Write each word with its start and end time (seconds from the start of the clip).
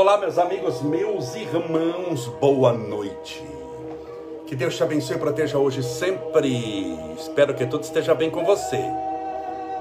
Olá, 0.00 0.16
meus 0.16 0.38
amigos, 0.38 0.80
meus 0.80 1.34
irmãos, 1.34 2.26
boa 2.40 2.72
noite. 2.72 3.44
Que 4.46 4.56
Deus 4.56 4.74
te 4.74 4.82
abençoe 4.82 5.16
e 5.16 5.18
proteja 5.18 5.58
hoje 5.58 5.82
sempre. 5.82 6.98
Espero 7.18 7.52
que 7.52 7.66
tudo 7.66 7.84
esteja 7.84 8.14
bem 8.14 8.30
com 8.30 8.42
você. 8.42 8.82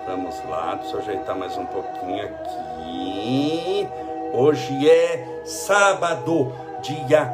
Vamos 0.06 0.36
lá, 0.50 0.76
deixa 0.76 0.98
eu 0.98 1.00
ajeitar 1.00 1.38
mais 1.38 1.56
um 1.56 1.66
pouquinho 1.68 2.22
aqui. 2.22 3.88
Hoje 4.34 4.90
é 4.90 5.42
sábado, 5.46 6.52
dia 6.82 7.32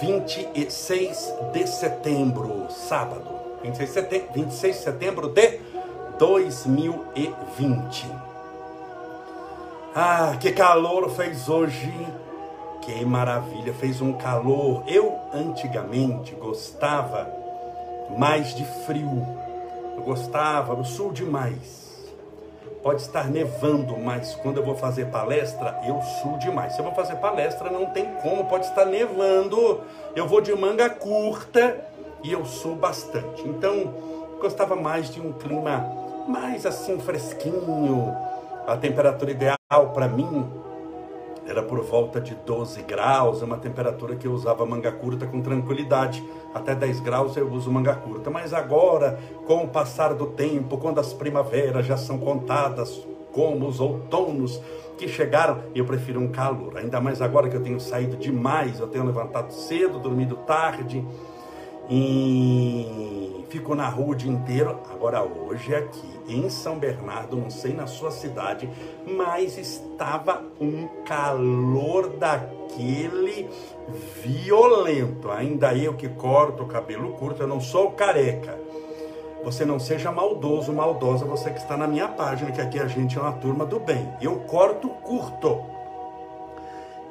26 0.00 1.34
de 1.52 1.66
setembro. 1.66 2.68
Sábado, 2.70 3.28
26 3.64 3.88
de 3.88 3.92
setembro, 3.92 4.28
26 4.34 4.76
de 4.76 4.82
setembro 4.84 5.28
de 5.30 5.58
2020. 6.16 8.29
Ah, 9.92 10.36
que 10.38 10.52
calor 10.52 11.10
fez 11.10 11.48
hoje! 11.48 11.92
Que 12.80 13.04
maravilha, 13.04 13.74
fez 13.74 14.00
um 14.00 14.12
calor. 14.12 14.84
Eu 14.86 15.18
antigamente 15.34 16.32
gostava 16.36 17.28
mais 18.16 18.54
de 18.54 18.64
frio. 18.86 19.26
Eu 19.96 20.02
gostava, 20.04 20.74
eu 20.74 20.84
sul 20.84 21.12
demais. 21.12 22.08
Pode 22.84 23.02
estar 23.02 23.24
nevando, 23.24 23.98
mas 23.98 24.36
quando 24.36 24.58
eu 24.58 24.64
vou 24.64 24.76
fazer 24.76 25.06
palestra, 25.06 25.80
eu 25.84 26.00
sul 26.00 26.38
demais. 26.38 26.74
Se 26.74 26.78
eu 26.78 26.84
vou 26.84 26.94
fazer 26.94 27.16
palestra, 27.16 27.68
não 27.68 27.86
tem 27.86 28.06
como, 28.22 28.44
pode 28.44 28.66
estar 28.66 28.84
nevando. 28.84 29.80
Eu 30.14 30.28
vou 30.28 30.40
de 30.40 30.54
manga 30.54 30.88
curta 30.88 31.84
e 32.22 32.30
eu 32.30 32.44
sou 32.44 32.76
bastante. 32.76 33.42
Então, 33.46 33.92
gostava 34.40 34.76
mais 34.76 35.10
de 35.10 35.20
um 35.20 35.32
clima 35.32 35.84
mais 36.28 36.64
assim 36.64 37.00
fresquinho. 37.00 38.16
A 38.68 38.76
temperatura 38.76 39.32
ideal 39.32 39.59
para 39.70 40.08
mim 40.08 40.50
era 41.46 41.62
por 41.62 41.80
volta 41.80 42.20
de 42.20 42.34
12 42.34 42.82
graus, 42.82 43.40
é 43.40 43.44
uma 43.44 43.56
temperatura 43.56 44.16
que 44.16 44.26
eu 44.26 44.32
usava 44.32 44.66
manga 44.66 44.90
curta 44.90 45.28
com 45.28 45.40
tranquilidade. 45.40 46.24
Até 46.52 46.74
10 46.74 46.98
graus 46.98 47.36
eu 47.36 47.48
uso 47.48 47.70
manga 47.70 47.94
curta. 47.94 48.30
Mas 48.30 48.52
agora, 48.52 49.20
com 49.46 49.62
o 49.62 49.68
passar 49.68 50.12
do 50.12 50.26
tempo, 50.26 50.76
quando 50.76 50.98
as 50.98 51.12
primaveras 51.12 51.86
já 51.86 51.96
são 51.96 52.18
contadas, 52.18 53.06
como 53.30 53.68
os 53.68 53.78
outonos 53.78 54.60
que 54.98 55.06
chegaram, 55.06 55.60
eu 55.72 55.84
prefiro 55.84 56.18
um 56.18 56.32
calor. 56.32 56.76
Ainda 56.76 57.00
mais 57.00 57.22
agora 57.22 57.48
que 57.48 57.56
eu 57.56 57.62
tenho 57.62 57.78
saído 57.78 58.16
demais, 58.16 58.80
eu 58.80 58.88
tenho 58.88 59.04
levantado 59.04 59.52
cedo, 59.52 60.00
dormido 60.00 60.34
tarde 60.38 61.06
e 61.88 63.39
fico 63.50 63.74
na 63.74 63.88
rua 63.88 64.12
o 64.12 64.14
dia 64.14 64.30
inteiro. 64.30 64.78
Agora 64.90 65.22
hoje 65.22 65.74
aqui 65.74 66.08
em 66.28 66.48
São 66.48 66.78
Bernardo, 66.78 67.36
não 67.36 67.50
sei 67.50 67.74
na 67.74 67.86
sua 67.86 68.10
cidade, 68.10 68.70
mas 69.04 69.58
estava 69.58 70.42
um 70.60 70.86
calor 71.04 72.10
daquele 72.10 73.50
violento. 74.22 75.30
Ainda 75.30 75.74
eu 75.74 75.94
que 75.94 76.08
corto 76.08 76.62
o 76.62 76.68
cabelo 76.68 77.12
curto, 77.14 77.42
eu 77.42 77.48
não 77.48 77.60
sou 77.60 77.90
careca. 77.90 78.58
Você 79.42 79.64
não 79.64 79.80
seja 79.80 80.12
maldoso, 80.12 80.72
maldosa, 80.72 81.24
você 81.24 81.50
que 81.50 81.58
está 81.58 81.76
na 81.76 81.88
minha 81.88 82.06
página, 82.06 82.52
que 82.52 82.60
aqui 82.60 82.78
a 82.78 82.86
gente 82.86 83.18
é 83.18 83.20
uma 83.20 83.32
turma 83.32 83.64
do 83.64 83.80
bem. 83.80 84.12
Eu 84.20 84.36
corto 84.40 84.88
curto. 84.88 85.64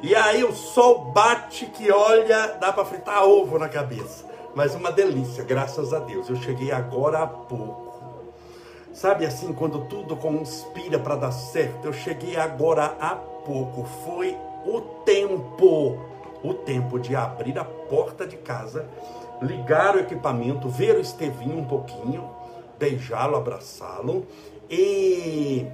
E 0.01 0.15
aí 0.15 0.43
o 0.43 0.53
sol 0.53 1.11
bate 1.11 1.65
que 1.65 1.91
olha, 1.91 2.55
dá 2.59 2.71
para 2.71 2.85
fritar 2.85 3.25
ovo 3.25 3.59
na 3.59 3.67
cabeça 3.67 4.28
mas 4.55 4.75
uma 4.75 4.91
delícia, 4.91 5.43
graças 5.43 5.93
a 5.93 5.99
Deus. 5.99 6.29
Eu 6.29 6.35
cheguei 6.37 6.71
agora 6.71 7.19
há 7.19 7.27
pouco. 7.27 7.89
Sabe 8.93 9.25
assim, 9.25 9.53
quando 9.53 9.85
tudo 9.85 10.15
conspira 10.15 10.99
para 10.99 11.15
dar 11.15 11.31
certo, 11.31 11.85
eu 11.85 11.93
cheguei 11.93 12.35
agora 12.35 12.97
há 12.99 13.15
pouco. 13.15 13.85
Foi 14.03 14.35
o 14.65 14.81
tempo, 15.05 15.97
o 16.43 16.53
tempo 16.53 16.99
de 16.99 17.15
abrir 17.15 17.57
a 17.57 17.63
porta 17.63 18.25
de 18.25 18.35
casa, 18.37 18.87
ligar 19.41 19.95
o 19.95 19.99
equipamento, 19.99 20.67
ver 20.67 20.95
o 20.97 20.99
Estevinho 20.99 21.59
um 21.59 21.65
pouquinho, 21.65 22.29
beijá-lo, 22.77 23.37
abraçá-lo 23.37 24.25
e 24.69 25.65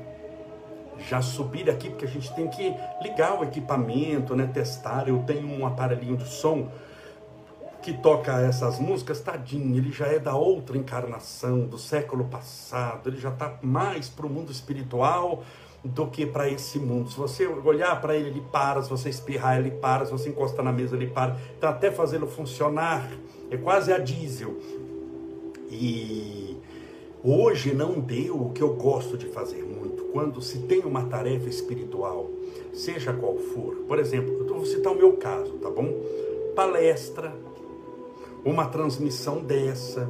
já 1.00 1.22
subir 1.22 1.70
aqui, 1.70 1.90
porque 1.90 2.06
a 2.06 2.10
gente 2.10 2.34
tem 2.34 2.48
que 2.48 2.74
ligar 3.02 3.40
o 3.40 3.44
equipamento, 3.44 4.36
né, 4.36 4.50
testar. 4.54 5.08
Eu 5.08 5.24
tenho 5.26 5.48
um 5.48 5.66
aparelhinho 5.66 6.18
de 6.18 6.28
som 6.28 6.68
que 7.86 7.94
toca 7.94 8.42
essas 8.42 8.80
músicas, 8.80 9.22
tadinho, 9.22 9.78
ele 9.78 9.92
já 9.92 10.08
é 10.08 10.18
da 10.18 10.36
outra 10.36 10.76
encarnação, 10.76 11.68
do 11.68 11.78
século 11.78 12.26
passado, 12.26 13.08
ele 13.08 13.18
já 13.18 13.30
está 13.30 13.60
mais 13.62 14.10
para 14.10 14.26
o 14.26 14.30
mundo 14.30 14.52
espiritual 14.52 15.44
do 15.84 16.08
que 16.08 16.26
para 16.26 16.50
esse 16.50 16.80
mundo. 16.80 17.12
Se 17.12 17.16
você 17.16 17.46
olhar 17.46 18.02
para 18.02 18.16
ele, 18.16 18.30
ele 18.30 18.44
para, 18.52 18.82
se 18.82 18.90
você 18.90 19.10
espirrar, 19.10 19.60
ele 19.60 19.70
para, 19.70 20.04
se 20.04 20.12
você 20.12 20.30
encosta 20.30 20.64
na 20.64 20.72
mesa, 20.72 20.96
ele 20.96 21.06
para. 21.06 21.38
Então, 21.56 21.70
até 21.70 21.92
fazê-lo 21.92 22.26
funcionar, 22.26 23.08
é 23.52 23.58
quase 23.58 23.94
a 23.94 24.00
diesel. 24.00 24.58
E 25.70 26.58
hoje 27.24 27.76
não 27.76 28.00
deu 28.00 28.48
o 28.48 28.50
que 28.50 28.64
eu 28.64 28.74
gosto 28.74 29.16
de 29.16 29.28
fazer 29.28 29.64
muito, 29.64 30.06
quando 30.06 30.42
se 30.42 30.58
tem 30.64 30.80
uma 30.80 31.06
tarefa 31.06 31.48
espiritual, 31.48 32.32
seja 32.74 33.14
qual 33.14 33.38
for. 33.38 33.76
Por 33.88 34.00
exemplo, 34.00 34.40
eu 34.40 34.56
vou 34.56 34.66
citar 34.66 34.92
o 34.92 34.96
meu 34.96 35.14
caso, 35.18 35.52
tá 35.60 35.70
bom? 35.70 35.94
Palestra, 36.56 37.32
uma 38.46 38.68
transmissão 38.68 39.40
dessa, 39.42 40.10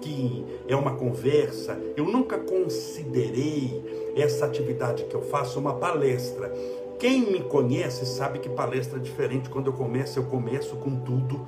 que 0.00 0.44
é 0.66 0.74
uma 0.74 0.96
conversa, 0.96 1.78
eu 1.96 2.04
nunca 2.04 2.38
considerei 2.38 4.12
essa 4.16 4.46
atividade 4.46 5.04
que 5.04 5.14
eu 5.14 5.22
faço 5.22 5.58
uma 5.58 5.74
palestra. 5.74 6.52
Quem 6.98 7.30
me 7.30 7.40
conhece 7.40 8.06
sabe 8.06 8.38
que 8.38 8.48
palestra 8.48 8.98
é 8.98 9.02
diferente. 9.02 9.50
Quando 9.50 9.66
eu 9.66 9.72
começo, 9.74 10.18
eu 10.18 10.24
começo 10.24 10.76
com 10.76 11.00
tudo. 11.00 11.46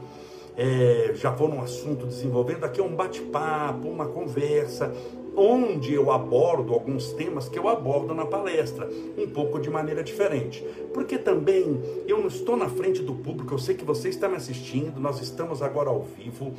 É, 0.56 1.12
já 1.14 1.30
vou 1.30 1.48
num 1.48 1.62
assunto 1.62 2.06
desenvolvendo. 2.06 2.64
Aqui 2.64 2.80
é 2.80 2.84
um 2.84 2.94
bate-papo, 2.94 3.88
uma 3.88 4.06
conversa 4.06 4.92
onde 5.36 5.92
eu 5.92 6.10
abordo 6.10 6.72
alguns 6.72 7.12
temas 7.12 7.48
que 7.48 7.58
eu 7.58 7.69
abordo 7.69 8.14
na 8.14 8.24
palestra, 8.24 8.88
um 9.19 9.28
pouco 9.28 9.60
de 9.60 9.69
maneira 9.69 10.02
diferente. 10.02 10.64
Porque 10.94 11.19
também 11.19 11.80
eu 12.08 12.19
não 12.19 12.28
estou 12.28 12.56
na 12.56 12.69
frente 12.69 13.02
do 13.02 13.14
público, 13.14 13.52
eu 13.54 13.58
sei 13.58 13.75
que 13.75 13.84
você 13.84 14.08
está 14.08 14.28
me 14.28 14.36
assistindo, 14.36 14.98
nós 14.98 15.20
estamos 15.20 15.62
agora 15.62 15.91
ao 15.91 16.00
vivo, 16.00 16.54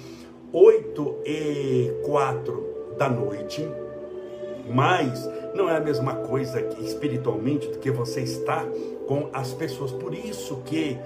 8 0.53 1.17
e 1.25 1.93
4 2.05 2.95
da 2.97 3.09
noite, 3.09 3.67
mas 4.69 5.27
não 5.53 5.69
é 5.69 5.77
a 5.77 5.81
mesma 5.81 6.16
coisa 6.16 6.61
espiritualmente 6.79 7.67
do 7.67 7.79
que 7.79 7.89
você 7.89 8.21
está 8.21 8.66
com 9.07 9.29
as 9.33 9.53
pessoas. 9.53 9.91
Por 9.91 10.13
isso 10.13 10.57
que 10.66 10.97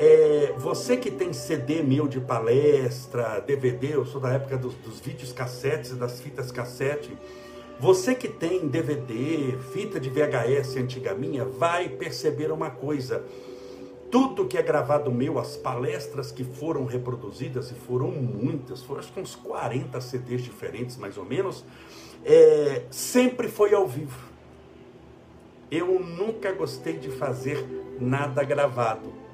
é, 0.00 0.54
você 0.56 0.96
que 0.96 1.10
tem 1.10 1.32
CD 1.32 1.82
meu 1.82 2.06
de 2.06 2.20
palestra, 2.20 3.40
DVD, 3.40 3.94
eu 3.96 4.06
sou 4.06 4.20
da 4.20 4.30
época 4.30 4.56
dos, 4.56 4.74
dos 4.74 5.00
vídeos 5.00 5.32
cassetes 5.32 5.90
e 5.90 5.94
das 5.94 6.20
fitas 6.20 6.52
cassete. 6.52 7.10
Você 7.80 8.14
que 8.14 8.28
tem 8.28 8.68
DVD, 8.68 9.58
fita 9.72 9.98
de 9.98 10.08
VHS 10.08 10.76
antiga 10.76 11.14
minha, 11.14 11.44
vai 11.44 11.88
perceber 11.88 12.52
uma 12.52 12.70
coisa. 12.70 13.24
Tudo 14.08 14.46
que 14.46 14.56
é 14.56 14.62
gravado 14.62 15.10
meu, 15.10 15.36
as 15.36 15.56
palestras 15.56 16.30
que 16.30 16.44
foram 16.44 16.84
reproduzidas, 16.84 17.72
e 17.72 17.74
foram 17.74 18.12
muitas, 18.12 18.82
foram 18.84 19.00
acho 19.00 19.12
que 19.12 19.20
uns 19.20 19.34
40 19.34 20.00
CDs 20.00 20.42
diferentes, 20.42 20.96
mais 20.96 21.18
ou 21.18 21.24
menos, 21.24 21.64
é, 22.24 22.84
sempre 22.88 23.48
foi 23.48 23.74
ao 23.74 23.86
vivo. 23.86 24.28
Eu 25.72 25.98
nunca 25.98 26.52
gostei 26.52 26.98
de 26.98 27.10
fazer 27.10 27.66
nada 28.00 28.44
gravado. 28.44 29.27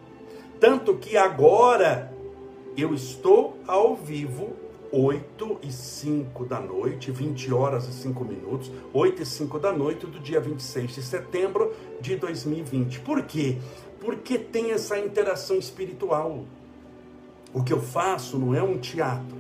Tanto 0.65 0.95
que 0.95 1.15
agora 1.15 2.11
eu 2.75 2.95
estou 2.95 3.59
ao 3.69 3.95
vivo, 3.95 4.55
8 4.91 5.59
e 5.63 5.71
5 5.71 6.43
da 6.47 6.59
noite, 6.59 7.11
20 7.11 7.53
horas 7.53 7.87
e 7.87 7.93
5 7.93 8.25
minutos, 8.25 8.73
8 8.91 9.21
e 9.21 9.27
5 9.27 9.59
da 9.59 9.71
noite 9.71 10.07
do 10.07 10.19
dia 10.19 10.41
26 10.41 10.95
de 10.95 11.03
setembro 11.03 11.71
de 12.01 12.17
2020. 12.17 13.01
Por 13.01 13.25
quê? 13.25 13.59
Porque 14.01 14.39
tem 14.39 14.71
essa 14.71 14.99
interação 14.99 15.59
espiritual. 15.59 16.47
O 17.53 17.63
que 17.63 17.75
eu 17.75 17.83
faço 17.83 18.39
não 18.39 18.55
é 18.55 18.63
um 18.63 18.79
teatro. 18.79 19.37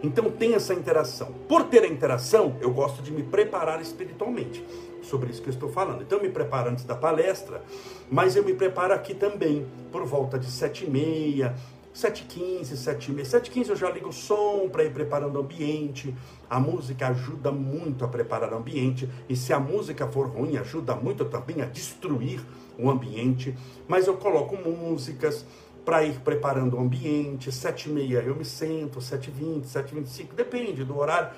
Então 0.00 0.30
tem 0.30 0.54
essa 0.54 0.72
interação. 0.72 1.34
Por 1.48 1.64
ter 1.64 1.82
a 1.82 1.88
interação, 1.88 2.56
eu 2.60 2.70
gosto 2.70 3.02
de 3.02 3.10
me 3.10 3.24
preparar 3.24 3.82
espiritualmente 3.82 4.64
sobre 5.02 5.30
isso 5.30 5.42
que 5.42 5.48
eu 5.48 5.52
estou 5.52 5.70
falando. 5.70 6.02
Então 6.02 6.18
eu 6.18 6.24
me 6.24 6.30
preparo 6.30 6.70
antes 6.70 6.84
da 6.84 6.94
palestra, 6.94 7.62
mas 8.10 8.36
eu 8.36 8.44
me 8.44 8.54
preparo 8.54 8.92
aqui 8.92 9.14
também, 9.14 9.66
por 9.90 10.04
volta 10.04 10.38
de 10.38 10.50
sete 10.50 10.84
e 10.84 10.90
meia, 10.90 11.54
7h15, 11.98 12.74
7h30. 12.74 13.22
7h15 13.22 13.68
eu 13.70 13.76
já 13.76 13.90
ligo 13.90 14.08
o 14.08 14.12
som 14.12 14.68
para 14.68 14.84
ir 14.84 14.92
preparando 14.92 15.36
o 15.36 15.40
ambiente. 15.40 16.14
A 16.48 16.60
música 16.60 17.08
ajuda 17.08 17.50
muito 17.50 18.04
a 18.04 18.08
preparar 18.08 18.52
o 18.52 18.56
ambiente. 18.56 19.08
E 19.28 19.34
se 19.34 19.52
a 19.52 19.58
música 19.58 20.06
for 20.06 20.28
ruim, 20.28 20.56
ajuda 20.56 20.94
muito 20.94 21.24
também 21.24 21.60
a 21.60 21.64
destruir 21.64 22.40
o 22.78 22.88
ambiente. 22.88 23.56
Mas 23.88 24.06
eu 24.06 24.16
coloco 24.16 24.56
músicas 24.56 25.44
para 25.84 26.04
ir 26.04 26.20
preparando 26.20 26.76
o 26.76 26.80
ambiente. 26.80 27.50
7h30 27.50 28.24
eu 28.24 28.36
me 28.36 28.44
sento, 28.44 29.00
7h20, 29.00 29.64
7h25, 29.64 30.34
depende 30.36 30.84
do 30.84 30.96
horário 30.96 31.30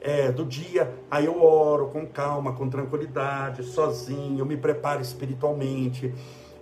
é, 0.00 0.30
do 0.30 0.44
dia, 0.44 0.92
aí 1.10 1.26
eu 1.26 1.42
oro 1.42 1.88
com 1.88 2.06
calma, 2.06 2.52
com 2.52 2.68
tranquilidade, 2.68 3.62
sozinho, 3.64 4.38
eu 4.38 4.46
me 4.46 4.56
preparo 4.56 5.02
espiritualmente. 5.02 6.14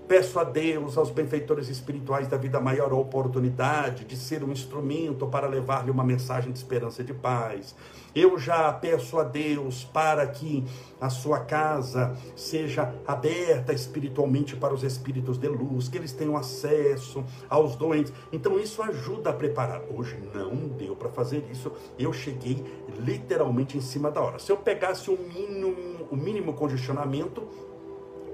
Peço 0.08 0.38
a 0.38 0.44
Deus, 0.44 0.96
aos 0.96 1.10
benfeitores 1.10 1.68
espirituais 1.68 2.28
da 2.28 2.36
vida 2.36 2.60
maior, 2.60 2.92
a 2.92 2.96
oportunidade 2.96 4.04
de 4.04 4.16
ser 4.16 4.44
um 4.44 4.52
instrumento 4.52 5.26
para 5.26 5.48
levar-lhe 5.48 5.90
uma 5.90 6.04
mensagem 6.04 6.52
de 6.52 6.58
esperança 6.58 7.02
e 7.02 7.04
de 7.04 7.12
paz. 7.12 7.74
Eu 8.16 8.38
já 8.38 8.72
peço 8.72 9.18
a 9.18 9.24
Deus 9.24 9.84
para 9.84 10.26
que 10.26 10.64
a 10.98 11.10
sua 11.10 11.40
casa 11.40 12.16
seja 12.34 12.94
aberta 13.06 13.74
espiritualmente 13.74 14.56
para 14.56 14.72
os 14.72 14.82
espíritos 14.82 15.36
de 15.36 15.46
luz, 15.48 15.86
que 15.86 15.98
eles 15.98 16.12
tenham 16.12 16.34
acesso 16.34 17.22
aos 17.46 17.76
doentes. 17.76 18.14
Então 18.32 18.58
isso 18.58 18.82
ajuda 18.82 19.28
a 19.28 19.32
preparar. 19.34 19.82
Hoje 19.94 20.16
não 20.34 20.66
deu 20.66 20.96
para 20.96 21.10
fazer 21.10 21.44
isso. 21.52 21.70
Eu 21.98 22.10
cheguei 22.10 22.64
literalmente 22.98 23.76
em 23.76 23.82
cima 23.82 24.10
da 24.10 24.22
hora. 24.22 24.38
Se 24.38 24.50
eu 24.50 24.56
pegasse 24.56 25.10
o 25.10 25.18
mínimo, 25.18 25.76
o 26.10 26.16
mínimo 26.16 26.54
congestionamento, 26.54 27.46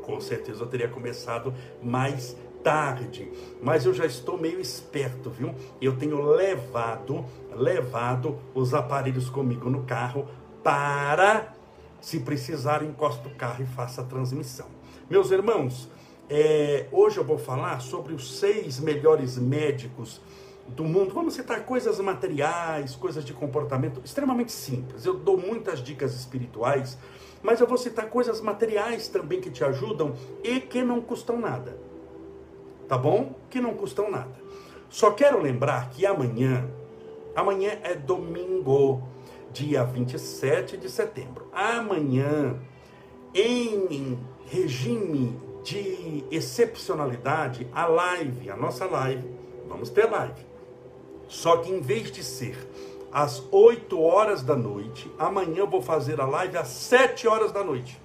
com 0.03 0.21
certeza 0.21 0.63
eu 0.63 0.69
teria 0.69 0.89
começado 0.89 1.53
mais 1.83 2.37
tarde, 2.63 3.31
mas 3.61 3.85
eu 3.85 3.93
já 3.93 4.07
estou 4.07 4.39
meio 4.39 4.61
esperto, 4.61 5.31
viu? 5.31 5.55
Eu 5.81 5.97
tenho 5.97 6.23
levado, 6.23 7.25
levado 7.55 8.39
os 8.55 8.75
aparelhos 8.75 9.29
comigo 9.29 9.69
no 9.69 9.85
carro 9.85 10.27
para, 10.63 11.55
se 12.01 12.21
precisar, 12.21 12.83
encosto 12.83 13.29
o 13.29 13.35
carro 13.35 13.63
e 13.63 13.67
faça 13.67 14.03
a 14.03 14.05
transmissão. 14.05 14.67
Meus 15.11 15.31
irmãos, 15.31 15.89
é, 16.31 16.87
hoje 16.93 17.19
eu 17.19 17.25
vou 17.25 17.39
falar 17.39 17.81
sobre 17.81 18.15
os 18.15 18.39
seis 18.39 18.79
melhores 18.81 19.37
médicos 19.37 20.21
do 20.69 20.85
mundo. 20.85 21.13
Vamos 21.13 21.35
citar 21.35 21.65
coisas 21.65 21.99
materiais, 21.99 22.95
coisas 22.95 23.25
de 23.25 23.33
comportamento 23.33 24.01
extremamente 24.05 24.53
simples. 24.53 25.05
Eu 25.05 25.15
dou 25.15 25.37
muitas 25.37 25.83
dicas 25.83 26.15
espirituais 26.15 26.97
mas 27.43 27.61
eu 27.61 27.67
vou 27.67 27.77
citar 27.77 28.09
coisas 28.09 28.41
materiais 28.41 29.09
também 29.09 29.41
que 29.41 29.51
te 29.51 29.65
ajudam 29.65 30.15
e 30.45 30.61
que 30.61 30.83
não 30.83 31.01
custam 31.01 31.39
nada. 31.39 31.77
Tá 32.93 32.99
bom? 32.99 33.35
Que 33.49 33.59
não 33.59 33.73
custam 33.73 34.11
nada. 34.11 34.37
Só 34.91 35.13
quero 35.13 35.41
lembrar 35.41 35.89
que 35.89 36.05
amanhã, 36.05 36.69
amanhã 37.35 37.79
é 37.83 37.95
domingo, 37.95 39.03
dia 39.51 39.83
27 39.83 40.77
de 40.77 40.91
setembro. 40.91 41.47
Amanhã, 41.55 42.55
em 43.35 44.19
regime 44.45 45.41
de 45.65 46.23
excepcionalidade, 46.31 47.67
a 47.73 47.87
live, 47.87 48.51
a 48.51 48.57
nossa 48.59 48.85
live, 48.85 49.27
vamos 49.67 49.89
ter 49.89 50.05
live. 50.11 50.45
Só 51.29 51.57
que 51.57 51.73
em 51.73 51.81
vez 51.81 52.13
de 52.13 52.23
ser 52.23 52.59
às 53.11 53.43
8 53.51 53.99
horas 54.03 54.43
da 54.43 54.55
noite. 54.55 55.11
Amanhã 55.19 55.61
eu 55.61 55.67
vou 55.67 55.81
fazer 55.81 56.21
a 56.21 56.27
live 56.27 56.59
às 56.59 56.69
7 56.69 57.27
horas 57.27 57.53
da 57.53 57.65
noite. 57.65 57.99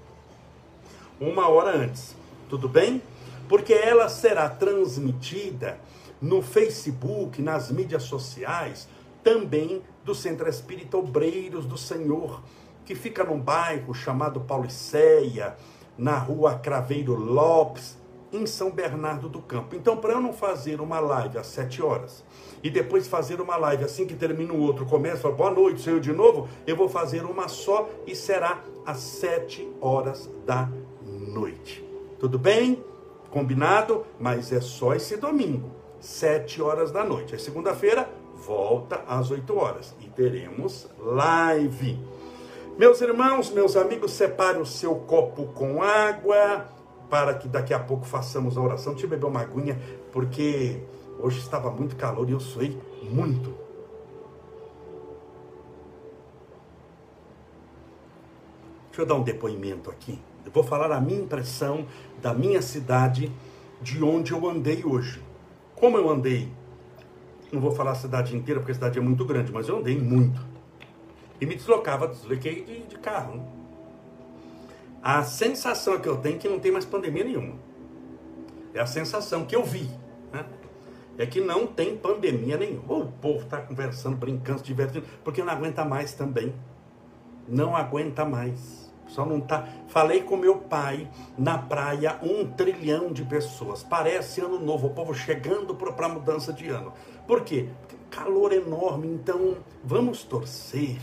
Uma 1.20 1.50
hora 1.50 1.76
antes. 1.76 2.16
Tudo 2.48 2.70
bem? 2.70 3.02
Porque 3.48 3.74
ela 3.74 4.10
será 4.10 4.50
transmitida 4.50 5.80
no 6.22 6.42
Facebook, 6.42 7.42
nas 7.42 7.72
mídias 7.72 8.04
sociais, 8.04 8.88
também 9.24 9.82
do 10.04 10.16
Centro 10.16 10.48
Espírita 10.48 10.98
Obreiros 10.98 11.66
do 11.66 11.78
Senhor, 11.78 12.42
que 12.86 12.96
fica 12.96 13.24
num 13.24 13.40
bairro 13.40 13.94
chamado 13.94 14.40
Pauliceia, 14.42 15.56
na 15.98 16.18
rua 16.18 16.56
Craveiro 16.56 17.16
Lopes, 17.16 17.98
em 18.32 18.46
São 18.46 18.72
Bernardo 18.72 19.30
do 19.30 19.42
Campo. 19.42 19.76
Então, 19.76 19.98
para 19.98 20.14
eu 20.14 20.22
não 20.22 20.34
fazer 20.34 20.82
uma 20.82 21.00
live 21.00 21.38
às 21.38 21.48
7 21.48 21.82
horas 21.82 22.24
e 22.62 22.70
depois 22.70 23.08
fazer 23.08 23.40
uma 23.40 23.56
live 23.56 23.84
assim 23.84 24.06
que 24.06 24.16
termina 24.16 24.54
o 24.54 24.60
outro, 24.60 24.86
começa, 24.86 25.30
boa 25.30 25.52
noite, 25.52 25.82
saiu 25.82 26.00
de 26.00 26.12
novo, 26.12 26.48
eu 26.66 26.76
vou 26.76 26.90
fazer 26.90 27.24
uma 27.24 27.48
só 27.48 27.90
e 28.06 28.16
será 28.16 28.62
às 28.86 28.98
7 28.98 29.68
horas 29.80 30.30
da 30.46 30.70
noite. 31.04 31.86
Tudo 32.20 32.38
bem? 32.38 32.84
Combinado? 33.38 34.04
Mas 34.20 34.52
é 34.52 34.60
só 34.60 34.96
esse 34.96 35.16
domingo, 35.16 35.70
7 36.00 36.60
horas 36.60 36.90
da 36.90 37.04
noite. 37.04 37.36
É 37.36 37.38
segunda-feira, 37.38 38.10
volta 38.34 39.04
às 39.08 39.30
8 39.30 39.56
horas 39.56 39.94
e 40.02 40.10
teremos 40.10 40.88
live. 40.98 42.00
Meus 42.80 43.00
irmãos, 43.00 43.52
meus 43.52 43.76
amigos, 43.78 44.14
separe 44.14 44.58
o 44.58 44.66
seu 44.66 44.96
copo 44.96 45.46
com 45.54 45.84
água 45.84 46.66
para 47.12 47.36
que 47.36 47.48
daqui 47.48 47.76
a 47.76 47.80
pouco 47.80 48.08
façamos 48.08 48.58
a 48.58 48.62
oração. 48.62 48.94
Deixa 48.94 49.06
eu 49.06 49.10
beber 49.12 49.28
uma 49.28 49.42
aguinha, 49.42 49.80
porque 50.12 50.82
hoje 51.20 51.38
estava 51.38 51.70
muito 51.70 51.96
calor 51.96 52.28
e 52.28 52.32
eu 52.32 52.40
suei 52.40 52.76
muito. 53.04 53.54
Deixa 58.88 59.04
eu 59.04 59.06
dar 59.06 59.14
um 59.14 59.22
depoimento 59.22 59.92
aqui. 59.92 60.20
Eu 60.48 60.52
vou 60.54 60.64
falar 60.64 60.90
a 60.94 61.02
minha 61.02 61.20
impressão 61.20 61.86
da 62.22 62.34
minha 62.34 62.62
cidade, 62.62 63.30
de 63.82 64.02
onde 64.02 64.32
eu 64.32 64.50
andei 64.50 64.84
hoje. 64.86 65.22
Como 65.76 65.98
eu 65.98 66.10
andei, 66.10 66.50
não 67.52 67.60
vou 67.60 67.72
falar 67.72 67.92
a 67.92 67.96
cidade 67.96 68.36
inteira, 68.36 68.62
porque 68.62 68.72
a 68.72 68.76
cidade 68.76 68.98
é 68.98 69.02
muito 69.02 69.26
grande, 69.26 69.52
mas 69.52 69.68
eu 69.68 69.78
andei 69.78 70.00
muito. 70.00 70.42
E 71.40 71.46
me 71.46 71.54
deslocava, 71.54 72.08
desloquei 72.08 72.64
de, 72.64 72.80
de 72.84 72.98
carro. 72.98 73.36
Né? 73.36 73.46
A 75.04 75.24
sensação 75.24 76.00
que 76.00 76.08
eu 76.08 76.18
tenho 76.18 76.38
é 76.38 76.40
que 76.40 76.48
não 76.48 76.60
tem 76.60 76.72
mais 76.72 76.86
pandemia 76.86 77.26
nenhuma. 77.26 77.56
É 78.74 78.80
a 78.80 78.86
sensação 78.86 79.46
que 79.46 79.56
eu 79.56 79.64
vi. 79.64 79.90
Né? 80.32 80.46
É 81.18 81.26
que 81.26 81.42
não 81.42 81.68
tem 81.68 81.98
pandemia 81.98 82.58
nenhuma. 82.58 82.96
O 82.96 83.12
povo 83.12 83.44
está 83.44 83.60
conversando, 83.60 84.16
brincando, 84.16 84.60
se 84.60 84.66
divertindo, 84.66 85.06
porque 85.26 85.44
não 85.44 85.52
aguenta 85.52 85.84
mais 85.84 86.14
também. 86.14 86.56
Não 87.48 87.76
aguenta 87.76 88.24
mais. 88.24 88.87
Só 89.08 89.26
não 89.26 89.40
tá. 89.40 89.68
Falei 89.88 90.22
com 90.22 90.38
meu 90.38 90.58
pai 90.58 91.10
na 91.38 91.58
praia, 91.58 92.20
um 92.22 92.46
trilhão 92.46 93.12
de 93.12 93.24
pessoas. 93.24 93.84
Parece 93.84 94.42
ano 94.42 94.60
novo, 94.60 94.88
o 94.88 94.94
povo 94.94 95.14
chegando 95.14 95.74
para 95.76 96.06
a 96.06 96.10
mudança 96.10 96.52
de 96.54 96.68
ano. 96.70 96.94
Por 97.26 97.42
quê? 97.42 97.70
Calor 98.10 98.54
enorme. 98.54 99.08
Então, 99.08 99.58
vamos 99.84 100.24
torcer 100.24 100.98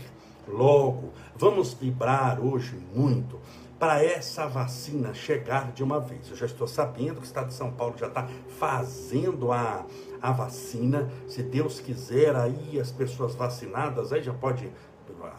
logo. 0.47 1.11
Vamos 1.35 1.73
vibrar 1.73 2.39
hoje 2.39 2.77
muito 2.93 3.39
para 3.79 4.03
essa 4.03 4.47
vacina 4.47 5.13
chegar 5.13 5.71
de 5.71 5.83
uma 5.83 5.99
vez. 5.99 6.29
Eu 6.29 6.35
já 6.35 6.45
estou 6.45 6.67
sabendo 6.67 7.15
que 7.15 7.21
o 7.21 7.23
Estado 7.23 7.47
de 7.47 7.53
São 7.53 7.71
Paulo 7.71 7.95
já 7.97 8.07
está 8.07 8.27
fazendo 8.57 9.51
a, 9.51 9.85
a 10.21 10.31
vacina. 10.31 11.09
Se 11.27 11.43
Deus 11.43 11.79
quiser, 11.79 12.35
aí 12.35 12.79
as 12.79 12.91
pessoas 12.91 13.35
vacinadas, 13.35 14.13
aí 14.13 14.23
já 14.23 14.33
pode, 14.33 14.71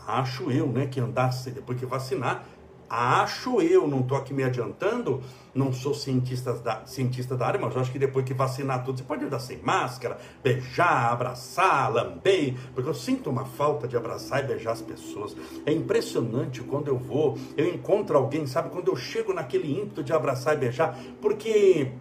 acho 0.06 0.50
eu, 0.50 0.66
né, 0.66 0.86
que 0.86 1.00
andasse 1.00 1.50
depois 1.50 1.78
que 1.78 1.86
vacinar, 1.86 2.44
Acho 2.88 3.60
eu, 3.60 3.88
não 3.88 4.00
estou 4.00 4.16
aqui 4.16 4.32
me 4.32 4.44
adiantando, 4.44 5.20
não 5.54 5.72
sou 5.72 5.92
cientista 5.94 6.52
da, 6.52 6.84
cientista 6.86 7.36
da 7.36 7.46
área, 7.46 7.60
mas 7.60 7.74
eu 7.74 7.80
acho 7.80 7.90
que 7.90 7.98
depois 7.98 8.24
que 8.24 8.34
vacinar 8.34 8.84
tudo, 8.84 8.98
você 8.98 9.04
pode 9.04 9.24
andar 9.24 9.40
sem 9.40 9.58
máscara, 9.58 10.18
beijar, 10.42 11.12
abraçar, 11.12 11.92
lamber, 11.92 12.54
porque 12.74 12.88
eu 12.88 12.94
sinto 12.94 13.28
uma 13.30 13.44
falta 13.44 13.88
de 13.88 13.96
abraçar 13.96 14.44
e 14.44 14.46
beijar 14.46 14.72
as 14.72 14.82
pessoas. 14.82 15.36
É 15.64 15.72
impressionante 15.72 16.60
quando 16.62 16.88
eu 16.88 16.98
vou, 16.98 17.36
eu 17.56 17.66
encontro 17.66 18.16
alguém, 18.16 18.46
sabe, 18.46 18.70
quando 18.70 18.88
eu 18.88 18.96
chego 18.96 19.32
naquele 19.32 19.80
ímpeto 19.80 20.04
de 20.04 20.12
abraçar 20.12 20.54
e 20.54 20.58
beijar, 20.58 20.96
porque 21.20 21.92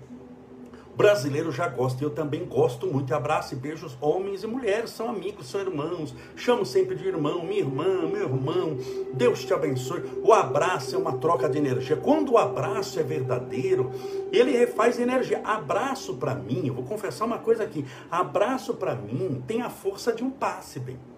brasileiro 0.96 1.52
já 1.52 1.68
gosta, 1.68 2.04
eu 2.04 2.10
também 2.10 2.46
gosto 2.46 2.88
muito. 2.88 3.14
Abraço 3.14 3.54
e 3.54 3.58
beijos, 3.58 3.98
homens 4.02 4.44
e 4.44 4.48
mulheres, 4.48 4.92
são 4.92 5.10
amigos, 5.10 5.48
são 5.48 5.62
irmãos. 5.62 6.14
Chamo 6.36 6.66
sempre 6.66 6.96
de 6.96 7.08
irmão, 7.08 7.44
minha 7.44 7.60
irmã, 7.60 8.08
meu 8.08 8.24
irmão. 8.24 8.78
Deus 9.14 9.44
te 9.44 9.54
abençoe. 9.54 10.04
O 10.24 10.34
abraço 10.34 10.96
é 10.96 10.98
uma 10.98 11.18
troca 11.18 11.50
de 11.50 11.58
energia. 11.58 11.96
Quando 11.96 12.34
o 12.34 12.38
abraço 12.38 13.00
é 13.00 13.04
verdadeiro, 13.04 13.92
ele 14.32 14.52
refaz 14.52 15.00
energia. 15.00 15.42
Abraço 15.44 16.16
para 16.16 16.36
mim, 16.36 16.68
eu 16.68 16.74
vou 16.74 16.84
confessar 16.84 17.25
uma 17.25 17.40
coisa 17.40 17.64
aqui. 17.64 17.86
Abraço 18.10 18.74
para 18.75 18.96
mim 18.96 19.44
tem 19.46 19.62
a 19.62 19.70
força 19.70 20.14
de 20.14 20.24
um 20.24 20.30
passe, 20.30 20.80
bem. 20.80 21.15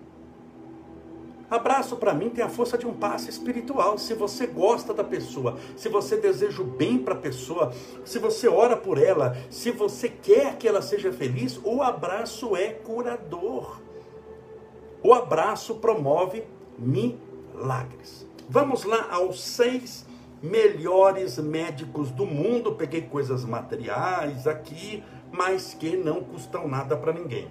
Abraço 1.49 1.95
para 1.95 2.13
mim 2.13 2.29
tem 2.29 2.43
a 2.43 2.49
força 2.49 2.77
de 2.77 2.85
um 2.85 2.93
passe 2.93 3.29
espiritual. 3.29 3.97
Se 3.97 4.13
você 4.13 4.45
gosta 4.45 4.93
da 4.93 5.03
pessoa, 5.03 5.57
se 5.77 5.87
você 5.87 6.17
deseja 6.17 6.61
o 6.61 6.65
bem 6.65 6.97
para 6.97 7.13
a 7.13 7.17
pessoa, 7.17 7.71
se 8.03 8.19
você 8.19 8.47
ora 8.49 8.75
por 8.75 8.97
ela, 8.97 9.37
se 9.49 9.71
você 9.71 10.09
quer 10.09 10.57
que 10.57 10.67
ela 10.67 10.81
seja 10.81 11.11
feliz, 11.11 11.59
o 11.63 11.81
abraço 11.81 12.55
é 12.55 12.73
curador. 12.73 13.79
O 15.01 15.13
abraço 15.13 15.75
promove 15.75 16.43
milagres. 16.77 18.27
Vamos 18.49 18.83
lá 18.83 19.07
aos 19.09 19.41
seis 19.41 20.05
melhores 20.41 21.37
médicos 21.37 22.11
do 22.11 22.25
mundo. 22.25 22.75
Peguei 22.75 23.03
coisas 23.03 23.45
materiais 23.45 24.47
aqui, 24.47 25.01
mas 25.31 25.73
que 25.73 25.95
não 25.95 26.21
custam 26.23 26.67
nada 26.67 26.97
para 26.97 27.13
ninguém. 27.13 27.47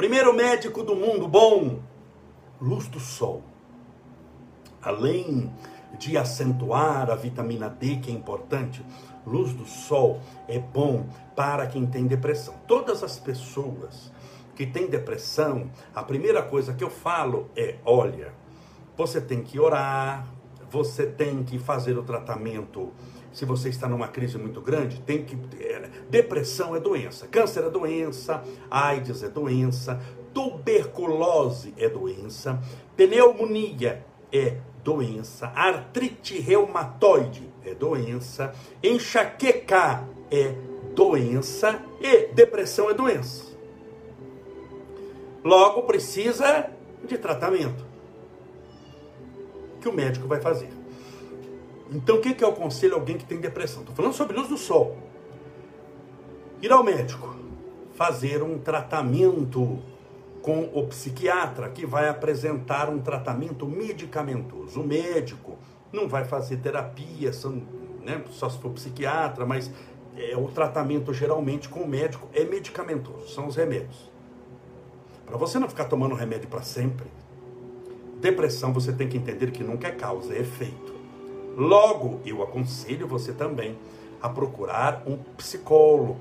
Primeiro 0.00 0.32
médico 0.32 0.82
do 0.82 0.96
mundo 0.96 1.28
bom, 1.28 1.78
luz 2.58 2.88
do 2.88 2.98
sol. 2.98 3.42
Além 4.80 5.52
de 5.98 6.16
acentuar 6.16 7.10
a 7.10 7.14
vitamina 7.14 7.68
D, 7.68 7.96
que 7.96 8.10
é 8.10 8.14
importante, 8.14 8.82
luz 9.26 9.52
do 9.52 9.66
sol 9.66 10.18
é 10.48 10.58
bom 10.58 11.06
para 11.36 11.66
quem 11.66 11.86
tem 11.86 12.06
depressão. 12.06 12.54
Todas 12.66 13.02
as 13.02 13.18
pessoas 13.18 14.10
que 14.56 14.64
têm 14.64 14.86
depressão, 14.86 15.70
a 15.94 16.02
primeira 16.02 16.42
coisa 16.42 16.72
que 16.72 16.82
eu 16.82 16.88
falo 16.88 17.50
é: 17.54 17.76
olha, 17.84 18.32
você 18.96 19.20
tem 19.20 19.42
que 19.42 19.60
orar, 19.60 20.26
você 20.70 21.04
tem 21.04 21.44
que 21.44 21.58
fazer 21.58 21.98
o 21.98 22.02
tratamento. 22.02 22.90
Se 23.32 23.44
você 23.44 23.68
está 23.68 23.88
numa 23.88 24.08
crise 24.08 24.36
muito 24.36 24.60
grande, 24.60 25.00
tem 25.00 25.24
que. 25.24 25.38
É, 25.62 25.88
depressão 26.10 26.74
é 26.74 26.80
doença, 26.80 27.26
câncer 27.28 27.64
é 27.64 27.70
doença, 27.70 28.42
AIDS 28.70 29.22
é 29.22 29.28
doença, 29.28 30.00
tuberculose 30.34 31.72
é 31.76 31.88
doença, 31.88 32.60
pneumonia 32.96 34.04
é 34.32 34.56
doença, 34.82 35.52
artrite 35.54 36.38
reumatoide 36.40 37.48
é 37.64 37.74
doença, 37.74 38.52
enxaqueca 38.82 40.04
é 40.30 40.54
doença 40.94 41.82
e 42.00 42.32
depressão 42.32 42.90
é 42.90 42.94
doença. 42.94 43.50
Logo 45.44 45.82
precisa 45.82 46.70
de 47.04 47.16
tratamento 47.16 47.84
que 49.80 49.88
o 49.88 49.92
médico 49.92 50.28
vai 50.28 50.40
fazer. 50.40 50.79
Então, 51.90 52.16
o 52.16 52.20
que, 52.20 52.34
que 52.34 52.44
eu 52.44 52.50
aconselho 52.50 52.94
alguém 52.94 53.18
que 53.18 53.24
tem 53.24 53.40
depressão? 53.40 53.80
Estou 53.80 53.94
falando 53.94 54.12
sobre 54.12 54.36
luz 54.36 54.48
do 54.48 54.56
sol. 54.56 54.96
Ir 56.62 56.70
ao 56.70 56.84
médico, 56.84 57.34
fazer 57.94 58.42
um 58.42 58.58
tratamento 58.58 59.78
com 60.40 60.70
o 60.72 60.86
psiquiatra, 60.86 61.68
que 61.68 61.84
vai 61.84 62.08
apresentar 62.08 62.88
um 62.88 63.00
tratamento 63.00 63.66
medicamentoso. 63.66 64.80
O 64.80 64.86
médico 64.86 65.58
não 65.92 66.08
vai 66.08 66.24
fazer 66.24 66.58
terapia, 66.58 67.32
são, 67.32 67.62
né, 68.02 68.22
só 68.30 68.48
se 68.48 68.58
for 68.58 68.70
psiquiatra, 68.70 69.44
mas 69.44 69.70
é, 70.16 70.36
o 70.36 70.48
tratamento 70.48 71.12
geralmente 71.12 71.68
com 71.68 71.80
o 71.80 71.88
médico 71.88 72.28
é 72.32 72.44
medicamentoso, 72.44 73.28
são 73.28 73.48
os 73.48 73.56
remédios. 73.56 74.10
Para 75.26 75.36
você 75.36 75.58
não 75.58 75.68
ficar 75.68 75.84
tomando 75.86 76.14
remédio 76.14 76.48
para 76.48 76.62
sempre, 76.62 77.06
depressão 78.20 78.72
você 78.72 78.92
tem 78.92 79.08
que 79.08 79.16
entender 79.16 79.50
que 79.50 79.64
nunca 79.64 79.88
é 79.88 79.92
causa, 79.92 80.34
é 80.34 80.40
efeito. 80.40 80.99
Logo, 81.56 82.20
eu 82.24 82.42
aconselho 82.42 83.06
você 83.06 83.32
também 83.32 83.76
a 84.20 84.28
procurar 84.28 85.02
um 85.06 85.16
psicólogo 85.36 86.20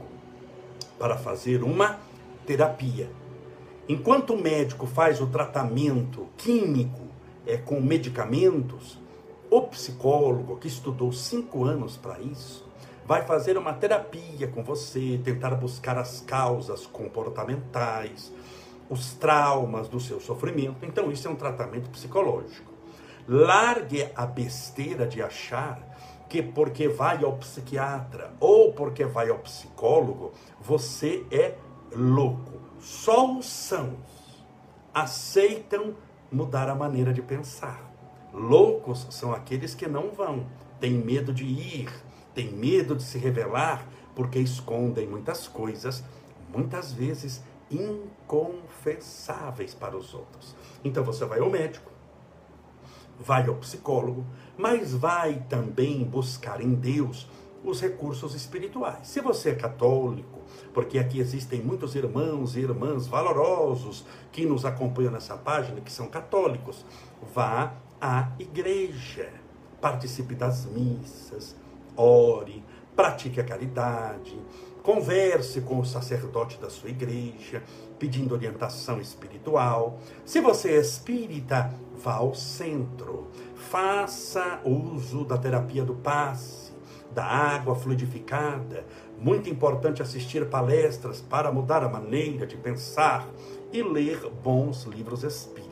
para 0.98 1.18
fazer 1.18 1.64
uma 1.64 2.00
terapia. 2.46 3.10
Enquanto 3.88 4.34
o 4.34 4.42
médico 4.42 4.86
faz 4.86 5.22
o 5.22 5.28
tratamento 5.28 6.28
químico 6.38 7.02
é, 7.46 7.58
com 7.58 7.80
medicamentos, 7.82 9.00
o 9.50 9.62
psicólogo 9.64 10.58
que 10.58 10.68
estudou 10.68 11.12
cinco 11.12 11.64
anos 11.64 11.98
para 11.98 12.20
isso 12.20 12.68
vai 13.06 13.24
fazer 13.26 13.58
uma 13.58 13.74
terapia 13.74 14.48
com 14.48 14.64
você, 14.64 15.20
tentar 15.24 15.56
buscar 15.56 15.98
as 15.98 16.22
causas 16.22 16.86
comportamentais, 16.86 18.32
os 18.88 19.14
traumas 19.14 19.88
do 19.88 20.00
seu 20.00 20.20
sofrimento. 20.20 20.86
Então, 20.86 21.12
isso 21.12 21.28
é 21.28 21.32
um 21.32 21.36
tratamento 21.36 21.90
psicológico. 21.90 22.69
Largue 23.28 24.10
a 24.16 24.26
besteira 24.26 25.06
de 25.06 25.22
achar 25.22 25.80
que 26.30 26.42
porque 26.44 26.88
vai 26.88 27.24
ao 27.24 27.38
psiquiatra 27.38 28.32
ou 28.40 28.72
porque 28.74 29.06
vai 29.06 29.30
ao 29.30 29.40
psicólogo, 29.40 30.32
você 30.62 31.26
é 31.32 31.56
louco. 31.92 32.60
Só 32.80 33.38
os 33.38 33.48
sãos 33.48 34.46
aceitam 34.94 35.96
mudar 36.32 36.70
a 36.70 36.76
maneira 36.76 37.12
de 37.12 37.22
pensar. 37.22 37.90
Loucos 38.32 39.08
são 39.10 39.34
aqueles 39.34 39.74
que 39.74 39.88
não 39.88 40.12
vão, 40.12 40.46
têm 40.80 40.94
medo 40.94 41.34
de 41.34 41.46
ir, 41.46 41.92
têm 42.36 42.52
medo 42.52 42.96
de 42.96 43.02
se 43.02 43.18
revelar, 43.18 43.84
porque 44.16 44.38
escondem 44.40 45.08
muitas 45.08 45.48
coisas, 45.48 46.04
muitas 46.54 46.92
vezes 46.92 47.42
inconfessáveis 47.72 49.74
para 49.74 49.98
os 49.98 50.14
outros. 50.14 50.56
Então 50.84 51.04
você 51.04 51.26
vai 51.26 51.40
ao 51.40 51.50
médico, 51.50 51.89
vai 53.20 53.48
ao 53.48 53.56
psicólogo, 53.56 54.26
mas 54.58 54.94
vai 54.94 55.44
também 55.50 56.04
buscar 56.04 56.62
em 56.62 56.74
Deus 56.74 57.28
os 57.64 57.82
recursos 57.82 58.34
espirituais. 58.34 59.08
Se 59.08 59.20
você 59.20 59.50
é 59.50 59.56
católico, 59.56 60.40
porque 60.74 60.98
aqui 60.98 61.20
existem 61.20 61.62
muitos 61.62 61.96
irmãos 61.96 62.56
e 62.56 62.62
irmãs 62.62 63.08
valorosos 63.08 64.06
que 64.32 64.46
nos 64.46 64.66
acompanham 64.66 65.12
nessa 65.12 65.36
página, 65.36 65.82
que 65.82 65.92
são 65.92 66.08
católicos, 66.08 66.86
vá 67.34 67.74
à 68.00 68.32
igreja, 68.40 69.30
participe 69.82 70.36
das 70.36 70.66
missas, 70.66 71.56
ore, 71.98 72.64
pratique 72.96 73.40
a 73.40 73.44
caridade, 73.44 74.40
converse 74.82 75.62
com 75.62 75.80
o 75.80 75.86
sacerdote 75.86 76.58
da 76.60 76.70
sua 76.70 76.90
igreja, 76.90 77.62
pedindo 78.00 78.34
orientação 78.34 79.00
espiritual. 79.00 80.00
Se 80.26 80.40
você 80.40 80.70
é 80.70 80.80
espírita, 80.80 81.72
vá 82.02 82.14
ao 82.16 82.34
centro. 82.34 83.28
Faça 83.56 84.62
uso 84.64 85.26
da 85.26 85.38
terapia 85.38 85.84
do 85.84 85.94
passe, 85.94 86.72
da 87.14 87.26
água 87.26 87.76
fluidificada. 87.76 88.86
Muito 89.20 89.50
importante 89.50 90.02
assistir 90.02 90.50
palestras 90.50 91.20
para 91.22 91.52
mudar 91.52 91.84
a 91.84 91.90
maneira 91.90 92.48
de 92.48 92.56
pensar 92.56 93.28
e 93.72 93.84
ler 93.84 94.30
bons 94.42 94.84
livros 94.84 95.24
espíritas. 95.24 95.70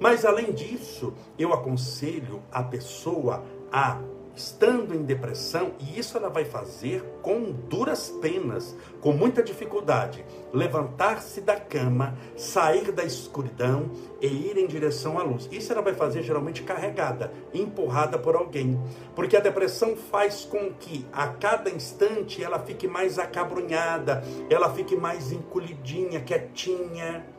Mas 0.00 0.24
além 0.24 0.52
disso, 0.52 1.14
eu 1.38 1.52
aconselho 1.52 2.42
a 2.50 2.62
pessoa 2.62 3.44
a 3.72 4.00
estando 4.36 4.94
em 4.94 5.02
depressão, 5.02 5.72
e 5.78 5.98
isso 5.98 6.16
ela 6.16 6.28
vai 6.28 6.44
fazer 6.44 7.02
com 7.22 7.52
duras 7.52 8.10
penas, 8.20 8.76
com 9.00 9.12
muita 9.12 9.42
dificuldade, 9.42 10.24
levantar-se 10.52 11.40
da 11.40 11.56
cama, 11.56 12.16
sair 12.36 12.92
da 12.92 13.04
escuridão 13.04 13.90
e 14.20 14.26
ir 14.26 14.56
em 14.56 14.66
direção 14.66 15.18
à 15.18 15.22
luz. 15.22 15.48
Isso 15.52 15.72
ela 15.72 15.82
vai 15.82 15.94
fazer 15.94 16.22
geralmente 16.22 16.62
carregada, 16.62 17.32
empurrada 17.52 18.18
por 18.18 18.34
alguém, 18.34 18.80
porque 19.14 19.36
a 19.36 19.40
depressão 19.40 19.96
faz 19.96 20.44
com 20.44 20.72
que 20.72 21.06
a 21.12 21.28
cada 21.28 21.70
instante 21.70 22.42
ela 22.42 22.58
fique 22.58 22.88
mais 22.88 23.18
acabrunhada, 23.18 24.22
ela 24.50 24.72
fique 24.72 24.96
mais 24.96 25.32
encolhidinha, 25.32 26.20
quietinha 26.20 27.33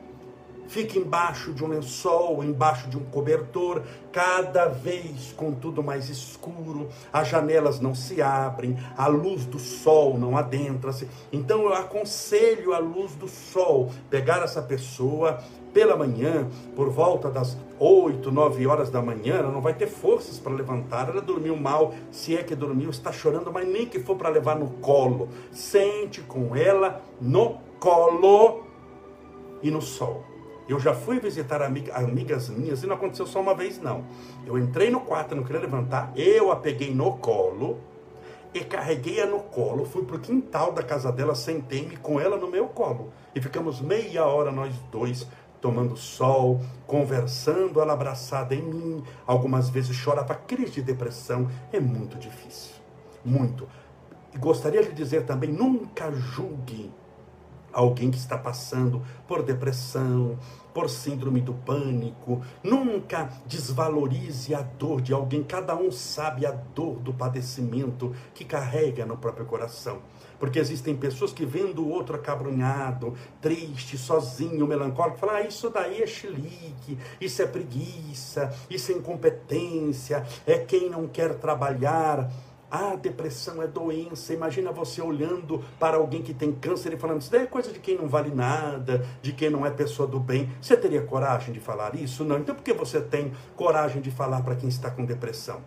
fica 0.68 0.98
embaixo 0.98 1.54
de 1.54 1.64
um 1.64 1.68
lençol, 1.68 2.44
embaixo 2.44 2.90
de 2.90 2.98
um 2.98 3.04
cobertor, 3.06 3.82
cada 4.12 4.68
vez 4.68 5.34
com 5.36 5.54
tudo 5.54 5.84
mais 5.84 6.10
escuro, 6.10 6.90
as 7.12 7.28
janelas 7.28 7.80
não 7.80 7.94
se 7.94 8.22
abrem, 8.22 8.78
a 8.98 9.08
luz 9.08 9.46
do 9.46 9.60
sol 9.60 10.18
não 10.18 10.38
adentra-se. 10.38 11.08
Então 11.32 11.64
eu 11.64 11.74
aconselho 11.74 12.74
a 12.74 12.80
luz 12.80 13.14
do 13.16 13.28
sol 13.28 13.92
pegar 14.10 14.44
essa 14.44 14.62
pessoa 14.62 15.44
pela 15.74 15.98
manhã, 15.98 16.48
por 16.74 16.90
volta 16.90 17.30
das 17.30 17.58
8, 17.78 18.32
9 18.32 18.66
horas 18.66 18.90
da 18.90 19.02
manhã, 19.02 19.36
ela 19.36 19.52
não 19.52 19.60
vai 19.60 19.74
ter 19.74 19.88
forças 19.88 20.40
para 20.40 20.54
levantar, 20.54 21.10
ela 21.10 21.22
dormiu 21.22 21.58
mal, 21.58 21.94
se 22.10 22.38
é 22.38 22.42
que 22.42 22.56
dormiu, 22.56 22.90
está 22.90 23.12
chorando, 23.12 23.52
mas 23.52 23.68
nem 23.68 23.86
que 23.86 24.00
for 24.00 24.16
para 24.16 24.30
levar 24.30 24.56
no 24.56 24.70
colo. 24.80 25.28
Sente 25.52 26.22
com 26.22 26.56
ela 26.56 27.02
no 27.20 27.58
colo 27.78 28.64
e 29.62 29.70
no 29.70 29.82
sol. 29.82 30.35
Eu 30.68 30.80
já 30.80 30.94
fui 30.94 31.20
visitar 31.20 31.62
amiga, 31.62 31.94
amigas 31.96 32.50
minhas 32.50 32.82
e 32.82 32.88
não 32.88 32.96
aconteceu 32.96 33.28
só 33.28 33.40
uma 33.40 33.54
vez, 33.54 33.80
não. 33.80 34.04
Eu 34.46 34.58
entrei 34.58 34.90
no 34.90 35.02
quarto, 35.02 35.36
não 35.36 35.44
queria 35.44 35.62
levantar, 35.62 36.12
eu 36.16 36.52
a 36.52 36.56
peguei 36.56 36.94
no 36.94 37.18
colo 37.18 37.78
e 38.54 38.62
carreguei-a 38.62 39.26
no 39.26 39.40
colo, 39.40 39.86
fui 39.86 40.04
pro 40.04 40.18
quintal 40.18 40.72
da 40.72 40.82
casa 40.82 41.12
dela, 41.12 41.36
sentei-me 41.36 41.98
com 41.98 42.20
ela 42.20 42.38
no 42.38 42.50
meu 42.50 42.68
colo. 42.68 43.12
E 43.36 43.42
ficamos 43.42 43.82
meia 43.82 44.26
hora 44.26 44.52
nós 44.52 44.74
dois 44.92 45.28
tomando 45.62 45.98
sol, 45.98 46.62
conversando, 46.86 47.82
ela 47.82 47.94
abraçada 47.94 48.54
em 48.54 48.62
mim. 48.62 49.04
Algumas 49.26 49.68
vezes 49.68 49.96
chorava 49.96 50.36
crise 50.36 50.74
de 50.74 50.82
depressão. 50.84 51.50
É 51.74 51.80
muito 51.80 52.18
difícil. 52.18 52.76
Muito. 53.24 53.68
E 54.34 54.38
gostaria 54.38 54.84
de 54.84 54.94
dizer 54.94 55.26
também, 55.26 55.52
nunca 55.52 56.12
julgue 56.12 56.92
alguém 57.76 58.10
que 58.10 58.18
está 58.18 58.38
passando 58.38 59.04
por 59.28 59.44
depressão, 59.44 60.40
por 60.74 60.90
síndrome 60.90 61.42
do 61.42 61.54
pânico. 61.54 62.42
Nunca 62.64 63.30
desvalorize 63.46 64.56
a 64.56 64.62
dor 64.62 65.02
de 65.02 65.14
alguém. 65.14 65.44
Cada 65.44 65.76
um 65.76 65.92
sabe 65.92 66.46
a 66.46 66.52
dor 66.52 67.00
do 67.00 67.14
padecimento 67.14 68.16
que 68.34 68.46
carrega 68.46 69.06
no 69.06 69.18
próprio 69.18 69.46
coração. 69.46 70.00
Porque 70.40 70.60
existem 70.60 70.96
pessoas 70.96 71.32
que 71.32 71.46
vendo 71.46 71.82
o 71.82 71.90
outro 71.90 72.16
acabrunhado, 72.16 73.14
triste, 73.42 73.98
sozinho, 73.98 74.68
melancólico, 74.68 75.18
falam: 75.18 75.36
ah, 75.36 75.42
isso 75.42 75.70
daí 75.70 76.02
é 76.02 76.08
chilique, 76.08 76.98
isso 77.20 77.42
é 77.42 77.46
preguiça, 77.46 78.54
isso 78.70 78.92
é 78.92 78.96
incompetência, 78.96 80.26
é 80.46 80.58
quem 80.58 80.90
não 80.90 81.08
quer 81.08 81.36
trabalhar. 81.36 82.30
Ah, 82.70 82.96
depressão 82.96 83.62
é 83.62 83.68
doença. 83.68 84.34
Imagina 84.34 84.72
você 84.72 85.02
olhando 85.02 85.64
para 85.80 85.98
alguém 85.98 86.22
que 86.22 86.34
tem 86.34 86.52
câncer 86.52 86.94
e 86.94 86.98
falando: 86.98 87.22
Isso 87.22 87.32
daí 87.32 87.44
é 87.44 87.48
coisa 87.48 87.72
de 87.72 87.80
quem 87.80 87.98
não 87.98 88.08
vale 88.08 88.34
nada, 88.34 89.06
de 89.22 89.32
quem 89.34 89.50
não 89.50 89.66
é 89.66 89.70
pessoa 89.70 90.08
do 90.08 90.20
bem. 90.20 90.50
Você 90.62 90.76
teria 90.76 91.02
coragem 91.02 91.54
de 91.54 91.60
falar 91.60 91.96
isso? 91.96 92.24
Não. 92.24 92.38
Então, 92.38 92.56
por 92.56 92.64
que 92.64 92.74
você 92.74 93.00
tem 93.00 93.32
coragem 93.56 94.02
de 94.02 94.12
falar 94.12 94.42
para 94.42 94.56
quem 94.56 94.68
está 94.68 94.90
com 94.90 95.06
depressão? 95.06 95.62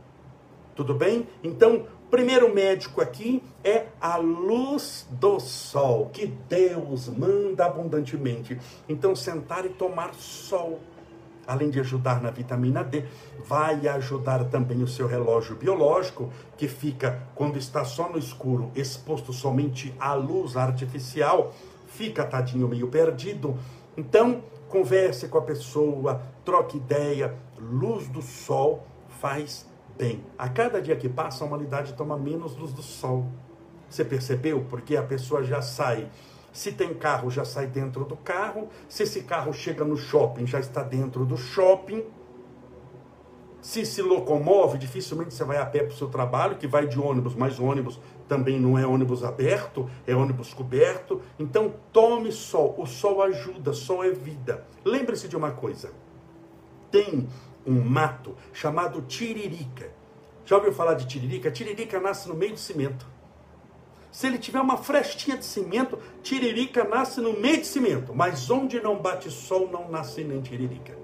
Tudo 0.75 0.95
bem? 0.95 1.27
Então, 1.43 1.87
primeiro 2.11 2.55
médico 2.55 3.01
aqui 3.01 3.43
é 3.65 3.87
a 4.01 4.17
luz 4.17 5.07
do 5.11 5.41
sol, 5.41 6.11
que 6.13 6.27
Deus 6.27 7.09
manda 7.09 7.67
abundantemente. 7.67 8.59
Então, 8.89 9.17
sentar 9.17 9.65
e 9.67 9.71
tomar 9.71 10.15
sol 10.15 10.81
além 11.49 11.71
de 11.71 11.81
ajudar 11.81 12.21
na 12.21 12.31
vitamina 12.31 12.85
D, 12.85 13.05
vai 13.45 13.89
ajudar 13.89 14.45
também 14.45 14.83
o 14.83 14.87
seu 14.87 15.07
relógio 15.07 15.57
biológico, 15.57 16.31
que 16.59 16.69
fica, 16.69 17.23
quando 17.35 17.59
está 17.59 17.87
só 17.87 18.11
no 18.11 18.19
escuro, 18.19 18.71
exposto 18.77 19.33
somente 19.33 19.95
à 19.99 20.13
luz 20.13 20.59
artificial, 20.59 21.55
fica 21.87 22.23
tadinho 22.25 22.69
meio 22.69 22.89
perdido. 22.89 23.57
Então, 23.97 24.43
converse 24.69 25.27
com 25.29 25.39
a 25.39 25.43
pessoa, 25.43 26.21
troque 26.45 26.77
ideia, 26.77 27.35
luz 27.59 28.07
do 28.09 28.21
sol 28.21 28.87
faz 29.21 29.67
bem. 29.97 30.23
A 30.37 30.51
cada 30.51 30.83
dia 30.83 30.97
que 30.97 31.09
passa, 31.09 31.43
a 31.43 31.47
humanidade 31.47 31.95
toma 31.95 32.17
menos 32.19 32.57
luz 32.57 32.73
do 32.73 32.83
sol. 32.83 33.27
Você 33.89 34.05
percebeu? 34.05 34.67
Porque 34.69 34.97
a 34.97 35.03
pessoa 35.03 35.43
já 35.43 35.63
sai. 35.63 36.11
Se 36.53 36.73
tem 36.73 36.95
carro, 36.95 37.31
já 37.31 37.45
sai 37.45 37.67
dentro 37.67 38.05
do 38.05 38.17
carro. 38.17 38.69
Se 38.89 39.03
esse 39.03 39.23
carro 39.23 39.53
chega 39.53 39.85
no 39.85 39.97
shopping, 39.97 40.47
já 40.47 40.59
está 40.59 40.83
dentro 40.83 41.25
do 41.25 41.37
shopping. 41.37 42.05
Se 43.61 43.85
se 43.85 44.01
locomove, 44.01 44.79
dificilmente 44.79 45.35
você 45.35 45.45
vai 45.45 45.59
a 45.59 45.67
pé 45.67 45.81
para 45.81 45.93
o 45.93 45.97
seu 45.97 46.09
trabalho, 46.09 46.57
que 46.57 46.67
vai 46.67 46.87
de 46.87 46.99
ônibus, 46.99 47.35
mas 47.35 47.59
ônibus 47.59 48.01
também 48.29 48.59
não 48.61 48.79
é 48.79 48.87
ônibus 48.87 49.25
aberto, 49.25 49.91
é 50.07 50.15
ônibus 50.15 50.55
coberto. 50.55 51.21
Então 51.39 51.75
tome 51.93 52.31
sol. 52.31 52.75
O 52.79 52.87
sol 52.87 53.21
ajuda, 53.23 53.73
sol 53.73 54.05
é 54.05 54.11
vida. 54.11 54.65
Lembre-se 54.85 55.29
de 55.29 55.37
uma 55.37 55.51
coisa: 55.51 55.91
tem 56.91 57.29
um 57.67 57.81
mato 57.81 58.35
chamado 58.53 59.03
tiririca. 59.03 59.91
Já 60.45 60.57
ouviu 60.57 60.73
falar 60.73 60.95
de 60.95 61.07
tiririca? 61.07 61.51
Tiririca 61.51 62.01
nasce 62.01 62.29
no 62.29 62.35
meio 62.35 62.53
do 62.53 62.59
cimento. 62.59 63.07
Se 64.11 64.27
ele 64.27 64.39
tiver 64.39 64.61
uma 64.61 64.77
frestinha 64.77 65.37
de 65.37 65.45
cimento, 65.45 65.99
tiririca 66.23 66.85
nasce 66.85 67.21
no 67.21 67.39
meio 67.39 67.59
de 67.59 67.67
cimento. 67.67 68.15
Mas 68.15 68.51
onde 68.51 68.81
não 68.81 68.97
bate 68.97 69.31
sol, 69.31 69.69
não 69.71 69.91
nasce 69.91 70.25
nem 70.25 70.41
tiririca. 70.41 70.97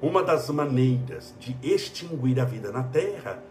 Uma 0.00 0.22
das 0.22 0.48
maneiras 0.50 1.34
de 1.38 1.56
extinguir 1.62 2.40
a 2.40 2.44
vida 2.44 2.70
na 2.70 2.82
Terra 2.82 3.42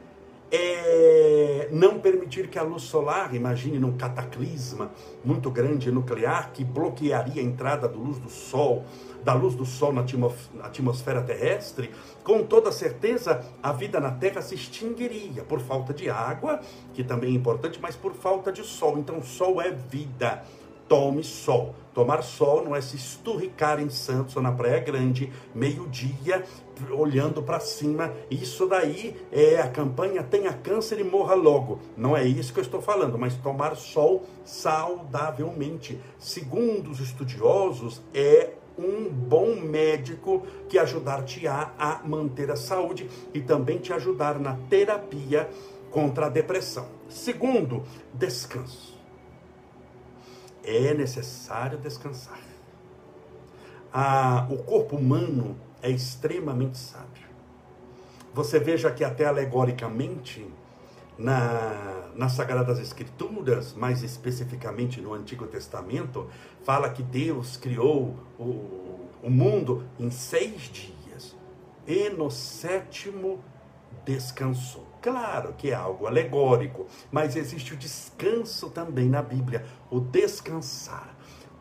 é 0.56 1.68
não 1.72 2.00
permitir 2.00 2.48
que 2.48 2.60
a 2.60 2.62
luz 2.62 2.84
solar, 2.84 3.34
imagine 3.34 3.80
num 3.80 3.98
cataclisma 3.98 4.92
muito 5.26 5.50
grande 5.50 5.92
nuclear 5.92 6.52
que 6.54 6.64
bloquearia 6.64 7.42
a 7.42 7.46
entrada 7.46 7.90
da 7.90 7.98
luz 7.98 8.20
do 8.20 8.30
Sol, 8.30 8.86
da 9.24 9.34
luz 9.34 9.56
do 9.56 9.66
Sol 9.66 9.92
na 9.92 10.06
atmosfera 10.64 11.24
terrestre, 11.24 11.90
com 12.24 12.44
toda 12.44 12.72
certeza 12.72 13.44
a 13.64 13.72
vida 13.72 14.00
na 14.00 14.12
Terra 14.12 14.44
se 14.44 14.54
extinguiria 14.54 15.44
por 15.44 15.60
falta 15.60 15.92
de 15.92 16.08
água, 16.08 16.60
que 16.94 17.04
também 17.04 17.32
é 17.32 17.36
importante, 17.36 17.80
mas 17.82 17.96
por 17.96 18.14
falta 18.14 18.52
de 18.52 18.64
sol. 18.64 19.00
Então, 19.00 19.24
sol 19.24 19.60
é 19.60 19.72
vida. 19.72 20.44
Tome 20.94 21.24
sol. 21.24 21.74
Tomar 21.92 22.22
sol 22.22 22.64
não 22.64 22.76
é 22.76 22.80
se 22.80 22.96
esturricar 22.96 23.82
em 23.82 23.90
Santos 23.90 24.36
ou 24.36 24.44
na 24.44 24.52
Praia 24.52 24.80
Grande, 24.80 25.34
meio-dia, 25.52 26.44
olhando 26.92 27.42
para 27.42 27.60
cima. 27.60 28.14
Isso 28.30 28.68
daí 28.68 29.20
é 29.32 29.60
a 29.60 29.68
campanha 29.68 30.22
tenha 30.22 30.54
câncer 30.54 31.00
e 31.00 31.04
morra 31.04 31.34
logo. 31.34 31.80
Não 31.98 32.16
é 32.16 32.24
isso 32.24 32.54
que 32.54 32.60
eu 32.60 32.64
estou 32.64 32.80
falando, 32.80 33.18
mas 33.18 33.34
tomar 33.34 33.76
sol 33.76 34.22
saudavelmente. 34.46 36.00
Segundo 36.20 36.92
os 36.92 37.00
estudiosos, 37.00 38.00
é 38.14 38.52
um 38.78 39.10
bom 39.10 39.56
médico 39.56 40.46
que 40.70 40.78
ajudar-te 40.78 41.48
a, 41.48 41.72
a 41.76 42.08
manter 42.08 42.52
a 42.52 42.56
saúde 42.56 43.10
e 43.34 43.42
também 43.42 43.80
te 43.80 43.92
ajudar 43.92 44.40
na 44.40 44.60
terapia 44.70 45.50
contra 45.90 46.28
a 46.28 46.30
depressão. 46.30 46.86
Segundo, 47.10 47.82
descanso. 48.14 48.93
É 50.64 50.94
necessário 50.94 51.78
descansar. 51.78 52.40
Ah, 53.92 54.48
o 54.50 54.58
corpo 54.64 54.96
humano 54.96 55.56
é 55.82 55.90
extremamente 55.90 56.78
sábio. 56.78 57.28
Você 58.34 58.58
veja 58.58 58.90
que 58.90 59.04
até 59.04 59.26
alegoricamente, 59.26 60.48
na, 61.18 62.10
nas 62.16 62.32
Sagradas 62.32 62.80
Escrituras, 62.80 63.74
mais 63.74 64.02
especificamente 64.02 65.00
no 65.00 65.14
Antigo 65.14 65.46
Testamento, 65.46 66.28
fala 66.64 66.90
que 66.90 67.04
Deus 67.04 67.58
criou 67.58 68.16
o, 68.40 69.08
o 69.22 69.30
mundo 69.30 69.84
em 70.00 70.10
seis 70.10 70.62
dias 70.64 71.36
e 71.86 72.10
no 72.10 72.32
sétimo 72.32 73.44
descansou. 74.06 74.86
Claro 75.02 75.54
que 75.58 75.72
é 75.72 75.74
algo 75.74 76.08
alegórico, 76.08 76.88
mas 77.12 77.36
existe 77.36 77.74
o 77.74 77.78
descanso 77.78 78.70
também 78.70 79.10
na 79.10 79.22
Bíblia, 79.22 79.66
o 79.92 80.00
descansar. 80.00 81.16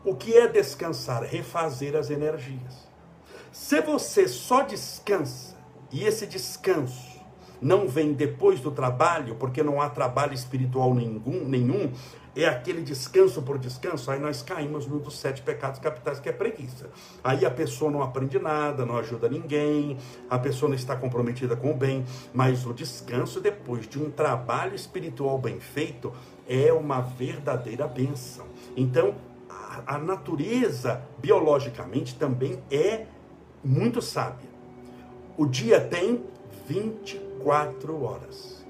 O 0.05 0.15
que 0.15 0.33
é 0.33 0.47
descansar? 0.47 1.23
Refazer 1.23 1.95
as 1.95 2.09
energias. 2.09 2.87
Se 3.51 3.81
você 3.81 4.27
só 4.27 4.63
descansa 4.63 5.57
e 5.91 6.03
esse 6.03 6.25
descanso 6.25 7.13
não 7.61 7.87
vem 7.87 8.13
depois 8.13 8.59
do 8.59 8.71
trabalho, 8.71 9.35
porque 9.35 9.63
não 9.63 9.81
há 9.81 9.89
trabalho 9.89 10.33
espiritual 10.33 10.93
nenhum, 10.93 11.45
nenhum 11.45 11.91
é 12.35 12.45
aquele 12.45 12.81
descanso 12.81 13.41
por 13.41 13.57
descanso, 13.57 14.09
aí 14.09 14.19
nós 14.19 14.41
caímos 14.41 14.87
no 14.87 14.99
dos 14.99 15.19
sete 15.19 15.41
pecados 15.41 15.79
capitais, 15.79 16.19
que 16.19 16.29
é 16.29 16.31
preguiça. 16.31 16.89
Aí 17.23 17.45
a 17.45 17.51
pessoa 17.51 17.91
não 17.91 18.01
aprende 18.01 18.39
nada, 18.39 18.85
não 18.85 18.97
ajuda 18.97 19.29
ninguém, 19.29 19.97
a 20.29 20.39
pessoa 20.39 20.69
não 20.69 20.75
está 20.75 20.95
comprometida 20.95 21.55
com 21.55 21.71
o 21.71 21.75
bem, 21.75 22.05
mas 22.33 22.65
o 22.65 22.73
descanso 22.73 23.39
depois 23.39 23.87
de 23.87 24.01
um 24.01 24.09
trabalho 24.09 24.75
espiritual 24.75 25.37
bem 25.37 25.59
feito 25.59 26.11
é 26.47 26.73
uma 26.73 27.01
verdadeira 27.01 27.87
bênção. 27.87 28.45
Então, 28.75 29.15
a, 29.49 29.95
a 29.95 29.97
natureza 29.97 31.01
biologicamente 31.19 32.15
também 32.15 32.61
é 32.71 33.05
muito 33.63 34.01
sábia. 34.01 34.49
O 35.37 35.45
dia 35.45 35.79
tem 35.79 36.23
24 36.67 38.03
horas. 38.03 38.62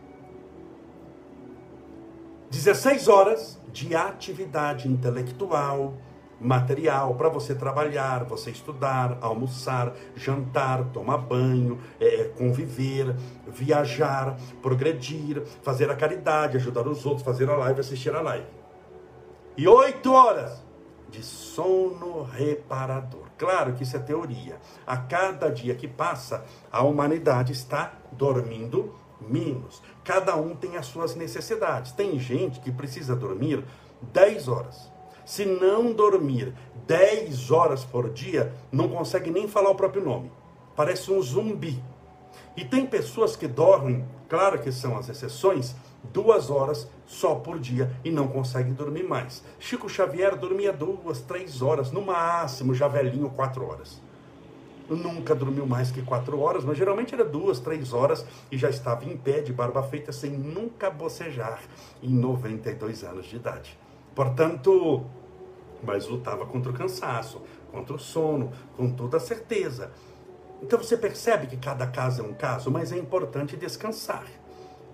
16 2.53 3.07
horas 3.07 3.59
de 3.71 3.95
atividade 3.95 4.87
intelectual, 4.87 5.95
material 6.39 7.15
para 7.15 7.27
você 7.27 7.55
trabalhar, 7.55 8.25
você 8.25 8.51
estudar, 8.51 9.17
almoçar, 9.21 9.91
jantar, 10.15 10.83
tomar 10.93 11.17
banho, 11.17 11.79
é, 11.99 12.05
é, 12.05 12.23
conviver, 12.25 13.15
viajar, 13.47 14.37
progredir, 14.61 15.41
fazer 15.63 15.89
a 15.89 15.95
caridade, 15.95 16.57
ajudar 16.57 16.87
os 16.87 17.03
outros, 17.07 17.25
fazer 17.25 17.49
a 17.49 17.57
live, 17.57 17.79
assistir 17.79 18.15
a 18.15 18.21
live. 18.21 18.45
E 19.57 19.67
oito 19.67 20.13
horas 20.13 20.63
de 21.09 21.23
sono 21.23 22.21
reparador. 22.21 23.29
Claro 23.35 23.73
que 23.73 23.81
isso 23.81 23.97
é 23.97 23.99
teoria. 23.99 24.59
A 24.85 24.95
cada 24.95 25.49
dia 25.49 25.73
que 25.73 25.87
passa, 25.87 26.45
a 26.71 26.83
humanidade 26.83 27.51
está 27.51 27.93
dormindo 28.11 28.93
menos. 29.19 29.81
Cada 30.03 30.35
um 30.35 30.55
tem 30.55 30.75
as 30.75 30.87
suas 30.87 31.15
necessidades. 31.15 31.91
Tem 31.91 32.19
gente 32.19 32.59
que 32.59 32.71
precisa 32.71 33.15
dormir 33.15 33.63
10 34.11 34.47
horas. 34.47 34.91
Se 35.25 35.45
não 35.45 35.93
dormir 35.93 36.53
10 36.85 37.51
horas 37.51 37.85
por 37.85 38.09
dia, 38.09 38.53
não 38.71 38.89
consegue 38.89 39.31
nem 39.31 39.47
falar 39.47 39.69
o 39.69 39.75
próprio 39.75 40.03
nome. 40.03 40.31
Parece 40.75 41.11
um 41.11 41.21
zumbi. 41.21 41.81
E 42.57 42.65
tem 42.65 42.85
pessoas 42.85 43.35
que 43.35 43.47
dormem, 43.47 44.05
claro 44.27 44.59
que 44.59 44.71
são 44.71 44.97
as 44.97 45.07
exceções, 45.07 45.75
duas 46.11 46.49
horas 46.49 46.87
só 47.05 47.35
por 47.35 47.57
dia 47.59 47.95
e 48.03 48.11
não 48.11 48.27
consegue 48.27 48.71
dormir 48.71 49.03
mais. 49.03 49.43
Chico 49.59 49.87
Xavier 49.87 50.35
dormia 50.35 50.73
duas, 50.73 51.21
três 51.21 51.61
horas, 51.61 51.91
no 51.91 52.01
máximo, 52.01 52.73
já 52.73 52.87
velhinho, 52.87 53.29
quatro 53.29 53.65
horas. 53.65 54.01
Nunca 54.89 55.33
dormiu 55.33 55.65
mais 55.65 55.91
que 55.91 56.01
quatro 56.01 56.39
horas, 56.39 56.63
mas 56.65 56.77
geralmente 56.77 57.13
era 57.13 57.23
duas, 57.23 57.59
três 57.59 57.93
horas 57.93 58.25
e 58.51 58.57
já 58.57 58.69
estava 58.69 59.05
em 59.05 59.15
pé, 59.15 59.41
de 59.41 59.53
barba 59.53 59.81
feita, 59.83 60.11
sem 60.11 60.31
nunca 60.31 60.89
bocejar, 60.89 61.61
em 62.01 62.13
92 62.13 63.03
anos 63.03 63.25
de 63.25 63.35
idade. 63.37 63.77
Portanto, 64.13 65.05
mas 65.81 66.07
lutava 66.07 66.45
contra 66.45 66.71
o 66.71 66.73
cansaço, 66.73 67.41
contra 67.71 67.95
o 67.95 67.99
sono, 67.99 68.51
com 68.75 68.91
toda 68.91 69.19
certeza. 69.19 69.91
Então 70.61 70.77
você 70.77 70.97
percebe 70.97 71.47
que 71.47 71.57
cada 71.57 71.87
caso 71.87 72.21
é 72.21 72.25
um 72.25 72.33
caso, 72.33 72.69
mas 72.69 72.91
é 72.91 72.97
importante 72.97 73.57
descansar 73.57 74.25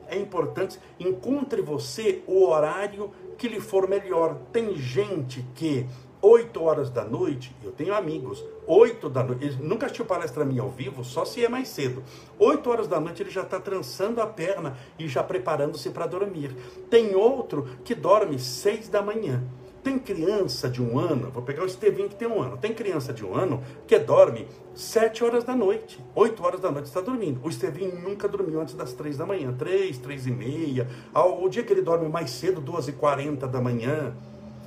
é 0.10 0.17
importante, 0.17 0.80
encontre 0.99 1.62
você 1.62 2.23
o 2.28 2.45
horário 2.45 3.12
que 3.38 3.47
lhe 3.47 3.62
for 3.62 3.88
melhor. 3.88 4.36
Tem 4.52 4.75
gente 4.75 5.45
que 5.56 5.88
8 6.22 6.62
horas 6.62 6.90
da 6.90 7.06
noite, 7.06 7.56
eu 7.64 7.72
tenho 7.72 7.94
amigos, 7.94 8.44
8 8.68 9.10
da 9.10 9.24
noite, 9.24 9.58
nunca 9.62 9.86
assistiu 9.86 10.06
palestra 10.06 10.44
minha 10.44 10.62
ao 10.62 10.70
vivo, 10.70 11.04
só 11.04 11.24
se 11.24 11.44
é 11.44 11.48
mais 11.48 11.70
cedo. 11.70 12.04
8 12.38 12.70
horas 12.70 12.88
da 12.88 13.00
noite 13.00 13.24
ele 13.24 13.30
já 13.30 13.42
está 13.42 13.60
trançando 13.60 14.22
a 14.22 14.28
perna 14.28 14.78
e 14.98 15.08
já 15.08 15.24
preparando-se 15.24 15.90
para 15.92 16.06
dormir. 16.06 16.56
Tem 16.90 17.16
outro 17.16 17.68
que 17.86 17.96
dorme 17.96 18.38
6 18.38 18.90
da 18.90 19.02
manhã. 19.02 19.44
Tem 19.82 19.98
criança 19.98 20.70
de 20.70 20.84
um 20.84 21.00
ano, 21.00 21.32
vou 21.32 21.42
pegar 21.42 21.64
o 21.64 21.66
Estevinho 21.66 22.10
que 22.10 22.16
tem 22.16 22.28
um 22.28 22.42
ano, 22.42 22.58
tem 22.58 22.74
criança 22.74 23.14
de 23.14 23.26
um 23.26 23.34
ano 23.34 23.64
que 23.88 23.98
dorme 23.98 24.46
sete 24.76 25.24
horas 25.24 25.46
da 25.46 25.56
noite, 25.56 26.04
oito 26.14 26.44
horas 26.44 26.60
da 26.60 26.70
noite 26.70 26.88
está 26.88 27.00
dormindo. 27.00 27.40
O 27.42 27.50
Estevinho 27.50 27.98
nunca 27.98 28.28
dormiu 28.28 28.60
antes 28.60 28.74
das 28.74 28.92
três 28.92 29.18
da 29.18 29.26
manhã, 29.26 29.56
três, 29.58 29.98
três 29.98 30.28
e 30.28 30.32
meia. 30.32 30.86
O 31.16 31.48
dia 31.48 31.64
que 31.64 31.72
ele 31.72 31.82
dorme 31.82 32.10
mais 32.10 32.30
cedo, 32.30 32.60
duas 32.60 32.90
e 32.90 32.92
quarenta 32.92 33.48
da 33.48 33.62
manhã. 33.62 34.14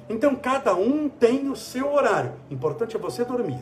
Então 0.09 0.35
cada 0.35 0.75
um 0.75 1.09
tem 1.09 1.49
o 1.51 1.57
seu 1.57 1.93
horário. 1.93 2.33
Importante 2.51 2.97
é 2.97 2.99
você 2.99 3.25
dormir. 3.25 3.61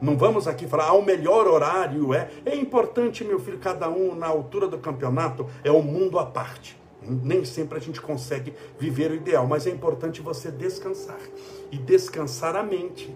Não 0.00 0.16
vamos 0.16 0.46
aqui 0.46 0.66
falar, 0.66 0.88
ah, 0.88 0.92
o 0.92 1.04
melhor 1.04 1.46
horário 1.46 2.14
é. 2.14 2.30
É 2.46 2.54
importante, 2.54 3.24
meu 3.24 3.40
filho, 3.40 3.58
cada 3.58 3.88
um 3.88 4.14
na 4.14 4.26
altura 4.26 4.68
do 4.68 4.78
campeonato 4.78 5.46
é 5.64 5.72
um 5.72 5.82
mundo 5.82 6.18
à 6.18 6.26
parte. 6.26 6.78
Nem 7.02 7.44
sempre 7.44 7.78
a 7.78 7.80
gente 7.80 8.00
consegue 8.00 8.54
viver 8.78 9.10
o 9.10 9.14
ideal, 9.14 9.46
mas 9.46 9.66
é 9.66 9.70
importante 9.70 10.20
você 10.20 10.50
descansar 10.50 11.18
e 11.70 11.78
descansar 11.78 12.54
a 12.54 12.62
mente. 12.62 13.14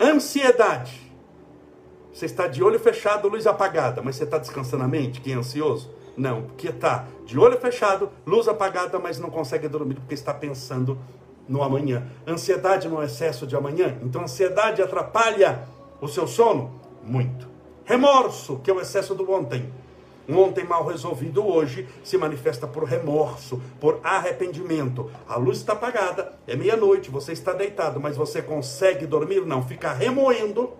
Ansiedade. 0.00 1.12
Você 2.12 2.26
está 2.26 2.46
de 2.46 2.62
olho 2.62 2.78
fechado, 2.78 3.28
luz 3.28 3.46
apagada, 3.46 4.02
mas 4.02 4.16
você 4.16 4.24
está 4.24 4.36
descansando 4.36 4.84
a 4.84 4.88
mente? 4.88 5.20
Quem 5.20 5.32
é 5.32 5.36
ansioso? 5.36 5.90
Não, 6.16 6.42
porque 6.42 6.68
está 6.68 7.06
de 7.24 7.38
olho 7.38 7.58
fechado, 7.58 8.10
luz 8.26 8.46
apagada, 8.48 8.98
mas 8.98 9.18
não 9.18 9.30
consegue 9.30 9.68
dormir 9.68 9.94
porque 9.94 10.14
está 10.14 10.34
pensando 10.34 10.98
no 11.48 11.62
amanhã. 11.62 12.06
Ansiedade 12.26 12.88
no 12.88 13.02
excesso 13.02 13.46
de 13.46 13.56
amanhã. 13.56 13.98
Então, 14.02 14.22
ansiedade 14.22 14.82
atrapalha 14.82 15.66
o 16.00 16.08
seu 16.08 16.26
sono? 16.26 16.80
Muito. 17.02 17.48
Remorso, 17.84 18.58
que 18.58 18.70
é 18.70 18.74
o 18.74 18.80
excesso 18.80 19.14
do 19.14 19.30
ontem. 19.30 19.72
Um 20.28 20.38
ontem 20.38 20.64
mal 20.64 20.86
resolvido 20.86 21.44
hoje 21.44 21.88
se 22.04 22.16
manifesta 22.16 22.66
por 22.66 22.84
remorso, 22.84 23.60
por 23.80 24.00
arrependimento. 24.04 25.10
A 25.28 25.36
luz 25.36 25.58
está 25.58 25.72
apagada, 25.72 26.38
é 26.46 26.54
meia-noite, 26.54 27.10
você 27.10 27.32
está 27.32 27.52
deitado, 27.52 27.98
mas 28.00 28.16
você 28.16 28.40
consegue 28.40 29.04
dormir? 29.04 29.44
Não, 29.44 29.66
fica 29.66 29.92
remoendo 29.92 30.70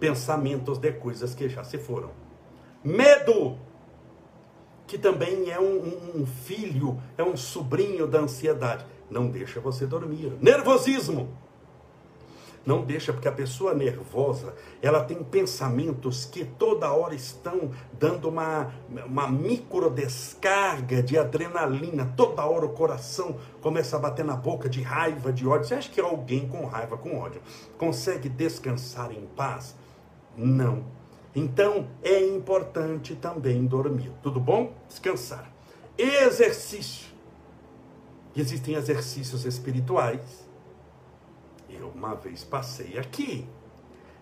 pensamentos 0.00 0.78
de 0.78 0.90
coisas 0.92 1.34
que 1.34 1.48
já 1.48 1.62
se 1.62 1.78
foram. 1.78 2.10
Medo, 2.82 3.56
que 4.92 4.98
também 4.98 5.50
é 5.50 5.58
um, 5.58 6.20
um 6.20 6.26
filho, 6.26 7.00
é 7.16 7.22
um 7.22 7.34
sobrinho 7.34 8.06
da 8.06 8.18
ansiedade 8.18 8.84
não 9.10 9.28
deixa 9.28 9.58
você 9.58 9.86
dormir. 9.86 10.32
Nervosismo. 10.40 11.28
Não 12.64 12.84
deixa, 12.84 13.10
porque 13.10 13.26
a 13.26 13.32
pessoa 13.32 13.74
nervosa, 13.74 14.54
ela 14.80 15.02
tem 15.02 15.24
pensamentos 15.24 16.26
que 16.26 16.44
toda 16.44 16.92
hora 16.92 17.14
estão 17.14 17.70
dando 17.98 18.28
uma, 18.28 18.72
uma 19.06 19.28
micro 19.28 19.90
descarga 19.90 21.02
de 21.02 21.18
adrenalina. 21.18 22.12
Toda 22.16 22.44
hora 22.44 22.66
o 22.66 22.72
coração 22.74 23.36
começa 23.62 23.96
a 23.96 23.98
bater 23.98 24.24
na 24.24 24.36
boca 24.36 24.68
de 24.68 24.80
raiva, 24.82 25.32
de 25.32 25.46
ódio. 25.46 25.68
Você 25.68 25.74
acha 25.74 25.90
que 25.90 26.00
alguém 26.00 26.46
com 26.46 26.66
raiva, 26.66 26.98
com 26.98 27.18
ódio, 27.18 27.40
consegue 27.76 28.28
descansar 28.28 29.10
em 29.10 29.26
paz? 29.34 29.74
Não. 30.36 30.84
Então 31.34 31.88
é 32.02 32.20
importante 32.26 33.14
também 33.16 33.66
dormir. 33.66 34.12
Tudo 34.22 34.38
bom? 34.38 34.74
Descansar. 34.88 35.50
Exercício. 35.96 37.12
Existem 38.36 38.74
exercícios 38.74 39.44
espirituais. 39.44 40.48
Eu 41.68 41.88
uma 41.88 42.14
vez 42.14 42.44
passei 42.44 42.98
aqui. 42.98 43.46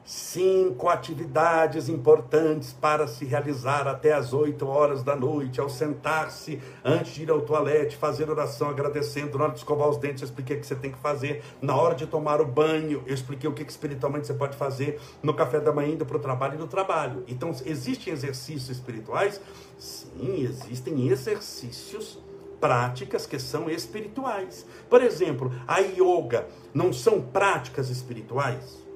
Cinco 0.04 0.88
atividades 0.88 1.88
importantes 1.88 2.72
para 2.72 3.06
se 3.06 3.24
realizar 3.24 3.86
até 3.86 4.12
as 4.12 4.32
8 4.32 4.66
horas 4.66 5.02
da 5.02 5.14
noite, 5.14 5.60
ao 5.60 5.68
sentar-se, 5.68 6.60
antes 6.84 7.14
de 7.14 7.22
ir 7.22 7.30
ao 7.30 7.42
toalete, 7.42 7.96
fazer 7.96 8.30
oração 8.30 8.70
agradecendo, 8.70 9.38
na 9.38 9.44
hora 9.44 9.52
de 9.52 9.58
escovar 9.58 9.88
os 9.88 9.98
dentes, 9.98 10.22
eu 10.22 10.26
expliquei 10.26 10.56
o 10.56 10.60
que 10.60 10.66
você 10.66 10.74
tem 10.74 10.90
que 10.90 10.98
fazer, 10.98 11.42
na 11.60 11.76
hora 11.76 11.94
de 11.94 12.06
tomar 12.06 12.40
o 12.40 12.46
banho, 12.46 13.02
eu 13.06 13.14
expliquei 13.14 13.48
o 13.48 13.52
que, 13.52 13.62
espiritualmente 13.62 14.26
você 14.26 14.34
pode 14.34 14.56
fazer, 14.56 15.00
no 15.22 15.34
café 15.34 15.60
da 15.60 15.72
manhã, 15.72 15.92
indo 15.92 16.06
para 16.06 16.16
o 16.16 16.20
trabalho 16.20 16.54
e 16.54 16.58
no 16.58 16.66
trabalho. 16.66 17.22
Então, 17.28 17.54
existem 17.64 18.12
exercícios 18.12 18.70
espirituais? 18.70 19.40
Sim, 19.78 20.42
existem 20.42 21.08
exercícios 21.08 22.18
práticas 22.60 23.26
que 23.26 23.38
são 23.38 23.70
espirituais. 23.70 24.66
Por 24.88 25.02
exemplo, 25.02 25.52
a 25.66 25.78
yoga 25.78 26.46
não 26.74 26.92
são 26.92 27.20
práticas 27.20 27.88
espirituais? 27.90 28.89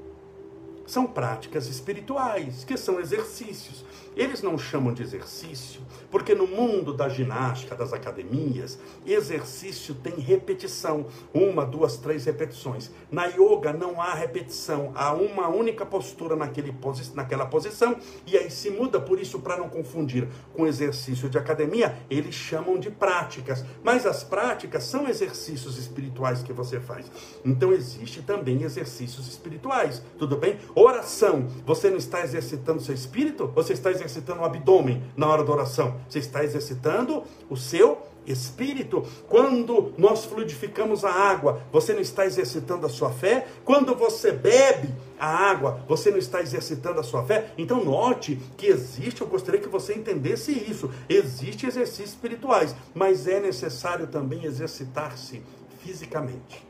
São 0.87 1.07
práticas 1.07 1.67
espirituais, 1.67 2.65
que 2.65 2.77
são 2.77 3.01
exercícios. 3.01 3.85
Eles 4.17 4.43
não 4.43 4.57
chamam 4.57 4.95
de 4.95 5.03
exercício, 5.03 5.81
porque 6.11 6.35
no 6.35 6.47
mundo 6.47 6.95
da 6.95 7.09
ginástica, 7.09 7.75
das 7.75 7.93
academias, 7.93 8.79
exercício 9.05 9.95
tem 9.95 10.15
repetição. 10.15 11.07
Uma, 11.33 11.67
duas, 11.67 11.97
três 11.97 12.25
repetições. 12.25 12.91
Na 13.11 13.27
yoga 13.27 13.73
não 13.73 14.01
há 14.01 14.15
repetição, 14.15 14.93
há 14.95 15.13
uma 15.13 15.49
única 15.49 15.85
postura 15.85 16.37
naquele 16.37 16.73
posi 16.73 17.13
naquela 17.15 17.47
posição, 17.47 17.97
e 18.27 18.37
aí 18.37 18.51
se 18.51 18.71
muda, 18.71 19.01
por 19.01 19.19
isso, 19.21 19.41
para 19.41 19.57
não 19.57 19.69
confundir 19.69 20.29
com 20.55 20.67
exercício 20.67 21.29
de 21.29 21.37
academia, 21.37 21.99
eles 22.09 22.35
chamam 22.35 22.79
de 22.79 22.91
práticas. 22.91 23.65
Mas 23.83 24.07
as 24.07 24.23
práticas 24.23 24.85
são 24.85 25.09
exercícios 25.09 25.77
espirituais 25.77 26.43
que 26.43 26.53
você 26.53 26.79
faz. 26.81 27.11
Então 27.45 27.73
existe 27.73 28.23
também 28.23 28.63
exercícios 28.63 29.27
espirituais, 29.29 30.03
tudo 30.19 30.37
bem? 30.37 30.59
Oração, 30.75 31.49
você 31.67 31.91
não 31.91 31.97
está 31.97 32.23
exercitando 32.23 32.81
seu 32.81 32.95
espírito? 32.95 33.49
Você 33.49 33.73
está 33.73 33.91
exercitando 33.91 34.04
exercitando 34.05 34.41
o 34.41 34.45
abdômen 34.45 35.03
na 35.17 35.27
hora 35.27 35.45
da 35.45 35.53
oração, 35.53 35.97
você 36.09 36.19
está 36.19 36.45
exercitando 36.45 37.23
o 37.49 37.57
seu 37.57 38.03
espírito. 38.27 39.07
Quando 39.29 39.93
nós 39.99 40.25
fluidificamos 40.25 41.05
a 41.05 41.11
água, 41.11 41.63
você 41.73 41.93
não 41.93 42.01
está 42.01 42.25
exercitando 42.25 42.87
a 42.87 42.89
sua 42.89 43.11
fé. 43.11 43.47
Quando 43.65 43.95
você 43.95 44.33
bebe 44.33 44.95
a 45.19 45.27
água, 45.27 45.85
você 45.89 46.11
não 46.11 46.19
está 46.19 46.41
exercitando 46.41 47.01
a 47.01 47.03
sua 47.03 47.25
fé. 47.25 47.53
Então 47.57 47.85
note 47.85 48.37
que 48.57 48.67
existe, 48.67 49.21
eu 49.21 49.27
gostaria 49.27 49.61
que 49.61 49.69
você 49.69 49.95
entendesse 49.95 50.53
isso. 50.53 50.91
Existem 51.09 51.69
exercícios 51.69 52.11
espirituais, 52.11 52.75
mas 52.95 53.27
é 53.27 53.41
necessário 53.41 54.07
também 54.07 54.45
exercitar-se 54.45 55.43
fisicamente. 55.81 56.67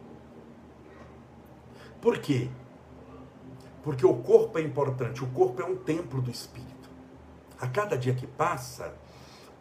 Por 2.01 2.19
quê? 2.19 2.49
Porque 3.83 4.05
o 4.05 4.15
corpo 4.15 4.59
é 4.59 4.63
importante, 4.63 5.23
o 5.23 5.27
corpo 5.29 5.63
é 5.63 5.65
um 5.65 5.77
templo 5.77 6.21
do 6.21 6.31
espírito 6.31 6.74
a 7.65 7.67
cada 7.67 7.97
dia 7.97 8.13
que 8.13 8.27
passa, 8.27 8.93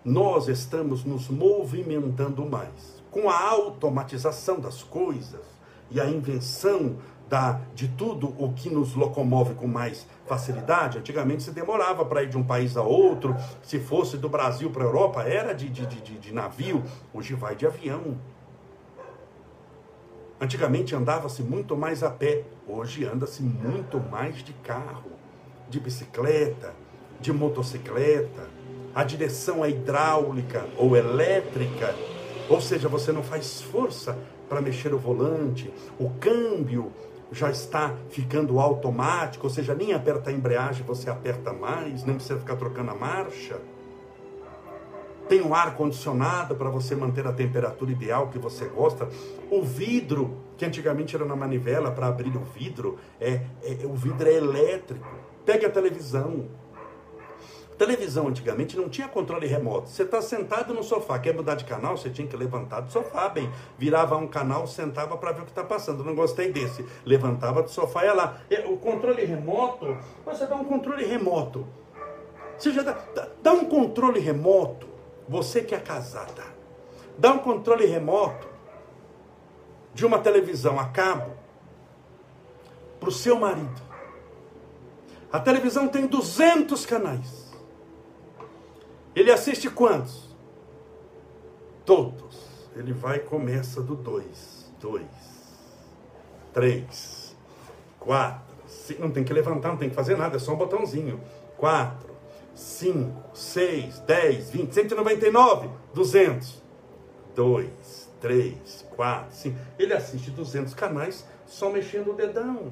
nós 0.03 0.49
estamos 0.49 1.05
nos 1.05 1.29
movimentando 1.29 2.45
mais. 2.45 3.01
Com 3.09 3.29
a 3.29 3.49
automatização 3.49 4.59
das 4.59 4.83
coisas 4.83 5.45
e 5.89 6.01
a 6.01 6.05
invenção 6.05 6.97
da, 7.29 7.61
de 7.73 7.87
tudo 7.87 8.35
o 8.37 8.51
que 8.51 8.69
nos 8.69 8.93
locomove 8.93 9.53
com 9.53 9.67
mais 9.67 10.05
facilidade, 10.27 10.97
antigamente 10.97 11.43
se 11.43 11.51
demorava 11.51 12.03
para 12.03 12.23
ir 12.23 12.29
de 12.29 12.37
um 12.37 12.43
país 12.43 12.75
a 12.75 12.83
outro, 12.83 13.37
se 13.61 13.79
fosse 13.79 14.17
do 14.17 14.27
Brasil 14.27 14.69
para 14.69 14.83
a 14.83 14.87
Europa, 14.87 15.23
era 15.23 15.53
de, 15.53 15.69
de, 15.69 15.85
de, 15.85 16.17
de 16.17 16.33
navio, 16.33 16.83
hoje 17.13 17.33
vai 17.35 17.55
de 17.55 17.65
avião. 17.65 18.17
Antigamente 20.41 20.93
andava-se 20.93 21.41
muito 21.41 21.77
mais 21.77 22.03
a 22.03 22.09
pé, 22.09 22.43
hoje 22.67 23.05
anda-se 23.05 23.41
muito 23.41 23.97
mais 23.97 24.43
de 24.43 24.51
carro, 24.51 25.11
de 25.69 25.79
bicicleta, 25.79 26.82
de 27.23 27.31
motocicleta, 27.31 28.47
a 28.93 29.03
direção 29.03 29.63
é 29.63 29.69
hidráulica 29.69 30.67
ou 30.77 30.95
elétrica, 30.95 31.95
ou 32.49 32.59
seja, 32.59 32.89
você 32.89 33.11
não 33.11 33.23
faz 33.23 33.61
força 33.61 34.17
para 34.49 34.61
mexer 34.61 34.93
o 34.93 34.99
volante, 34.99 35.73
o 35.97 36.09
câmbio 36.19 36.91
já 37.31 37.49
está 37.49 37.95
ficando 38.09 38.59
automático, 38.59 39.47
ou 39.47 39.49
seja, 39.49 39.73
nem 39.73 39.93
aperta 39.93 40.29
a 40.29 40.33
embreagem, 40.33 40.85
você 40.85 41.09
aperta 41.09 41.51
mais, 41.53 42.03
não 42.03 42.15
precisa 42.15 42.37
ficar 42.37 42.57
trocando 42.57 42.91
a 42.91 42.95
marcha. 42.95 43.59
Tem 45.27 45.41
um 45.41 45.55
ar 45.55 45.75
condicionado 45.75 46.53
para 46.53 46.69
você 46.69 46.93
manter 46.93 47.25
a 47.25 47.31
temperatura 47.31 47.91
ideal 47.91 48.27
que 48.27 48.37
você 48.37 48.65
gosta. 48.65 49.07
O 49.49 49.63
vidro, 49.63 50.37
que 50.57 50.65
antigamente 50.65 51.15
era 51.15 51.23
na 51.23 51.35
manivela 51.35 51.89
para 51.89 52.07
abrir 52.07 52.35
o 52.35 52.41
vidro, 52.41 52.99
é, 53.19 53.41
é 53.63 53.85
o 53.85 53.95
vidro 53.95 54.27
é 54.27 54.33
elétrico. 54.33 55.07
Pegue 55.45 55.65
a 55.65 55.69
televisão, 55.69 56.45
Televisão 57.77 58.27
antigamente 58.27 58.77
não 58.77 58.87
tinha 58.87 59.07
controle 59.07 59.47
remoto. 59.47 59.89
Você 59.89 60.03
está 60.03 60.21
sentado 60.21 60.73
no 60.73 60.83
sofá, 60.83 61.17
quer 61.19 61.33
mudar 61.33 61.55
de 61.55 61.65
canal, 61.65 61.97
você 61.97 62.09
tinha 62.09 62.27
que 62.27 62.37
levantar 62.37 62.81
do 62.81 62.91
sofá, 62.91 63.29
bem. 63.29 63.51
Virava 63.77 64.15
um 64.15 64.27
canal, 64.27 64.67
sentava 64.67 65.17
para 65.17 65.31
ver 65.31 65.41
o 65.41 65.45
que 65.45 65.51
está 65.51 65.63
passando. 65.63 66.03
Não 66.03 66.15
gostei 66.15 66.51
desse. 66.51 66.85
Levantava 67.05 67.63
do 67.63 67.69
sofá 67.69 68.03
e 68.03 68.07
ia 68.07 68.13
lá. 68.13 68.37
O 68.67 68.77
controle 68.77 69.25
remoto, 69.25 69.97
você 70.25 70.45
dá 70.45 70.55
um 70.55 70.65
controle 70.65 71.05
remoto. 71.05 71.67
Você 72.57 72.71
já 72.71 72.83
dá, 72.83 72.97
dá, 73.15 73.27
dá 73.41 73.53
um 73.53 73.65
controle 73.65 74.19
remoto. 74.19 74.87
Você 75.27 75.61
que 75.61 75.73
é 75.73 75.79
casada, 75.79 76.43
dá 77.17 77.31
um 77.31 77.39
controle 77.39 77.85
remoto 77.85 78.47
de 79.93 80.05
uma 80.05 80.19
televisão 80.19 80.79
a 80.79 80.85
cabo 80.85 81.31
para 82.99 83.09
o 83.09 83.11
seu 83.11 83.39
marido. 83.39 83.81
A 85.31 85.39
televisão 85.39 85.87
tem 85.87 86.05
200 86.05 86.85
canais. 86.85 87.42
Ele 89.15 89.31
assiste 89.31 89.69
quantos? 89.69 90.29
Todos. 91.85 92.43
Ele 92.75 92.93
vai 92.93 93.17
e 93.17 93.19
começa 93.19 93.81
do 93.81 93.95
2, 93.95 94.71
2, 94.79 95.05
3, 96.53 97.35
4, 97.99 98.53
não 98.99 99.11
tem 99.11 99.23
que 99.23 99.31
levantar, 99.31 99.69
não 99.69 99.77
tem 99.77 99.89
que 99.89 99.95
fazer 99.95 100.17
nada, 100.17 100.37
é 100.37 100.39
só 100.39 100.53
um 100.53 100.57
botãozinho. 100.57 101.21
4, 101.57 102.09
5, 102.55 103.37
6, 103.37 103.99
10, 103.99 104.49
20, 104.49 104.73
199, 104.73 105.69
200. 105.93 106.63
2, 107.35 108.09
3, 108.21 108.85
4, 108.95 109.35
5. 109.35 109.59
Ele 109.79 109.93
assiste 109.93 110.31
200 110.31 110.73
canais 110.73 111.25
só 111.45 111.69
mexendo 111.69 112.11
o 112.11 112.13
dedão. 112.13 112.71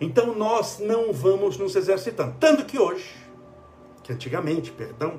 Então 0.00 0.34
nós 0.34 0.78
não 0.78 1.12
vamos 1.12 1.56
nos 1.56 1.74
exercitando. 1.74 2.36
Tanto 2.38 2.64
que 2.64 2.78
hoje, 2.78 3.14
que 4.06 4.12
antigamente, 4.12 4.70
perdão, 4.70 5.18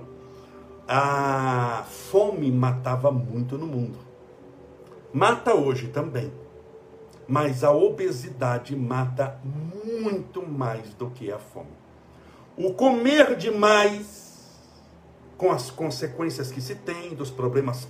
a 0.87 1.83
fome 2.09 2.49
matava 2.49 3.11
muito 3.11 3.57
no 3.57 3.67
mundo. 3.67 3.99
Mata 5.11 5.53
hoje 5.53 5.89
também. 5.89 6.31
Mas 7.27 7.65
a 7.65 7.71
obesidade 7.71 8.73
mata 8.77 9.37
muito 9.43 10.41
mais 10.47 10.93
do 10.93 11.09
que 11.09 11.29
a 11.29 11.37
fome. 11.37 11.67
O 12.55 12.73
comer 12.73 13.35
demais, 13.35 14.57
com 15.37 15.51
as 15.51 15.69
consequências 15.69 16.49
que 16.49 16.61
se 16.61 16.75
tem 16.75 17.13
dos 17.13 17.29
problemas 17.29 17.85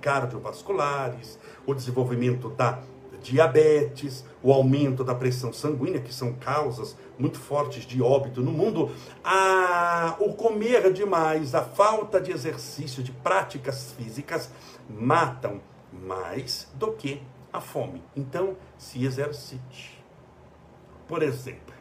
cardiovasculares, 0.00 1.38
o 1.66 1.74
desenvolvimento 1.74 2.48
da 2.48 2.78
diabetes, 3.22 4.24
o 4.42 4.52
aumento 4.52 5.02
da 5.02 5.14
pressão 5.14 5.52
sanguínea, 5.52 6.00
que 6.00 6.14
são 6.14 6.32
causas 6.34 6.96
muito 7.18 7.38
fortes 7.38 7.84
de 7.84 8.00
óbito 8.00 8.40
no 8.42 8.52
mundo, 8.52 8.90
a, 9.24 10.16
o 10.20 10.34
comer 10.34 10.92
demais, 10.92 11.54
a 11.54 11.62
falta 11.62 12.20
de 12.20 12.30
exercício, 12.30 13.02
de 13.02 13.12
práticas 13.12 13.92
físicas, 13.92 14.50
matam 14.88 15.60
mais 15.92 16.68
do 16.74 16.92
que 16.92 17.20
a 17.52 17.60
fome. 17.60 18.02
Então, 18.16 18.56
se 18.76 19.04
exercite. 19.04 20.02
Por 21.06 21.22
exemplo, 21.22 21.74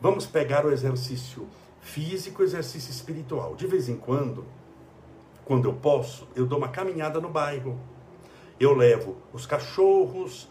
vamos 0.00 0.26
pegar 0.26 0.66
o 0.66 0.72
exercício 0.72 1.48
físico, 1.80 2.42
exercício 2.42 2.90
espiritual. 2.90 3.54
De 3.54 3.66
vez 3.66 3.88
em 3.88 3.96
quando, 3.96 4.44
quando 5.44 5.68
eu 5.68 5.74
posso, 5.74 6.28
eu 6.34 6.46
dou 6.46 6.58
uma 6.58 6.68
caminhada 6.68 7.20
no 7.20 7.28
bairro. 7.28 7.78
Eu 8.62 8.74
levo 8.74 9.16
os 9.32 9.44
cachorros 9.44 10.48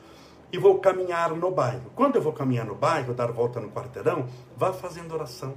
e 0.51 0.57
vou 0.57 0.79
caminhar 0.79 1.33
no 1.33 1.49
bairro. 1.49 1.89
Quando 1.95 2.17
eu 2.17 2.21
vou 2.21 2.33
caminhar 2.33 2.65
no 2.65 2.75
bairro, 2.75 3.13
dar 3.13 3.31
volta 3.31 3.61
no 3.61 3.69
quarteirão, 3.69 4.27
vá 4.57 4.73
fazendo 4.73 5.13
oração 5.13 5.53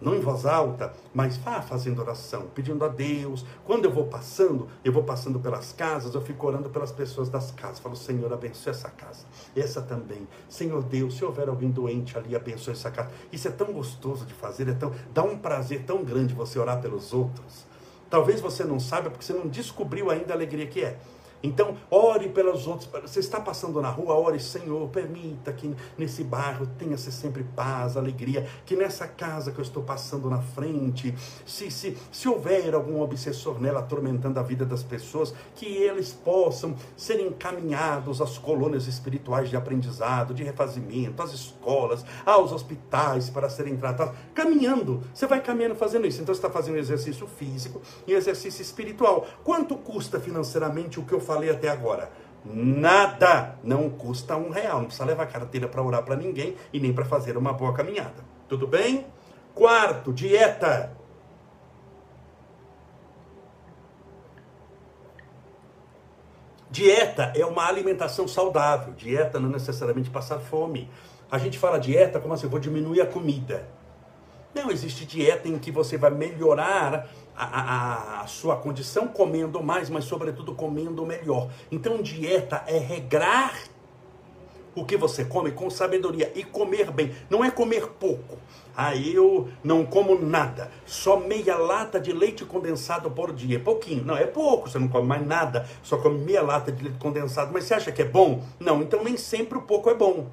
não 0.00 0.14
em 0.16 0.20
voz 0.20 0.44
alta, 0.44 0.92
mas 1.14 1.36
vá 1.36 1.62
fazendo 1.62 2.00
oração, 2.00 2.48
pedindo 2.54 2.84
a 2.84 2.88
Deus. 2.88 3.46
Quando 3.64 3.84
eu 3.84 3.90
vou 3.92 4.06
passando, 4.06 4.68
eu 4.84 4.92
vou 4.92 5.04
passando 5.04 5.38
pelas 5.38 5.72
casas, 5.72 6.14
eu 6.14 6.20
fico 6.20 6.46
orando 6.46 6.68
pelas 6.68 6.90
pessoas 6.90 7.28
das 7.28 7.52
casas. 7.52 7.78
Falo, 7.78 7.94
Senhor, 7.94 8.32
abençoe 8.32 8.70
essa 8.70 8.90
casa, 8.90 9.24
essa 9.56 9.80
também. 9.80 10.26
Senhor 10.48 10.82
Deus, 10.82 11.16
se 11.16 11.24
houver 11.24 11.48
alguém 11.48 11.70
doente 11.70 12.18
ali, 12.18 12.34
abençoe 12.34 12.72
essa 12.72 12.90
casa. 12.90 13.10
Isso 13.30 13.46
é 13.46 13.50
tão 13.52 13.72
gostoso 13.72 14.26
de 14.26 14.34
fazer, 14.34 14.68
é 14.68 14.74
tão, 14.74 14.92
dá 15.14 15.22
um 15.22 15.38
prazer 15.38 15.84
tão 15.84 16.02
grande 16.02 16.34
você 16.34 16.58
orar 16.58 16.80
pelos 16.80 17.12
outros. 17.12 17.64
Talvez 18.10 18.40
você 18.40 18.64
não 18.64 18.80
saiba 18.80 19.08
porque 19.08 19.24
você 19.24 19.32
não 19.32 19.46
descobriu 19.46 20.10
ainda 20.10 20.34
a 20.34 20.36
alegria 20.36 20.66
que 20.66 20.84
é. 20.84 20.98
Então, 21.42 21.76
ore 21.90 22.28
pelos 22.28 22.66
outros. 22.66 22.88
Você 23.02 23.18
está 23.18 23.40
passando 23.40 23.80
na 23.80 23.90
rua, 23.90 24.14
ore, 24.14 24.38
Senhor, 24.38 24.88
permita 24.88 25.52
que 25.52 25.74
nesse 25.98 26.22
bairro 26.22 26.66
tenha-se 26.78 27.10
sempre 27.10 27.42
paz, 27.42 27.96
alegria. 27.96 28.46
Que 28.64 28.76
nessa 28.76 29.08
casa 29.08 29.50
que 29.50 29.58
eu 29.58 29.62
estou 29.62 29.82
passando 29.82 30.30
na 30.30 30.40
frente, 30.40 31.14
se, 31.44 31.70
se, 31.70 31.98
se 32.12 32.28
houver 32.28 32.74
algum 32.74 33.00
obsessor 33.00 33.60
nela 33.60 33.80
atormentando 33.80 34.38
a 34.38 34.42
vida 34.42 34.64
das 34.64 34.82
pessoas, 34.84 35.34
que 35.56 35.66
eles 35.66 36.12
possam 36.12 36.76
ser 36.96 37.20
encaminhados 37.20 38.20
às 38.20 38.38
colônias 38.38 38.86
espirituais 38.86 39.50
de 39.50 39.56
aprendizado, 39.56 40.32
de 40.32 40.44
refazimento, 40.44 41.22
às 41.22 41.32
escolas, 41.32 42.04
aos 42.24 42.52
hospitais 42.52 43.28
para 43.28 43.48
serem 43.48 43.76
tratados. 43.76 44.14
Caminhando, 44.32 45.02
você 45.12 45.26
vai 45.26 45.40
caminhando 45.40 45.74
fazendo 45.74 46.06
isso. 46.06 46.22
Então, 46.22 46.32
você 46.32 46.38
está 46.38 46.50
fazendo 46.50 46.78
exercício 46.78 47.26
físico 47.26 47.82
e 48.06 48.12
exercício 48.12 48.62
espiritual. 48.62 49.26
Quanto 49.42 49.76
custa 49.76 50.20
financeiramente 50.20 51.00
o 51.00 51.04
que 51.04 51.12
eu 51.12 51.20
faço? 51.20 51.31
Falei 51.32 51.50
até 51.50 51.68
agora. 51.68 52.10
Nada 52.44 53.56
não 53.62 53.88
custa 53.88 54.36
um 54.36 54.50
real. 54.50 54.78
Não 54.78 54.86
precisa 54.86 55.04
levar 55.04 55.26
carteira 55.26 55.68
para 55.68 55.82
orar 55.82 56.02
para 56.02 56.16
ninguém 56.16 56.56
e 56.72 56.80
nem 56.80 56.92
para 56.92 57.04
fazer 57.04 57.36
uma 57.36 57.52
boa 57.52 57.72
caminhada. 57.72 58.24
Tudo 58.48 58.66
bem? 58.66 59.06
Quarto, 59.54 60.12
dieta. 60.12 60.92
Dieta 66.70 67.32
é 67.36 67.44
uma 67.44 67.66
alimentação 67.66 68.26
saudável. 68.26 68.92
Dieta 68.94 69.38
não 69.38 69.50
é 69.50 69.52
necessariamente 69.52 70.10
passar 70.10 70.38
fome. 70.38 70.90
A 71.30 71.38
gente 71.38 71.58
fala 71.58 71.78
dieta 71.78 72.18
como 72.18 72.34
assim, 72.34 72.48
vou 72.48 72.58
diminuir 72.58 73.00
a 73.00 73.06
comida. 73.06 73.68
Não 74.54 74.70
existe 74.70 75.06
dieta 75.06 75.48
em 75.48 75.58
que 75.58 75.70
você 75.70 75.96
vai 75.96 76.10
melhorar 76.10 77.08
a, 77.36 78.22
a, 78.22 78.26
sua 78.26 78.56
condição 78.56 79.08
comendo 79.08 79.62
mais, 79.62 79.88
mas 79.88 80.04
sobretudo 80.04 80.54
comendo 80.54 81.04
melhor. 81.06 81.48
Então, 81.70 82.02
dieta 82.02 82.62
é 82.66 82.78
regrar 82.78 83.54
o 84.74 84.84
que 84.84 84.96
você 84.96 85.24
come 85.24 85.50
com 85.52 85.68
sabedoria 85.68 86.32
e 86.34 86.44
comer 86.44 86.90
bem. 86.90 87.14
Não 87.28 87.44
é 87.44 87.50
comer 87.50 87.88
pouco. 87.88 88.38
Aí 88.74 89.10
ah, 89.10 89.16
eu 89.16 89.48
não 89.62 89.84
como 89.84 90.18
nada, 90.18 90.70
só 90.86 91.18
meia 91.18 91.58
lata 91.58 92.00
de 92.00 92.10
leite 92.10 92.42
condensado 92.42 93.10
por 93.10 93.30
dia. 93.32 93.56
É 93.56 93.60
pouquinho, 93.60 94.02
não, 94.02 94.16
é 94.16 94.26
pouco, 94.26 94.70
você 94.70 94.78
não 94.78 94.88
come 94.88 95.06
mais 95.06 95.26
nada, 95.26 95.68
só 95.82 95.98
come 95.98 96.18
meia 96.18 96.42
lata 96.42 96.72
de 96.72 96.82
leite 96.82 96.98
condensado. 96.98 97.52
Mas 97.52 97.64
você 97.64 97.74
acha 97.74 97.92
que 97.92 98.00
é 98.00 98.06
bom? 98.06 98.42
Não, 98.58 98.80
então 98.80 99.04
nem 99.04 99.18
sempre 99.18 99.58
o 99.58 99.62
pouco 99.62 99.90
é 99.90 99.94
bom. 99.94 100.26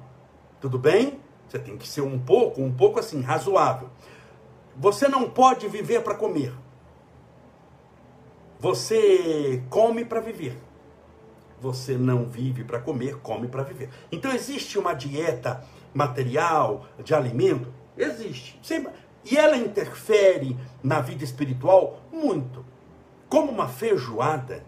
Tudo 0.58 0.78
bem? 0.78 1.20
Você 1.46 1.58
tem 1.58 1.76
que 1.76 1.86
ser 1.86 2.00
um 2.00 2.18
pouco, 2.18 2.62
um 2.62 2.72
pouco 2.72 2.98
assim, 2.98 3.20
razoável. 3.20 3.90
Você 4.76 5.06
não 5.06 5.28
pode 5.28 5.68
viver 5.68 6.02
para 6.02 6.14
comer. 6.14 6.54
Você 8.60 9.62
come 9.70 10.04
para 10.04 10.20
viver. 10.20 10.54
Você 11.58 11.96
não 11.96 12.26
vive 12.26 12.62
para 12.62 12.78
comer, 12.78 13.16
come 13.16 13.48
para 13.48 13.62
viver. 13.62 13.88
Então 14.12 14.30
existe 14.32 14.78
uma 14.78 14.92
dieta 14.92 15.64
material 15.94 16.86
de 17.02 17.14
alimento? 17.14 17.72
Existe. 17.96 18.60
E 19.24 19.36
ela 19.36 19.56
interfere 19.56 20.58
na 20.82 21.00
vida 21.00 21.24
espiritual 21.24 22.00
muito. 22.12 22.62
Como 23.30 23.50
uma 23.50 23.66
feijoada, 23.66 24.62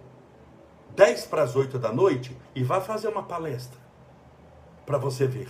10 0.97 1.27
para 1.27 1.43
as 1.43 1.55
8 1.55 1.79
da 1.79 1.93
noite, 1.93 2.35
e 2.55 2.63
vá 2.63 2.81
fazer 2.81 3.09
uma 3.09 3.23
palestra 3.23 3.79
para 4.87 4.97
você 4.97 5.27
ver. 5.27 5.49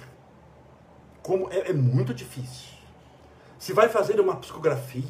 Como 1.23 1.49
é, 1.53 1.71
é 1.71 1.73
muito 1.73 2.13
difícil. 2.13 2.71
Se 3.57 3.73
vai 3.73 3.89
fazer 3.89 4.19
uma 4.19 4.35
psicografia, 4.35 5.05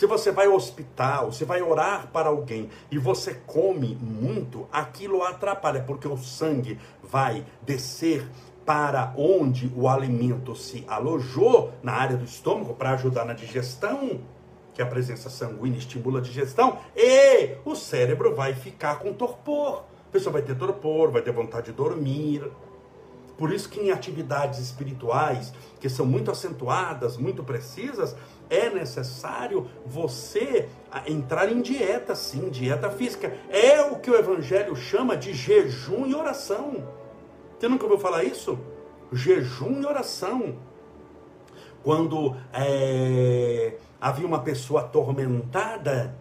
se 0.00 0.06
você 0.06 0.32
vai 0.32 0.46
ao 0.46 0.54
hospital, 0.54 1.30
se 1.30 1.44
vai 1.44 1.60
orar 1.60 2.08
para 2.10 2.30
alguém 2.30 2.70
e 2.90 2.96
você 2.96 3.34
come 3.34 3.98
muito, 4.00 4.66
aquilo 4.72 5.22
atrapalha, 5.22 5.82
porque 5.82 6.08
o 6.08 6.16
sangue 6.16 6.78
vai 7.02 7.44
descer 7.60 8.26
para 8.64 9.12
onde 9.14 9.70
o 9.76 9.86
alimento 9.86 10.56
se 10.56 10.86
alojou, 10.88 11.74
na 11.82 11.92
área 11.92 12.16
do 12.16 12.24
estômago, 12.24 12.72
para 12.72 12.92
ajudar 12.92 13.26
na 13.26 13.34
digestão, 13.34 14.22
que 14.72 14.80
a 14.80 14.86
presença 14.86 15.28
sanguínea 15.28 15.76
estimula 15.76 16.20
a 16.20 16.22
digestão, 16.22 16.78
e 16.96 17.56
o 17.62 17.74
cérebro 17.76 18.34
vai 18.34 18.54
ficar 18.54 19.00
com 19.00 19.12
torpor. 19.12 19.84
A 20.08 20.12
pessoa 20.12 20.32
vai 20.32 20.40
ter 20.40 20.56
torpor, 20.56 21.10
vai 21.10 21.20
ter 21.20 21.30
vontade 21.30 21.66
de 21.66 21.72
dormir. 21.72 22.50
Por 23.40 23.54
isso 23.54 23.70
que 23.70 23.80
em 23.80 23.90
atividades 23.90 24.58
espirituais, 24.58 25.50
que 25.80 25.88
são 25.88 26.04
muito 26.04 26.30
acentuadas, 26.30 27.16
muito 27.16 27.42
precisas, 27.42 28.14
é 28.50 28.68
necessário 28.68 29.66
você 29.86 30.68
entrar 31.06 31.50
em 31.50 31.62
dieta, 31.62 32.14
sim, 32.14 32.50
dieta 32.50 32.90
física. 32.90 33.32
É 33.48 33.80
o 33.80 33.96
que 33.96 34.10
o 34.10 34.14
Evangelho 34.14 34.76
chama 34.76 35.16
de 35.16 35.32
jejum 35.32 36.04
e 36.06 36.14
oração. 36.14 36.86
Você 37.58 37.66
nunca 37.66 37.84
ouviu 37.84 37.98
falar 37.98 38.24
isso? 38.24 38.58
Jejum 39.10 39.80
e 39.80 39.86
oração. 39.86 40.56
Quando 41.82 42.36
é, 42.52 43.78
havia 43.98 44.26
uma 44.26 44.40
pessoa 44.40 44.82
atormentada, 44.82 46.14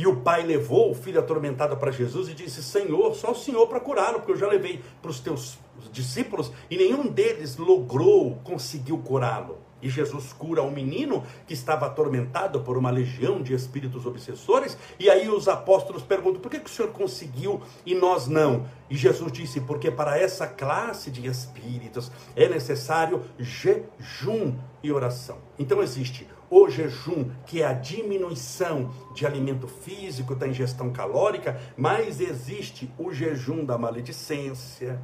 e 0.00 0.06
o 0.06 0.16
pai 0.16 0.42
levou 0.42 0.90
o 0.90 0.94
filho 0.94 1.20
atormentado 1.20 1.76
para 1.76 1.90
Jesus 1.90 2.30
e 2.30 2.32
disse: 2.32 2.62
Senhor, 2.62 3.14
só 3.14 3.32
o 3.32 3.34
Senhor 3.34 3.66
para 3.66 3.78
curá-lo, 3.78 4.20
porque 4.20 4.32
eu 4.32 4.36
já 4.38 4.48
levei 4.48 4.82
para 5.02 5.10
os 5.10 5.20
teus 5.20 5.58
discípulos 5.92 6.50
e 6.70 6.76
nenhum 6.78 7.06
deles 7.06 7.58
logrou, 7.58 8.36
conseguiu 8.42 8.96
curá-lo. 8.96 9.58
E 9.82 9.90
Jesus 9.90 10.32
cura 10.32 10.62
um 10.62 10.70
menino 10.70 11.22
que 11.46 11.52
estava 11.52 11.84
atormentado 11.84 12.62
por 12.62 12.78
uma 12.78 12.90
legião 12.90 13.42
de 13.42 13.52
espíritos 13.52 14.06
obsessores. 14.06 14.74
E 14.98 15.10
aí 15.10 15.28
os 15.28 15.48
apóstolos 15.48 16.02
perguntam: 16.02 16.40
por 16.40 16.50
que, 16.50 16.60
que 16.60 16.70
o 16.70 16.72
Senhor 16.72 16.92
conseguiu 16.92 17.60
e 17.84 17.94
nós 17.94 18.26
não? 18.26 18.64
E 18.88 18.96
Jesus 18.96 19.30
disse: 19.30 19.60
porque 19.60 19.90
para 19.90 20.18
essa 20.18 20.46
classe 20.46 21.10
de 21.10 21.26
espíritos 21.26 22.10
é 22.34 22.48
necessário 22.48 23.22
jejum 23.38 24.56
e 24.82 24.90
oração. 24.90 25.36
Então 25.58 25.82
existe 25.82 26.26
o 26.50 26.68
jejum, 26.68 27.30
que 27.46 27.62
é 27.62 27.66
a 27.66 27.72
diminuição 27.72 28.90
de 29.14 29.24
alimento 29.24 29.68
físico, 29.68 30.34
da 30.34 30.48
ingestão 30.48 30.90
calórica, 30.90 31.58
mas 31.76 32.20
existe 32.20 32.92
o 32.98 33.12
jejum 33.12 33.64
da 33.64 33.78
maledicência 33.78 35.00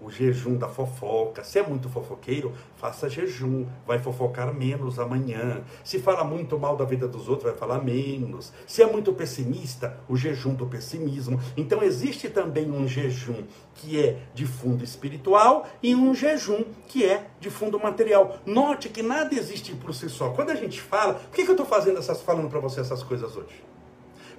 o 0.00 0.10
jejum 0.10 0.56
da 0.56 0.68
fofoca. 0.68 1.42
Se 1.42 1.58
é 1.58 1.62
muito 1.62 1.88
fofoqueiro, 1.88 2.52
faça 2.76 3.08
jejum, 3.08 3.66
vai 3.86 3.98
fofocar 3.98 4.52
menos 4.52 4.98
amanhã. 4.98 5.62
Se 5.82 5.98
fala 5.98 6.24
muito 6.24 6.58
mal 6.58 6.76
da 6.76 6.84
vida 6.84 7.08
dos 7.08 7.28
outros, 7.28 7.50
vai 7.50 7.58
falar 7.58 7.82
menos. 7.82 8.52
Se 8.66 8.82
é 8.82 8.86
muito 8.86 9.12
pessimista, 9.12 9.98
o 10.08 10.16
jejum 10.16 10.54
do 10.54 10.66
pessimismo. 10.66 11.40
Então 11.56 11.82
existe 11.82 12.28
também 12.28 12.70
um 12.70 12.86
jejum 12.86 13.44
que 13.74 14.00
é 14.00 14.18
de 14.34 14.46
fundo 14.46 14.82
espiritual 14.82 15.66
e 15.82 15.94
um 15.94 16.14
jejum 16.14 16.64
que 16.86 17.04
é 17.04 17.26
de 17.40 17.50
fundo 17.50 17.78
material. 17.78 18.38
Note 18.46 18.88
que 18.88 19.02
nada 19.02 19.34
existe 19.34 19.74
por 19.74 19.94
si 19.94 20.08
só. 20.08 20.30
Quando 20.30 20.50
a 20.50 20.54
gente 20.54 20.80
fala, 20.80 21.14
por 21.14 21.30
que, 21.30 21.44
que 21.44 21.50
eu 21.50 21.54
estou 21.54 21.66
fazendo 21.66 21.98
essas 21.98 22.22
falando 22.22 22.48
para 22.48 22.60
você 22.60 22.80
essas 22.80 23.02
coisas 23.02 23.36
hoje? 23.36 23.64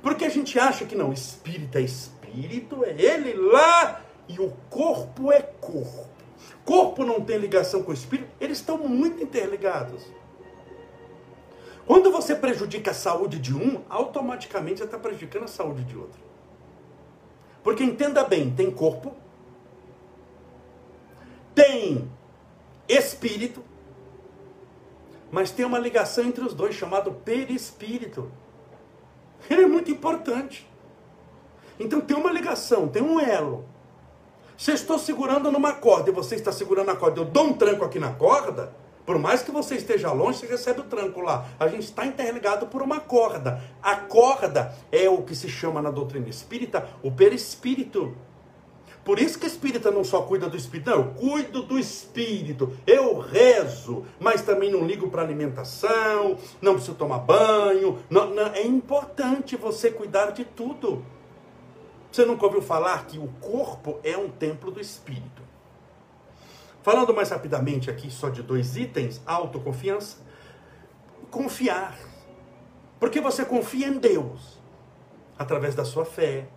Porque 0.01 0.25
a 0.25 0.29
gente 0.29 0.57
acha 0.59 0.85
que 0.85 0.95
não, 0.95 1.11
espírito 1.11 1.77
é 1.77 1.81
espírito, 1.81 2.83
é 2.83 2.95
ele 2.99 3.33
lá 3.33 4.01
e 4.27 4.39
o 4.39 4.51
corpo 4.69 5.31
é 5.31 5.41
corpo. 5.41 6.05
Corpo 6.65 7.05
não 7.05 7.21
tem 7.21 7.37
ligação 7.37 7.81
com 7.81 7.91
o 7.91 7.93
espírito, 7.93 8.29
eles 8.39 8.57
estão 8.57 8.77
muito 8.77 9.23
interligados. 9.23 10.03
Quando 11.85 12.11
você 12.11 12.35
prejudica 12.35 12.91
a 12.91 12.93
saúde 12.93 13.39
de 13.39 13.55
um, 13.55 13.81
automaticamente 13.89 14.79
você 14.79 14.83
está 14.83 14.99
prejudicando 14.99 15.43
a 15.43 15.47
saúde 15.47 15.85
de 15.85 15.97
outro. 15.97 16.19
Porque 17.63 17.83
entenda 17.83 18.23
bem, 18.25 18.51
tem 18.53 18.69
corpo, 18.69 19.15
tem 21.55 22.11
espírito, 22.87 23.63
mas 25.31 25.51
tem 25.51 25.65
uma 25.65 25.79
ligação 25.79 26.25
entre 26.25 26.43
os 26.43 26.53
dois 26.53 26.75
chamado 26.75 27.11
perispírito. 27.13 28.29
Ele 29.49 29.63
é 29.63 29.67
muito 29.67 29.89
importante. 29.89 30.67
Então 31.79 32.01
tem 32.01 32.17
uma 32.17 32.31
ligação, 32.31 32.87
tem 32.87 33.01
um 33.01 33.19
elo 33.19 33.65
se 34.57 34.71
eu 34.71 34.75
estou 34.75 34.97
segurando 34.97 35.51
numa 35.51 35.73
corda 35.73 36.09
e 36.09 36.13
você 36.13 36.35
está 36.35 36.51
segurando 36.51 36.89
a 36.89 36.95
corda, 36.95 37.21
eu 37.21 37.25
dou 37.25 37.45
um 37.45 37.53
tranco 37.53 37.85
aqui 37.85 37.99
na 37.99 38.11
corda, 38.11 38.73
por 39.05 39.17
mais 39.17 39.41
que 39.41 39.51
você 39.51 39.75
esteja 39.75 40.11
longe, 40.11 40.39
você 40.39 40.47
recebe 40.47 40.81
o 40.81 40.83
tranco 40.83 41.21
lá. 41.21 41.47
A 41.57 41.69
gente 41.69 41.83
está 41.83 42.05
interligado 42.05 42.67
por 42.67 42.81
uma 42.81 42.99
corda. 42.99 43.63
A 43.81 43.95
corda 43.95 44.75
é 44.91 45.07
o 45.07 45.21
que 45.21 45.33
se 45.33 45.47
chama 45.47 45.81
na 45.81 45.89
doutrina 45.91 46.27
espírita 46.27 46.89
o 47.01 47.09
perispírito. 47.09 48.17
Por 49.05 49.17
isso 49.17 49.39
que 49.39 49.45
espírita 49.45 49.89
não 49.89 50.03
só 50.03 50.23
cuida 50.23 50.49
do 50.49 50.57
espírito, 50.57 50.89
não, 50.89 50.97
eu 50.97 51.05
cuido 51.13 51.61
do 51.61 51.79
espírito, 51.79 52.73
eu 52.85 53.17
rezo, 53.17 54.03
mas 54.19 54.41
também 54.41 54.69
não 54.69 54.85
ligo 54.85 55.09
para 55.09 55.21
alimentação, 55.21 56.37
não 56.61 56.73
preciso 56.73 56.97
tomar 56.97 57.19
banho. 57.19 57.99
Não, 58.09 58.31
não, 58.31 58.47
é 58.47 58.63
importante 58.63 59.55
você 59.55 59.89
cuidar 59.89 60.31
de 60.31 60.43
tudo. 60.43 61.05
Você 62.17 62.25
nunca 62.25 62.47
ouviu 62.47 62.63
falar 62.63 63.05
que 63.05 63.19
o 63.19 63.27
corpo 63.39 63.99
é 64.03 64.17
um 64.17 64.27
templo 64.27 64.71
do 64.71 64.81
espírito? 64.81 65.43
Falando 66.81 67.13
mais 67.13 67.29
rapidamente 67.29 67.91
aqui 67.91 68.09
só 68.09 68.27
de 68.29 68.41
dois 68.41 68.75
itens: 68.75 69.21
autoconfiança, 69.23 70.17
confiar. 71.29 71.95
Porque 72.99 73.21
você 73.21 73.45
confia 73.45 73.87
em 73.87 73.99
Deus 73.99 74.57
através 75.37 75.75
da 75.75 75.85
sua 75.85 76.05
fé, 76.05 76.47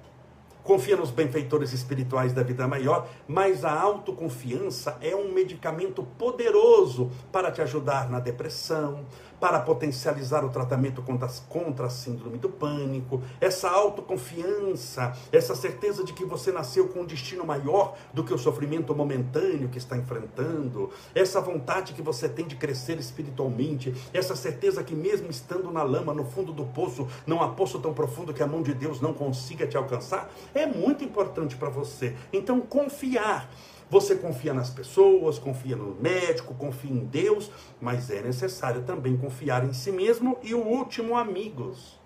confia 0.64 0.96
nos 0.96 1.10
benfeitores 1.10 1.74
espirituais 1.74 2.32
da 2.32 2.42
vida 2.42 2.66
maior, 2.66 3.06
mas 3.28 3.62
a 3.62 3.78
autoconfiança 3.78 4.96
é 5.02 5.14
um 5.14 5.30
medicamento 5.30 6.02
poderoso 6.02 7.10
para 7.30 7.52
te 7.52 7.60
ajudar 7.60 8.08
na 8.08 8.18
depressão, 8.18 9.04
para 9.40 9.58
potencializar 9.60 10.44
o 10.44 10.50
tratamento 10.50 11.02
contra, 11.02 11.28
contra 11.48 11.86
a 11.86 11.90
síndrome 11.90 12.36
do 12.36 12.48
pânico, 12.48 13.22
essa 13.40 13.70
autoconfiança, 13.70 15.16
essa 15.32 15.54
certeza 15.54 16.04
de 16.04 16.12
que 16.12 16.24
você 16.24 16.52
nasceu 16.52 16.88
com 16.88 17.00
um 17.00 17.06
destino 17.06 17.44
maior 17.44 17.96
do 18.12 18.22
que 18.22 18.34
o 18.34 18.38
sofrimento 18.38 18.94
momentâneo 18.94 19.68
que 19.68 19.78
está 19.78 19.96
enfrentando, 19.96 20.90
essa 21.14 21.40
vontade 21.40 21.94
que 21.94 22.02
você 22.02 22.28
tem 22.28 22.46
de 22.46 22.56
crescer 22.56 22.98
espiritualmente, 22.98 23.94
essa 24.12 24.36
certeza 24.36 24.84
que 24.84 24.94
mesmo 24.94 25.30
estando 25.30 25.70
na 25.70 25.82
lama, 25.82 26.12
no 26.12 26.24
fundo 26.24 26.52
do 26.52 26.66
poço, 26.66 27.08
não 27.26 27.42
há 27.42 27.48
poço 27.48 27.80
tão 27.80 27.94
profundo 27.94 28.34
que 28.34 28.42
a 28.42 28.46
mão 28.46 28.62
de 28.62 28.74
Deus 28.74 29.00
não 29.00 29.14
consiga 29.14 29.66
te 29.66 29.76
alcançar, 29.76 30.30
é 30.54 30.66
muito 30.66 31.02
importante 31.02 31.56
para 31.56 31.70
você. 31.70 32.14
Então, 32.32 32.60
confiar 32.60 33.48
você 33.90 34.14
confia 34.14 34.54
nas 34.54 34.70
pessoas, 34.70 35.38
confia 35.38 35.74
no 35.74 35.96
médico, 36.00 36.54
confia 36.54 36.92
em 36.92 37.04
Deus, 37.04 37.50
mas 37.80 38.08
é 38.08 38.22
necessário 38.22 38.82
também 38.82 39.16
confiar 39.16 39.64
em 39.64 39.72
si 39.72 39.90
mesmo 39.90 40.38
e 40.42 40.54
o 40.54 40.64
último, 40.64 41.16
amigos. 41.16 41.98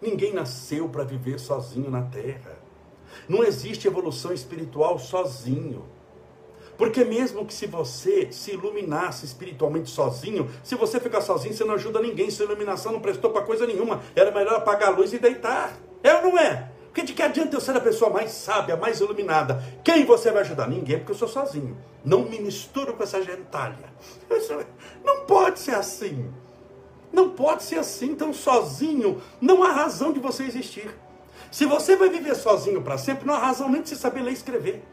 Ninguém 0.00 0.32
nasceu 0.32 0.88
para 0.88 1.04
viver 1.04 1.38
sozinho 1.38 1.90
na 1.90 2.02
terra. 2.02 2.58
Não 3.28 3.44
existe 3.44 3.86
evolução 3.86 4.32
espiritual 4.32 4.98
sozinho. 4.98 5.84
Porque 6.76 7.04
mesmo 7.04 7.46
que 7.46 7.54
se 7.54 7.66
você 7.66 8.32
se 8.32 8.52
iluminasse 8.52 9.24
espiritualmente 9.24 9.90
sozinho, 9.90 10.50
se 10.62 10.74
você 10.74 10.98
ficar 10.98 11.20
sozinho, 11.20 11.54
você 11.54 11.64
não 11.64 11.74
ajuda 11.74 12.00
ninguém, 12.00 12.30
sua 12.30 12.46
iluminação 12.46 12.92
não 12.92 13.00
prestou 13.00 13.30
para 13.30 13.42
coisa 13.42 13.66
nenhuma. 13.66 14.02
Era 14.16 14.30
melhor 14.30 14.56
apagar 14.56 14.88
a 14.88 14.96
luz 14.96 15.12
e 15.12 15.18
deitar. 15.18 15.78
É 16.02 16.14
ou 16.16 16.22
não 16.22 16.38
é? 16.38 16.73
Porque 16.94 17.08
de 17.08 17.12
que 17.12 17.22
adianta 17.22 17.56
eu 17.56 17.60
ser 17.60 17.76
a 17.76 17.80
pessoa 17.80 18.08
mais 18.08 18.30
sábia, 18.30 18.76
mais 18.76 19.00
iluminada? 19.00 19.60
Quem 19.82 20.04
você 20.04 20.30
vai 20.30 20.42
ajudar? 20.42 20.68
Ninguém, 20.68 20.98
porque 20.98 21.10
eu 21.10 21.16
sou 21.16 21.26
sozinho. 21.26 21.76
Não 22.04 22.20
me 22.20 22.38
misturo 22.38 22.94
com 22.94 23.02
essa 23.02 23.20
gentalha. 23.20 23.92
Não 25.02 25.26
pode 25.26 25.58
ser 25.58 25.74
assim. 25.74 26.32
Não 27.12 27.30
pode 27.30 27.64
ser 27.64 27.80
assim. 27.80 28.12
Então, 28.12 28.32
sozinho, 28.32 29.20
não 29.40 29.64
há 29.64 29.72
razão 29.72 30.12
de 30.12 30.20
você 30.20 30.44
existir. 30.44 30.88
Se 31.50 31.66
você 31.66 31.96
vai 31.96 32.08
viver 32.08 32.36
sozinho 32.36 32.80
para 32.80 32.96
sempre, 32.96 33.26
não 33.26 33.34
há 33.34 33.38
razão 33.38 33.68
nem 33.68 33.82
de 33.82 33.88
você 33.88 33.96
saber 33.96 34.22
ler 34.22 34.30
e 34.30 34.34
escrever. 34.34 34.84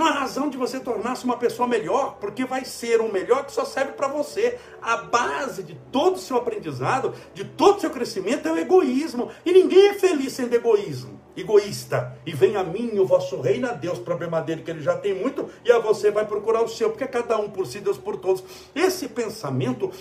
Não 0.00 0.06
há 0.06 0.12
razão 0.12 0.48
de 0.48 0.56
você 0.56 0.80
tornar-se 0.80 1.26
uma 1.26 1.36
pessoa 1.36 1.68
melhor, 1.68 2.16
porque 2.18 2.46
vai 2.46 2.64
ser 2.64 3.02
um 3.02 3.12
melhor 3.12 3.44
que 3.44 3.52
só 3.52 3.66
serve 3.66 3.92
para 3.92 4.08
você. 4.08 4.58
A 4.80 4.96
base 4.96 5.62
de 5.62 5.74
todo 5.92 6.14
o 6.14 6.18
seu 6.18 6.38
aprendizado, 6.38 7.14
de 7.34 7.44
todo 7.44 7.76
o 7.76 7.80
seu 7.80 7.90
crescimento 7.90 8.48
é 8.48 8.52
o 8.52 8.56
egoísmo. 8.56 9.30
E 9.44 9.52
ninguém 9.52 9.88
é 9.88 9.94
feliz 9.98 10.32
sendo 10.32 10.54
egoísmo, 10.54 11.20
egoísta. 11.36 12.16
E 12.24 12.32
vem 12.32 12.56
a 12.56 12.64
mim 12.64 12.98
o 12.98 13.04
vosso 13.04 13.42
reino 13.42 13.68
a 13.68 13.72
Deus, 13.72 13.98
problema 13.98 14.40
dele 14.40 14.62
que 14.62 14.70
ele 14.70 14.80
já 14.80 14.96
tem 14.96 15.12
muito, 15.12 15.50
e 15.62 15.70
a 15.70 15.78
você 15.78 16.10
vai 16.10 16.24
procurar 16.24 16.62
o 16.62 16.68
seu, 16.68 16.88
porque 16.88 17.04
é 17.04 17.06
cada 17.06 17.36
um 17.36 17.50
por 17.50 17.66
si, 17.66 17.78
Deus 17.78 17.98
por 17.98 18.16
todos. 18.16 18.42
Esse 18.74 19.06
pensamento, 19.06 19.92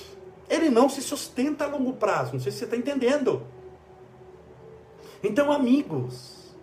ele 0.50 0.70
não 0.70 0.88
se 0.88 1.02
sustenta 1.02 1.66
a 1.66 1.68
longo 1.68 1.92
prazo. 1.92 2.32
Não 2.32 2.40
sei 2.40 2.54
se 2.54 2.60
você 2.60 2.64
está 2.64 2.78
entendendo. 2.78 3.46
Então, 5.22 5.52
amigos, 5.52 6.56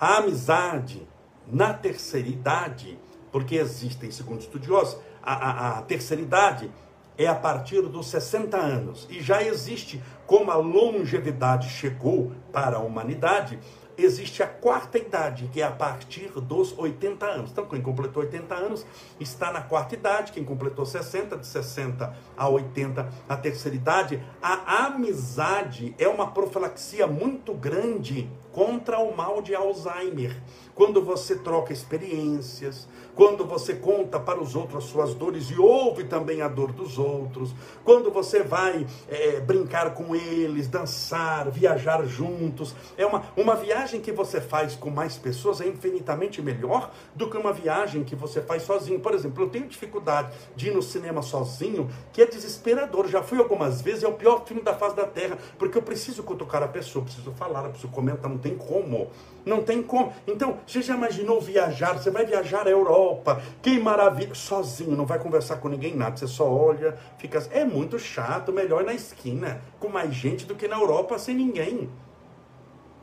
a 0.00 0.16
amizade 0.16 1.06
na 1.46 1.74
terceira 1.74 2.28
idade, 2.28 2.98
porque 3.30 3.56
existem, 3.56 4.10
segundo 4.10 4.40
estudiosos, 4.40 4.98
a, 5.22 5.32
a, 5.32 5.78
a 5.78 5.82
terceira 5.82 6.22
idade 6.22 6.70
é 7.16 7.26
a 7.26 7.34
partir 7.34 7.82
dos 7.82 8.08
60 8.08 8.56
anos. 8.56 9.06
E 9.10 9.20
já 9.20 9.42
existe, 9.42 10.02
como 10.26 10.50
a 10.50 10.56
longevidade 10.56 11.68
chegou 11.68 12.32
para 12.52 12.76
a 12.76 12.80
humanidade, 12.80 13.58
existe 13.96 14.42
a 14.42 14.46
quarta 14.46 14.98
idade, 14.98 15.48
que 15.52 15.60
é 15.60 15.64
a 15.64 15.70
partir 15.70 16.28
dos 16.28 16.76
80 16.76 17.26
anos. 17.26 17.50
Então, 17.52 17.66
quem 17.66 17.80
completou 17.80 18.22
80 18.22 18.54
anos 18.54 18.86
está 19.20 19.52
na 19.52 19.60
quarta 19.60 19.94
idade, 19.94 20.32
quem 20.32 20.44
completou 20.44 20.84
60, 20.84 21.36
de 21.36 21.46
60 21.46 22.14
a 22.36 22.48
80, 22.48 23.08
a 23.28 23.36
terceira 23.36 23.76
idade. 23.76 24.22
A 24.42 24.86
amizade 24.86 25.94
é 25.98 26.08
uma 26.08 26.30
profilaxia 26.30 27.06
muito 27.06 27.54
grande 27.54 28.28
contra 28.54 29.00
o 29.00 29.14
mal 29.14 29.42
de 29.42 29.54
Alzheimer. 29.54 30.40
Quando 30.74 31.02
você 31.02 31.36
troca 31.36 31.72
experiências, 31.72 32.88
quando 33.14 33.44
você 33.44 33.74
conta 33.74 34.18
para 34.18 34.40
os 34.40 34.56
outros 34.56 34.84
as 34.84 34.90
suas 34.90 35.14
dores 35.14 35.50
e 35.50 35.58
ouve 35.58 36.04
também 36.04 36.40
a 36.40 36.48
dor 36.48 36.72
dos 36.72 36.98
outros, 36.98 37.54
quando 37.84 38.10
você 38.10 38.42
vai 38.42 38.86
é, 39.08 39.40
brincar 39.40 39.94
com 39.94 40.16
eles, 40.16 40.68
dançar, 40.68 41.50
viajar 41.50 42.04
juntos, 42.06 42.74
é 42.96 43.04
uma, 43.06 43.24
uma 43.36 43.54
viagem 43.54 44.00
que 44.00 44.10
você 44.10 44.40
faz 44.40 44.74
com 44.74 44.90
mais 44.90 45.16
pessoas 45.16 45.60
é 45.60 45.68
infinitamente 45.68 46.42
melhor 46.42 46.90
do 47.14 47.28
que 47.28 47.36
uma 47.36 47.52
viagem 47.52 48.04
que 48.04 48.16
você 48.16 48.40
faz 48.40 48.62
sozinho. 48.62 49.00
Por 49.00 49.14
exemplo, 49.14 49.44
eu 49.44 49.48
tenho 49.48 49.66
dificuldade 49.66 50.32
de 50.56 50.68
ir 50.68 50.74
no 50.74 50.82
cinema 50.82 51.22
sozinho, 51.22 51.88
que 52.12 52.22
é 52.22 52.26
desesperador. 52.26 53.08
Já 53.08 53.22
fui 53.22 53.38
algumas 53.38 53.80
vezes, 53.80 54.04
é 54.04 54.08
o 54.08 54.14
pior 54.14 54.44
filme 54.44 54.62
da 54.62 54.74
face 54.74 54.94
da 54.94 55.06
terra, 55.06 55.38
porque 55.58 55.78
eu 55.78 55.82
preciso 55.82 56.22
cutucar 56.22 56.62
a 56.62 56.68
pessoa, 56.68 57.04
preciso 57.04 57.32
falar, 57.32 57.68
preciso 57.68 57.92
comentar, 57.92 58.30
não 58.30 58.38
tem 58.44 58.56
como. 58.56 59.10
Não 59.44 59.62
tem 59.62 59.82
como. 59.82 60.12
Então, 60.26 60.58
você 60.66 60.82
já 60.82 60.94
imaginou 60.94 61.40
viajar? 61.40 61.94
Você 61.94 62.10
vai 62.10 62.24
viajar 62.24 62.66
à 62.66 62.70
Europa, 62.70 63.42
que 63.62 63.78
maravilha, 63.78 64.34
sozinho, 64.34 64.96
não 64.96 65.06
vai 65.06 65.18
conversar 65.18 65.56
com 65.56 65.68
ninguém, 65.68 65.96
nada. 65.96 66.16
Você 66.16 66.26
só 66.26 66.50
olha, 66.50 66.96
fica. 67.18 67.42
É 67.50 67.64
muito 67.64 67.98
chato, 67.98 68.52
melhor 68.52 68.84
na 68.84 68.94
esquina, 68.94 69.60
com 69.80 69.88
mais 69.88 70.14
gente 70.14 70.46
do 70.46 70.54
que 70.54 70.68
na 70.68 70.76
Europa 70.76 71.18
sem 71.18 71.34
ninguém. 71.34 71.90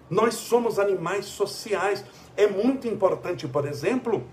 Nós 0.09 0.35
somos 0.35 0.77
animais 0.77 1.25
sociais. 1.25 2.03
É 2.37 2.47
muito 2.47 2.87
importante, 2.87 3.47
por 3.47 3.67
exemplo, 3.67 4.23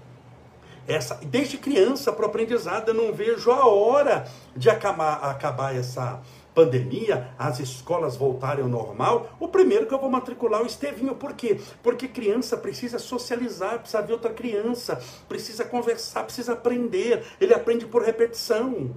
essa, 0.87 1.17
desde 1.23 1.59
criança 1.59 2.13
para 2.13 2.27
aprendizado, 2.27 2.89
eu 2.89 2.95
não 2.95 3.13
vejo 3.13 3.51
a 3.51 3.67
hora 3.67 4.27
de 4.57 4.71
acabar, 4.71 5.17
acabar 5.31 5.77
essa 5.77 6.21
pandemia, 6.59 7.29
as 7.39 7.61
escolas 7.61 8.17
voltarem 8.17 8.65
ao 8.65 8.69
normal, 8.69 9.37
o 9.39 9.47
primeiro 9.47 9.87
que 9.87 9.95
eu 9.95 10.01
vou 10.01 10.11
matricular 10.11 10.61
é 10.61 10.65
o 10.65 10.67
Estevinho. 10.67 11.15
Por 11.15 11.35
quê? 11.35 11.61
Porque 11.85 12.09
criança 12.09 12.57
precisa 12.57 12.99
socializar, 12.99 13.79
precisa 13.79 14.03
ver 14.03 14.15
outra 14.15 14.33
criança, 14.33 15.01
precisa 15.29 15.65
conversar, 15.65 16.25
precisa 16.25 16.55
aprender. 16.55 17.23
Ele 17.41 17.55
aprende 17.55 17.87
por 17.87 18.03
repetição. 18.03 18.91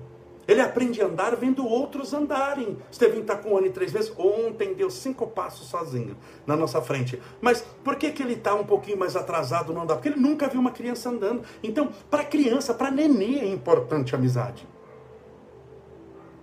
Ele 0.47 0.59
aprende 0.59 0.99
a 1.03 1.05
andar 1.05 1.36
vendo 1.36 1.64
outros 1.64 2.16
andarem. 2.16 2.80
Estevinho 2.91 3.22
está 3.22 3.36
com 3.36 3.51
um 3.51 3.57
ano 3.57 3.68
e 3.68 3.70
três 3.70 3.93
meses. 3.93 4.12
Ontem 4.18 4.74
deu 4.74 4.89
cinco 4.89 5.28
passos 5.28 5.68
sozinho 5.68 6.18
na 6.47 6.57
nossa 6.57 6.82
frente. 6.82 7.22
Mas 7.39 7.64
por 7.84 7.95
que, 7.95 8.09
que 8.12 8.24
ele 8.24 8.34
está 8.34 8.55
um 8.55 8.64
pouquinho 8.64 8.97
mais 8.97 9.16
atrasado 9.16 9.72
no 9.72 9.82
andar? 9.82 9.95
Porque 9.95 10.09
ele 10.09 10.20
nunca 10.20 10.47
viu 10.47 10.59
uma 10.59 10.72
criança 10.72 11.12
andando. 11.12 11.43
Então, 11.62 11.91
para 12.09 12.24
criança, 12.24 12.74
para 12.74 12.89
nenê 12.89 13.38
é 13.38 13.45
importante 13.45 14.16
a 14.16 14.18
amizade. 14.18 14.68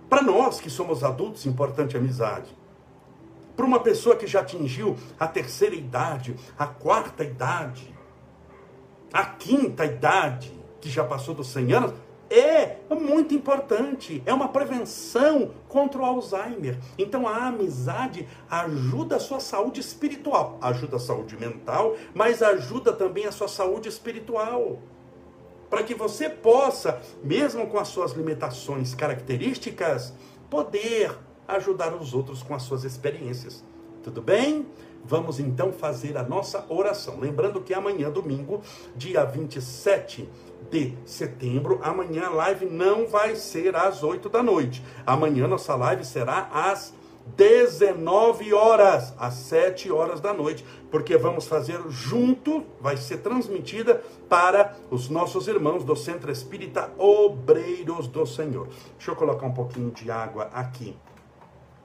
Para 0.09 0.23
nós 0.23 0.59
que 0.59 0.69
somos 0.69 1.03
adultos, 1.03 1.45
importante 1.45 1.95
a 1.95 1.99
amizade. 1.99 2.57
Para 3.55 3.65
uma 3.65 3.79
pessoa 3.79 4.15
que 4.15 4.25
já 4.25 4.39
atingiu 4.39 4.97
a 5.19 5.27
terceira 5.27 5.75
idade, 5.75 6.35
a 6.57 6.65
quarta 6.65 7.23
idade, 7.23 7.93
a 9.13 9.25
quinta 9.25 9.85
idade, 9.85 10.51
que 10.81 10.89
já 10.89 11.03
passou 11.03 11.35
dos 11.35 11.49
100 11.49 11.73
anos, 11.73 11.93
é 12.29 12.77
muito 12.91 13.33
importante, 13.33 14.21
é 14.25 14.33
uma 14.33 14.49
prevenção 14.49 15.51
contra 15.67 15.99
o 15.99 16.05
Alzheimer. 16.05 16.77
Então 16.97 17.27
a 17.27 17.47
amizade 17.47 18.27
ajuda 18.49 19.15
a 19.17 19.19
sua 19.19 19.39
saúde 19.39 19.79
espiritual, 19.79 20.57
ajuda 20.61 20.97
a 20.97 20.99
saúde 20.99 21.35
mental, 21.37 21.95
mas 22.13 22.41
ajuda 22.41 22.93
também 22.93 23.25
a 23.25 23.31
sua 23.31 23.47
saúde 23.47 23.89
espiritual. 23.89 24.79
Para 25.69 25.83
que 25.83 25.93
você 25.93 26.29
possa, 26.29 27.01
mesmo 27.23 27.67
com 27.67 27.77
as 27.77 27.89
suas 27.89 28.13
limitações 28.13 28.95
características, 28.95 30.13
poder 30.49 31.15
ajudar 31.47 31.93
os 31.93 32.13
outros 32.13 32.41
com 32.41 32.55
as 32.55 32.63
suas 32.63 32.83
experiências. 32.83 33.63
Tudo 34.03 34.21
bem? 34.21 34.65
Vamos 35.03 35.39
então 35.39 35.71
fazer 35.71 36.17
a 36.17 36.23
nossa 36.23 36.65
oração. 36.69 37.19
Lembrando 37.19 37.61
que 37.61 37.73
amanhã, 37.73 38.09
domingo, 38.09 38.61
dia 38.95 39.23
27 39.23 40.29
de 40.69 40.93
setembro, 41.05 41.79
amanhã 41.81 42.27
a 42.27 42.29
live 42.29 42.65
não 42.65 43.07
vai 43.07 43.35
ser 43.35 43.75
às 43.75 44.03
8 44.03 44.29
da 44.29 44.43
noite. 44.43 44.83
Amanhã 45.05 45.47
nossa 45.47 45.75
live 45.75 46.03
será 46.05 46.49
às 46.51 46.93
19 47.35 48.53
horas, 48.53 49.13
às 49.17 49.33
7 49.33 49.91
horas 49.91 50.21
da 50.21 50.33
noite, 50.33 50.65
porque 50.91 51.17
vamos 51.17 51.47
fazer 51.47 51.81
junto, 51.89 52.65
vai 52.79 52.97
ser 52.97 53.17
transmitida 53.17 54.03
para 54.27 54.75
os 54.89 55.09
nossos 55.09 55.47
irmãos 55.47 55.83
do 55.83 55.95
Centro 55.95 56.31
Espírita 56.31 56.91
Obreiros 56.97 58.07
do 58.07 58.25
Senhor. 58.25 58.67
Deixa 58.95 59.11
eu 59.11 59.15
colocar 59.15 59.45
um 59.45 59.53
pouquinho 59.53 59.91
de 59.91 60.09
água 60.09 60.49
aqui 60.53 60.95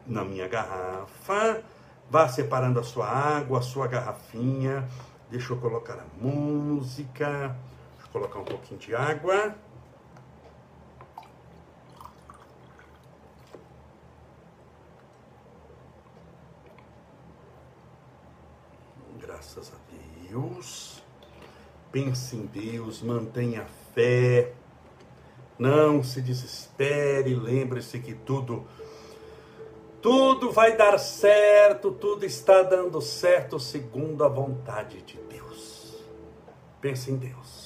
na 0.07 0.25
minha 0.25 0.49
garrafa. 0.49 1.63
Vá 2.11 2.29
separando 2.29 2.79
a 2.79 2.83
sua 2.83 3.07
água, 3.07 3.59
a 3.59 3.63
sua 3.63 3.87
garrafinha. 3.87 4.89
Deixa 5.31 5.53
eu 5.53 5.57
colocar 5.57 5.95
a 5.95 6.25
música 6.25 7.57
colocar 8.15 8.39
um 8.39 8.45
pouquinho 8.45 8.79
de 8.79 8.95
água. 8.95 9.57
Graças 19.19 19.73
a 19.73 19.77
Deus. 20.35 21.01
Pense 21.93 22.35
em 22.35 22.47
Deus, 22.47 23.01
mantenha 23.03 23.65
fé. 23.95 24.53
Não 25.57 26.03
se 26.03 26.21
desespere, 26.21 27.37
lembre-se 27.37 28.01
que 28.01 28.15
tudo 28.15 28.67
tudo 30.03 30.53
vai 30.53 30.77
dar 30.77 30.99
certo, 30.99 31.91
tudo 31.93 32.27
está 32.27 32.63
dando 32.63 33.01
certo 33.01 33.59
segundo 33.59 34.23
a 34.23 34.29
vontade 34.29 35.01
de 35.01 35.17
Deus. 35.31 36.05
Pense 36.81 37.11
em 37.11 37.17
Deus. 37.17 37.64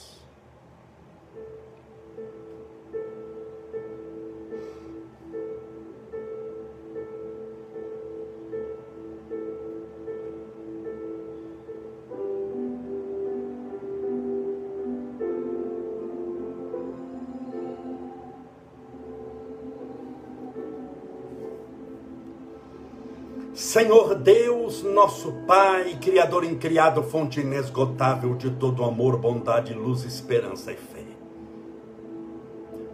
Senhor 23.69 24.14
Deus, 24.14 24.83
nosso 24.83 25.31
Pai, 25.47 25.99
Criador 26.01 26.43
incriado, 26.43 27.03
fonte 27.03 27.41
inesgotável 27.41 28.35
de 28.35 28.51
todo 28.53 28.83
amor, 28.83 29.19
bondade, 29.19 29.75
luz, 29.75 30.05
esperança 30.05 30.73
e 30.73 30.77
fé. 30.77 31.05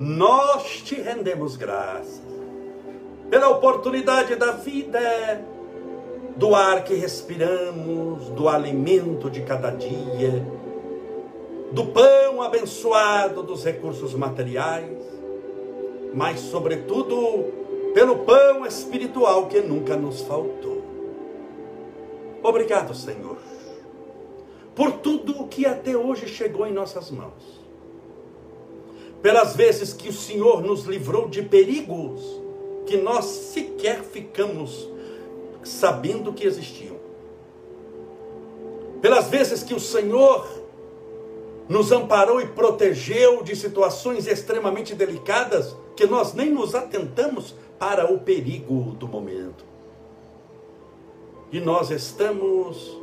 Nós 0.01 0.83
te 0.83 0.97
rendemos 0.97 1.55
graças 1.55 2.21
pela 3.31 3.51
oportunidade 3.51 4.35
da 4.35 4.51
vida, 4.51 5.47
do 6.35 6.57
ar 6.57 6.83
que 6.83 6.95
respiramos, 6.95 8.31
do 8.31 8.49
alimento 8.49 9.31
de 9.31 9.43
cada 9.43 9.71
dia, 9.71 10.45
do 11.71 11.87
pão 11.87 12.43
abençoado, 12.43 13.45
dos 13.45 13.65
recursos 13.65 14.13
materiais, 14.13 14.99
mas, 16.13 16.41
sobretudo, 16.41 17.63
pelo 17.95 18.17
pão 18.25 18.67
espiritual 18.67 19.47
que 19.47 19.61
nunca 19.61 19.97
nos 19.97 20.21
faltou. 20.23 20.64
Obrigado, 22.45 22.95
Senhor, 22.95 23.39
por 24.77 24.93
tudo 24.93 25.41
o 25.41 25.49
que 25.49 25.65
até 25.65 25.97
hoje 25.97 26.29
chegou 26.29 26.67
em 26.67 26.73
nossas 26.75 27.11
mãos. 27.11 27.65
Pelas 29.23 29.57
vezes 29.57 29.95
que 29.95 30.11
o 30.11 30.13
Senhor 30.13 30.61
nos 30.61 30.85
livrou 30.85 31.27
de 31.27 31.41
perigos 31.41 32.21
que 32.85 32.99
nós 32.99 33.25
sequer 33.25 34.03
ficamos 34.03 34.87
sabendo 35.63 36.35
que 36.35 36.47
existiam. 36.47 36.97
Pelas 39.01 39.29
vezes 39.29 39.63
que 39.63 39.73
o 39.73 39.81
Senhor 39.81 40.47
nos 41.67 41.93
amparou 41.93 42.43
e 42.43 42.47
protegeu 42.49 43.43
de 43.43 43.57
situações 43.57 44.27
extremamente 44.27 44.95
delicadas 44.95 45.75
que 45.97 46.05
nós 46.05 46.35
nem 46.35 46.51
nos 46.51 46.75
atentamos 46.75 47.55
para 47.79 48.13
o 48.13 48.19
perigo 48.19 48.95
do 48.99 49.09
momento. 49.09 49.44
E 51.53 51.61
nós 51.61 51.91
estamos 51.91 52.99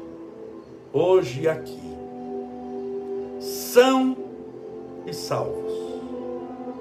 hoje 0.92 1.48
aqui, 1.48 1.80
são 3.40 4.18
e 5.06 5.14
salvos, 5.14 5.72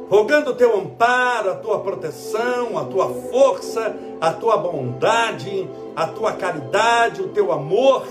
rogando 0.08 0.50
o 0.50 0.54
teu 0.54 0.76
amparo, 0.76 1.50
a 1.50 1.56
tua 1.56 1.78
proteção, 1.80 2.76
a 2.76 2.84
tua 2.84 3.08
força, 3.08 3.94
a 4.20 4.32
tua 4.32 4.56
bondade, 4.56 5.68
a 5.94 6.06
tua 6.08 6.32
caridade, 6.32 7.22
o 7.22 7.28
teu 7.28 7.52
amor, 7.52 8.04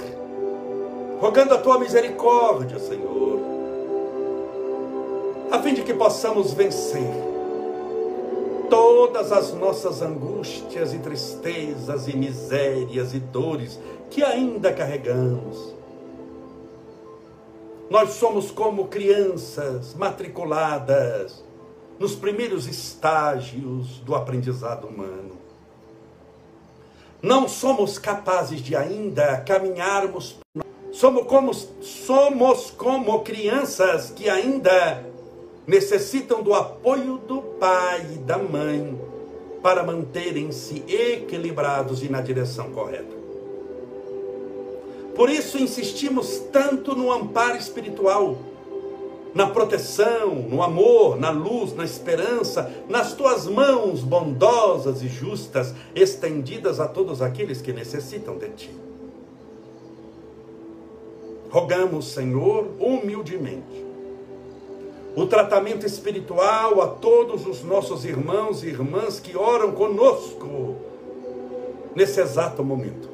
rogando 1.20 1.54
a 1.54 1.58
tua 1.58 1.78
misericórdia, 1.78 2.80
Senhor, 2.80 3.40
a 5.52 5.60
fim 5.60 5.74
de 5.74 5.84
que 5.84 5.94
possamos 5.94 6.54
vencer 6.54 7.29
todas 8.70 9.32
as 9.32 9.54
nossas 9.54 10.02
angústias 10.02 10.94
e 10.94 11.00
tristezas 11.00 12.08
e 12.08 12.16
misérias 12.16 13.14
e 13.14 13.20
dores 13.20 13.80
que 14.10 14.24
ainda 14.24 14.72
carregamos. 14.72 15.74
Nós 17.90 18.12
somos 18.12 18.52
como 18.52 18.88
crianças 18.88 19.96
matriculadas 19.96 21.44
nos 21.98 22.16
primeiros 22.16 22.68
estágios 22.68 24.00
do 24.06 24.16
aprendizado 24.16 24.88
humano. 24.88 25.38
Não 27.22 27.48
somos 27.50 27.98
capazes 27.98 28.62
de 28.62 28.76
ainda 28.76 29.38
caminharmos. 29.42 30.38
Somos 30.92 31.26
como, 31.26 31.54
somos 31.54 32.72
como 32.72 33.20
crianças 33.24 34.12
que 34.12 34.30
ainda 34.30 35.09
necessitam 35.70 36.42
do 36.42 36.56
apoio 36.56 37.20
do 37.20 37.42
pai 37.42 38.04
e 38.16 38.18
da 38.18 38.40
mãe 38.40 39.00
para 39.62 39.84
manterem-se 39.84 40.84
equilibrados 40.88 42.02
e 42.02 42.10
na 42.10 42.22
direção 42.22 42.72
correta. 42.72 43.20
Por 45.16 45.30
isso 45.30 45.60
insistimos 45.60 46.40
tanto 46.52 46.96
no 46.96 47.12
amparo 47.12 47.56
espiritual, 47.56 48.38
na 49.36 49.46
proteção, 49.46 50.34
no 50.34 50.64
amor, 50.64 51.20
na 51.20 51.30
luz, 51.30 51.76
na 51.76 51.86
esperança, 51.86 52.74
nas 52.90 53.14
tuas 53.14 53.46
mãos 53.46 54.02
bondosas 54.02 55.04
e 55.04 55.08
justas, 55.08 55.76
estendidas 55.94 56.80
a 56.80 56.88
todos 56.88 57.22
aqueles 57.22 57.62
que 57.62 57.72
necessitam 57.72 58.40
de 58.40 58.50
ti. 58.50 58.72
Rogamos, 61.52 62.12
Senhor, 62.12 62.68
humildemente, 62.80 63.89
o 65.16 65.26
tratamento 65.26 65.86
espiritual 65.86 66.82
a 66.82 66.88
todos 66.88 67.46
os 67.46 67.64
nossos 67.64 68.06
irmãos 68.06 68.64
e 68.64 68.68
irmãs 68.68 69.20
que 69.20 69.36
oram 69.36 69.72
conosco 69.72 70.76
nesse 71.96 72.22
exato 72.22 72.64
momento. 72.64 73.10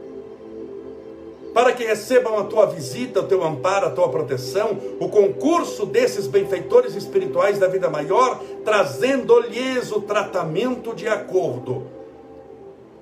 Para 1.53 1.71
que 1.71 1.85
recebam 1.85 2.37
a 2.37 2.43
tua 2.43 2.65
visita, 2.65 3.21
o 3.21 3.27
teu 3.27 3.41
amparo, 3.41 3.87
a 3.87 3.91
tua 3.91 4.09
proteção, 4.09 4.77
o 4.99 5.07
concurso 5.07 5.85
desses 5.85 6.27
benfeitores 6.27 6.95
espirituais 6.95 7.57
da 7.57 7.67
vida 7.67 7.89
maior, 7.89 8.41
trazendo-lhes 8.65 9.89
o 9.91 10.01
tratamento 10.01 10.93
de 10.93 11.07
acordo 11.07 11.87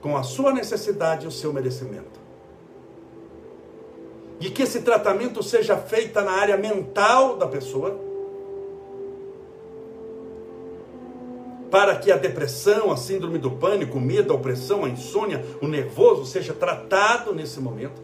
com 0.01 0.15
a 0.15 0.21
sua 0.21 0.53
necessidade 0.53 1.25
e 1.25 1.27
o 1.27 1.31
seu 1.31 1.51
merecimento. 1.51 2.21
E 4.39 4.51
que 4.51 4.61
esse 4.61 4.81
tratamento 4.81 5.41
seja 5.41 5.75
feito 5.75 6.21
na 6.21 6.33
área 6.33 6.57
mental 6.57 7.37
da 7.37 7.47
pessoa, 7.47 7.97
para 11.73 11.95
que 11.95 12.11
a 12.11 12.17
depressão, 12.17 12.91
a 12.91 12.97
síndrome 12.97 13.39
do 13.39 13.49
pânico, 13.49 13.97
o 13.97 13.99
medo, 13.99 14.31
a 14.31 14.35
opressão, 14.35 14.85
a 14.85 14.89
insônia, 14.89 15.43
o 15.59 15.67
nervoso 15.67 16.23
seja 16.23 16.53
tratado 16.53 17.33
nesse 17.33 17.59
momento. 17.59 17.99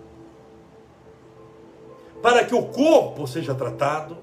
Para 2.19 2.43
que 2.43 2.55
o 2.55 2.63
corpo 2.63 3.27
seja 3.27 3.53
tratado, 3.53 4.17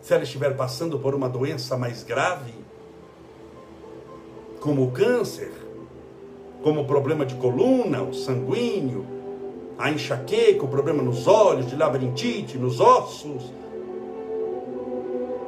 se 0.00 0.12
ela 0.12 0.24
estiver 0.24 0.56
passando 0.56 0.98
por 0.98 1.14
uma 1.14 1.28
doença 1.28 1.76
mais 1.76 2.02
grave, 2.02 2.52
como 4.58 4.82
o 4.82 4.90
câncer, 4.90 5.52
como 6.60 6.80
o 6.80 6.86
problema 6.86 7.24
de 7.24 7.36
coluna, 7.36 8.02
o 8.02 8.12
sanguíneo, 8.12 9.06
a 9.78 9.92
enxaqueca, 9.92 10.64
o 10.64 10.68
problema 10.68 11.04
nos 11.04 11.28
olhos, 11.28 11.68
de 11.68 11.76
labirintite, 11.76 12.58
nos 12.58 12.80
ossos, 12.80 13.44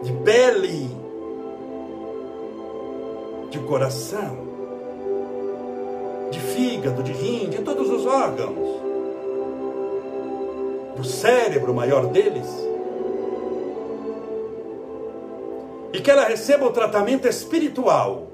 de 0.05 0.13
pele, 0.23 0.98
de 3.51 3.59
coração, 3.61 4.47
de 6.31 6.41
fígado, 6.41 7.03
de 7.03 7.13
rim, 7.13 7.49
de 7.49 7.63
todos 7.63 7.89
os 7.91 8.05
órgãos, 8.05 8.81
do 10.97 11.05
cérebro, 11.05 11.73
maior 11.73 12.07
deles, 12.07 12.47
e 15.93 16.01
que 16.01 16.11
ela 16.11 16.25
receba 16.25 16.67
o 16.67 16.73
tratamento 16.73 17.27
espiritual, 17.27 18.27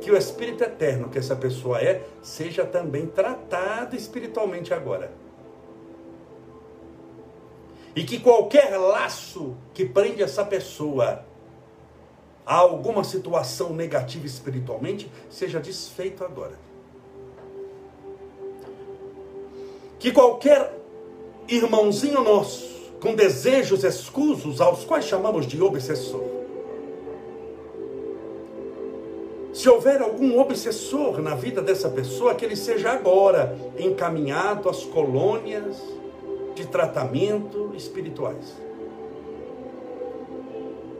que 0.00 0.10
o 0.10 0.16
espírito 0.16 0.64
eterno 0.64 1.08
que 1.08 1.18
essa 1.18 1.36
pessoa 1.36 1.80
é, 1.80 2.02
seja 2.22 2.64
também 2.64 3.06
tratado 3.06 3.94
espiritualmente 3.94 4.74
agora. 4.74 5.12
E 7.94 8.04
que 8.04 8.18
qualquer 8.18 8.76
laço 8.76 9.54
que 9.72 9.84
prende 9.84 10.22
essa 10.22 10.44
pessoa 10.44 11.24
há 12.44 12.56
alguma 12.56 13.04
situação 13.04 13.72
negativa 13.72 14.26
espiritualmente, 14.26 15.10
seja 15.30 15.60
desfeito 15.60 16.24
agora. 16.24 16.58
Que 19.98 20.10
qualquer 20.10 20.78
irmãozinho 21.48 22.22
nosso, 22.22 22.90
com 23.00 23.14
desejos 23.14 23.84
escusos, 23.84 24.60
aos 24.60 24.84
quais 24.84 25.04
chamamos 25.04 25.46
de 25.46 25.62
obsessor, 25.62 26.42
se 29.52 29.68
houver 29.68 30.00
algum 30.00 30.40
obsessor 30.40 31.20
na 31.20 31.34
vida 31.34 31.60
dessa 31.60 31.88
pessoa, 31.88 32.34
que 32.34 32.44
ele 32.44 32.56
seja 32.56 32.90
agora 32.90 33.56
encaminhado 33.78 34.68
às 34.68 34.82
colônias 34.82 35.76
de 36.54 36.66
tratamento 36.66 37.72
espirituais 37.76 38.71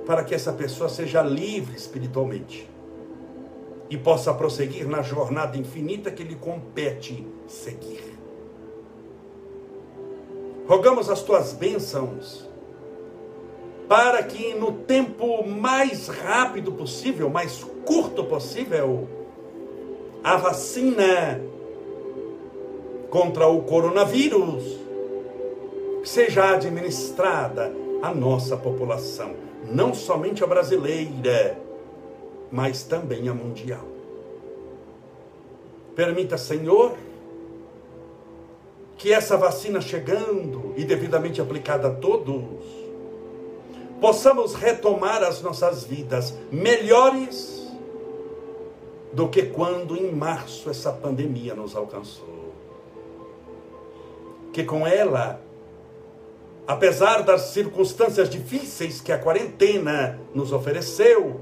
para 0.06 0.24
que 0.24 0.34
essa 0.34 0.52
pessoa 0.52 0.88
seja 0.88 1.22
livre 1.22 1.76
espiritualmente 1.76 2.68
e 3.88 3.96
possa 3.96 4.32
prosseguir 4.32 4.88
na 4.88 5.02
jornada 5.02 5.56
infinita 5.56 6.10
que 6.10 6.24
lhe 6.24 6.34
compete 6.34 7.26
seguir. 7.46 8.02
Rogamos 10.66 11.10
as 11.10 11.22
tuas 11.22 11.52
bênçãos 11.52 12.48
para 13.88 14.22
que 14.22 14.54
no 14.54 14.72
tempo 14.72 15.46
mais 15.46 16.08
rápido 16.08 16.72
possível, 16.72 17.28
mais 17.28 17.62
curto 17.84 18.24
possível, 18.24 19.06
a 20.24 20.36
vacina 20.36 21.40
contra 23.10 23.46
o 23.48 23.62
coronavírus 23.62 24.64
seja 26.02 26.54
administrada 26.54 27.70
à 28.02 28.14
nossa 28.14 28.56
população 28.56 29.41
não 29.64 29.94
somente 29.94 30.42
a 30.42 30.46
brasileira, 30.46 31.58
mas 32.50 32.82
também 32.82 33.28
a 33.28 33.34
mundial. 33.34 33.86
Permita, 35.94 36.38
Senhor, 36.38 36.96
que 38.96 39.12
essa 39.12 39.36
vacina 39.36 39.80
chegando 39.80 40.72
e 40.76 40.84
devidamente 40.84 41.40
aplicada 41.40 41.88
a 41.88 41.94
todos, 41.94 42.64
possamos 44.00 44.54
retomar 44.54 45.22
as 45.22 45.42
nossas 45.42 45.84
vidas 45.84 46.34
melhores 46.50 47.68
do 49.12 49.28
que 49.28 49.42
quando 49.42 49.96
em 49.96 50.10
março 50.10 50.70
essa 50.70 50.92
pandemia 50.92 51.54
nos 51.54 51.76
alcançou. 51.76 52.52
Que 54.52 54.64
com 54.64 54.86
ela 54.86 55.40
apesar 56.66 57.22
das 57.22 57.52
circunstâncias 57.52 58.28
difíceis 58.28 59.00
que 59.00 59.12
a 59.12 59.18
quarentena 59.18 60.18
nos 60.34 60.52
ofereceu, 60.52 61.40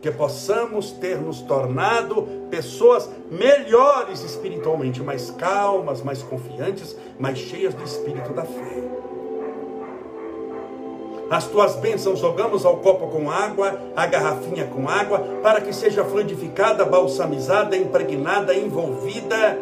que 0.00 0.10
possamos 0.10 0.90
ter 0.90 1.16
nos 1.16 1.40
tornado 1.42 2.26
pessoas 2.50 3.08
melhores 3.30 4.22
espiritualmente, 4.24 5.00
mais 5.00 5.30
calmas, 5.30 6.02
mais 6.02 6.22
confiantes, 6.22 6.96
mais 7.20 7.38
cheias 7.38 7.72
do 7.72 7.84
espírito 7.84 8.32
da 8.32 8.42
fé. 8.42 8.82
As 11.30 11.46
tuas 11.46 11.76
bênçãos 11.76 12.18
jogamos 12.18 12.66
ao 12.66 12.78
copo 12.78 13.06
com 13.06 13.30
água, 13.30 13.80
a 13.96 14.04
garrafinha 14.04 14.66
com 14.66 14.86
água, 14.86 15.20
para 15.42 15.62
que 15.62 15.72
seja 15.72 16.04
fluidificada, 16.04 16.84
balsamizada, 16.84 17.74
impregnada, 17.74 18.54
envolvida 18.54 19.58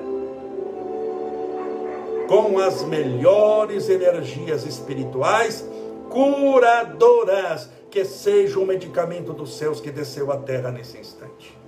com 2.31 2.61
as 2.61 2.85
melhores 2.85 3.89
energias 3.89 4.65
espirituais 4.65 5.69
curadoras, 6.09 7.69
que 7.91 8.05
seja 8.05 8.61
o 8.61 8.65
medicamento 8.65 9.33
dos 9.33 9.59
céus 9.59 9.81
que 9.81 9.91
desceu 9.91 10.31
à 10.31 10.37
terra 10.37 10.71
nesse 10.71 10.97
instante. 10.97 11.59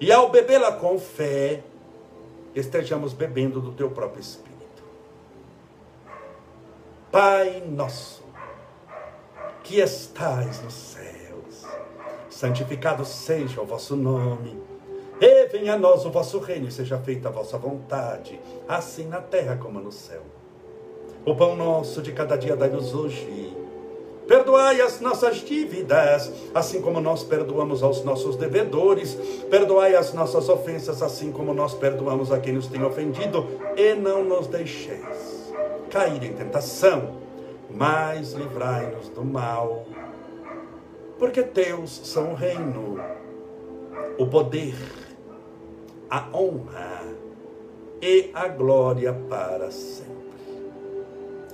E 0.00 0.10
ao 0.10 0.28
bebê-la 0.28 0.72
com 0.72 0.98
fé, 0.98 1.62
estejamos 2.52 3.12
bebendo 3.12 3.60
do 3.60 3.70
teu 3.70 3.92
próprio 3.92 4.20
Espírito. 4.20 4.82
Pai 7.12 7.62
nosso, 7.64 8.24
que 9.62 9.78
estais 9.78 10.60
nos 10.64 10.74
céus, 10.74 11.64
santificado 12.28 13.04
seja 13.04 13.60
o 13.60 13.64
vosso 13.64 13.94
nome 13.94 14.73
e 15.20 15.46
venha 15.46 15.74
a 15.74 15.78
nós 15.78 16.04
o 16.04 16.10
vosso 16.10 16.38
reino, 16.38 16.68
e 16.68 16.72
seja 16.72 16.98
feita 16.98 17.28
a 17.28 17.32
vossa 17.32 17.56
vontade, 17.56 18.40
assim 18.68 19.06
na 19.06 19.20
terra 19.20 19.56
como 19.56 19.80
no 19.80 19.92
céu. 19.92 20.22
O 21.24 21.34
pão 21.34 21.56
nosso 21.56 22.02
de 22.02 22.12
cada 22.12 22.36
dia 22.36 22.54
dai-nos 22.54 22.94
hoje. 22.94 23.56
Perdoai 24.26 24.80
as 24.80 25.00
nossas 25.00 25.36
dívidas, 25.36 26.32
assim 26.54 26.80
como 26.80 27.00
nós 27.00 27.22
perdoamos 27.22 27.82
aos 27.82 28.02
nossos 28.04 28.36
devedores. 28.36 29.14
Perdoai 29.50 29.94
as 29.94 30.12
nossas 30.12 30.48
ofensas, 30.48 31.02
assim 31.02 31.30
como 31.30 31.54
nós 31.54 31.74
perdoamos 31.74 32.32
a 32.32 32.38
quem 32.38 32.54
nos 32.54 32.66
tem 32.66 32.82
ofendido. 32.82 33.46
E 33.76 33.94
não 33.94 34.24
nos 34.24 34.46
deixeis 34.46 35.52
cair 35.90 36.22
em 36.24 36.32
tentação, 36.32 37.16
mas 37.70 38.32
livrai-nos 38.32 39.08
do 39.10 39.24
mal. 39.24 39.86
Porque 41.18 41.42
teus 41.42 42.00
são 42.04 42.32
o 42.32 42.34
reino, 42.34 43.00
o 44.18 44.26
poder 44.26 44.74
a 46.10 46.28
honra 46.36 47.02
e 48.00 48.30
a 48.34 48.48
glória 48.48 49.12
para 49.28 49.70
sempre. 49.70 50.14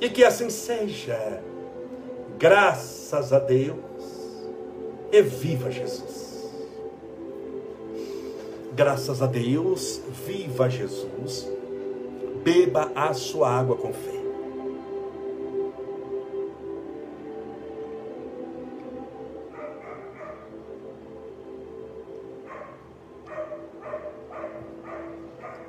E 0.00 0.08
que 0.08 0.24
assim 0.24 0.50
seja, 0.50 1.42
graças 2.38 3.32
a 3.32 3.38
Deus, 3.38 3.78
e 5.12 5.22
viva 5.22 5.70
Jesus. 5.70 6.48
Graças 8.72 9.20
a 9.20 9.26
Deus, 9.26 10.00
viva 10.26 10.70
Jesus, 10.70 11.48
beba 12.42 12.90
a 12.94 13.12
sua 13.12 13.50
água 13.50 13.76
com 13.76 13.92
fé. 13.92 14.19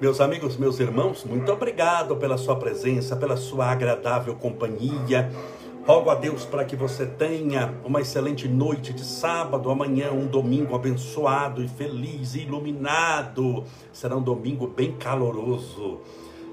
Meus 0.02 0.20
amigos, 0.20 0.58
meus 0.58 0.80
irmãos, 0.80 1.24
muito 1.24 1.52
obrigado 1.52 2.16
pela 2.16 2.36
sua 2.36 2.56
presença, 2.56 3.16
pela 3.16 3.38
sua 3.38 3.68
agradável 3.68 4.34
companhia. 4.34 5.30
Rogo 5.86 6.10
a 6.10 6.16
Deus 6.16 6.44
para 6.44 6.66
que 6.66 6.76
você 6.76 7.06
tenha 7.06 7.76
uma 7.86 8.02
excelente 8.02 8.48
noite 8.48 8.94
de 8.94 9.06
sábado, 9.06 9.70
amanhã 9.70 10.12
um 10.12 10.26
domingo 10.26 10.74
abençoado 10.74 11.64
e 11.64 11.68
feliz 11.68 12.34
e 12.34 12.40
iluminado. 12.40 13.64
Será 13.94 14.16
um 14.16 14.24
domingo 14.24 14.66
bem 14.66 14.94
caloroso. 14.94 16.00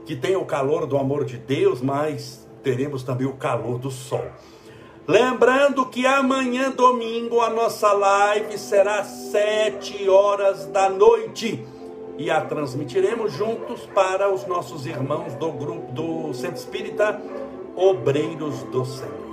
Que 0.05 0.15
tenha 0.15 0.39
o 0.39 0.45
calor 0.45 0.87
do 0.87 0.99
amor 0.99 1.25
de 1.25 1.39
Deus, 1.39 1.81
mas 1.81 2.47
teremos 2.63 3.03
também 3.03 3.27
o 3.27 3.33
calor 3.33 3.79
do 3.79 3.91
sol. 3.91 4.27
Lembrando 5.07 5.87
que 5.87 6.07
amanhã, 6.07 6.71
domingo, 6.71 7.41
a 7.41 7.49
nossa 7.49 7.95
live 7.95 8.59
será 8.59 8.99
às 8.99 9.07
7 9.07 10.07
horas 10.07 10.67
da 10.67 10.91
noite 10.91 11.67
e 12.19 12.31
a 12.31 12.41
transmitiremos 12.41 13.33
juntos 13.33 13.87
para 13.95 14.29
os 14.29 14.45
nossos 14.47 14.85
irmãos 14.85 15.35
do 15.37 15.53
grupo 15.53 15.93
do 15.93 16.35
Centro 16.35 16.57
Espírita 16.57 17.23
Obreiros 17.77 18.65
do 18.65 18.85
Senhor. 18.85 19.29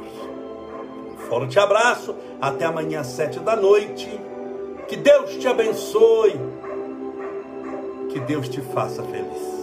Um 1.11 1.17
forte 1.27 1.57
abraço, 1.57 2.15
até 2.39 2.63
amanhã 2.65 2.99
às 2.99 3.07
sete 3.07 3.39
da 3.39 3.55
noite. 3.55 4.07
Que 4.87 4.95
Deus 4.95 5.31
te 5.37 5.47
abençoe. 5.47 6.39
Que 8.09 8.19
Deus 8.19 8.47
te 8.47 8.61
faça 8.61 9.01
feliz. 9.01 9.54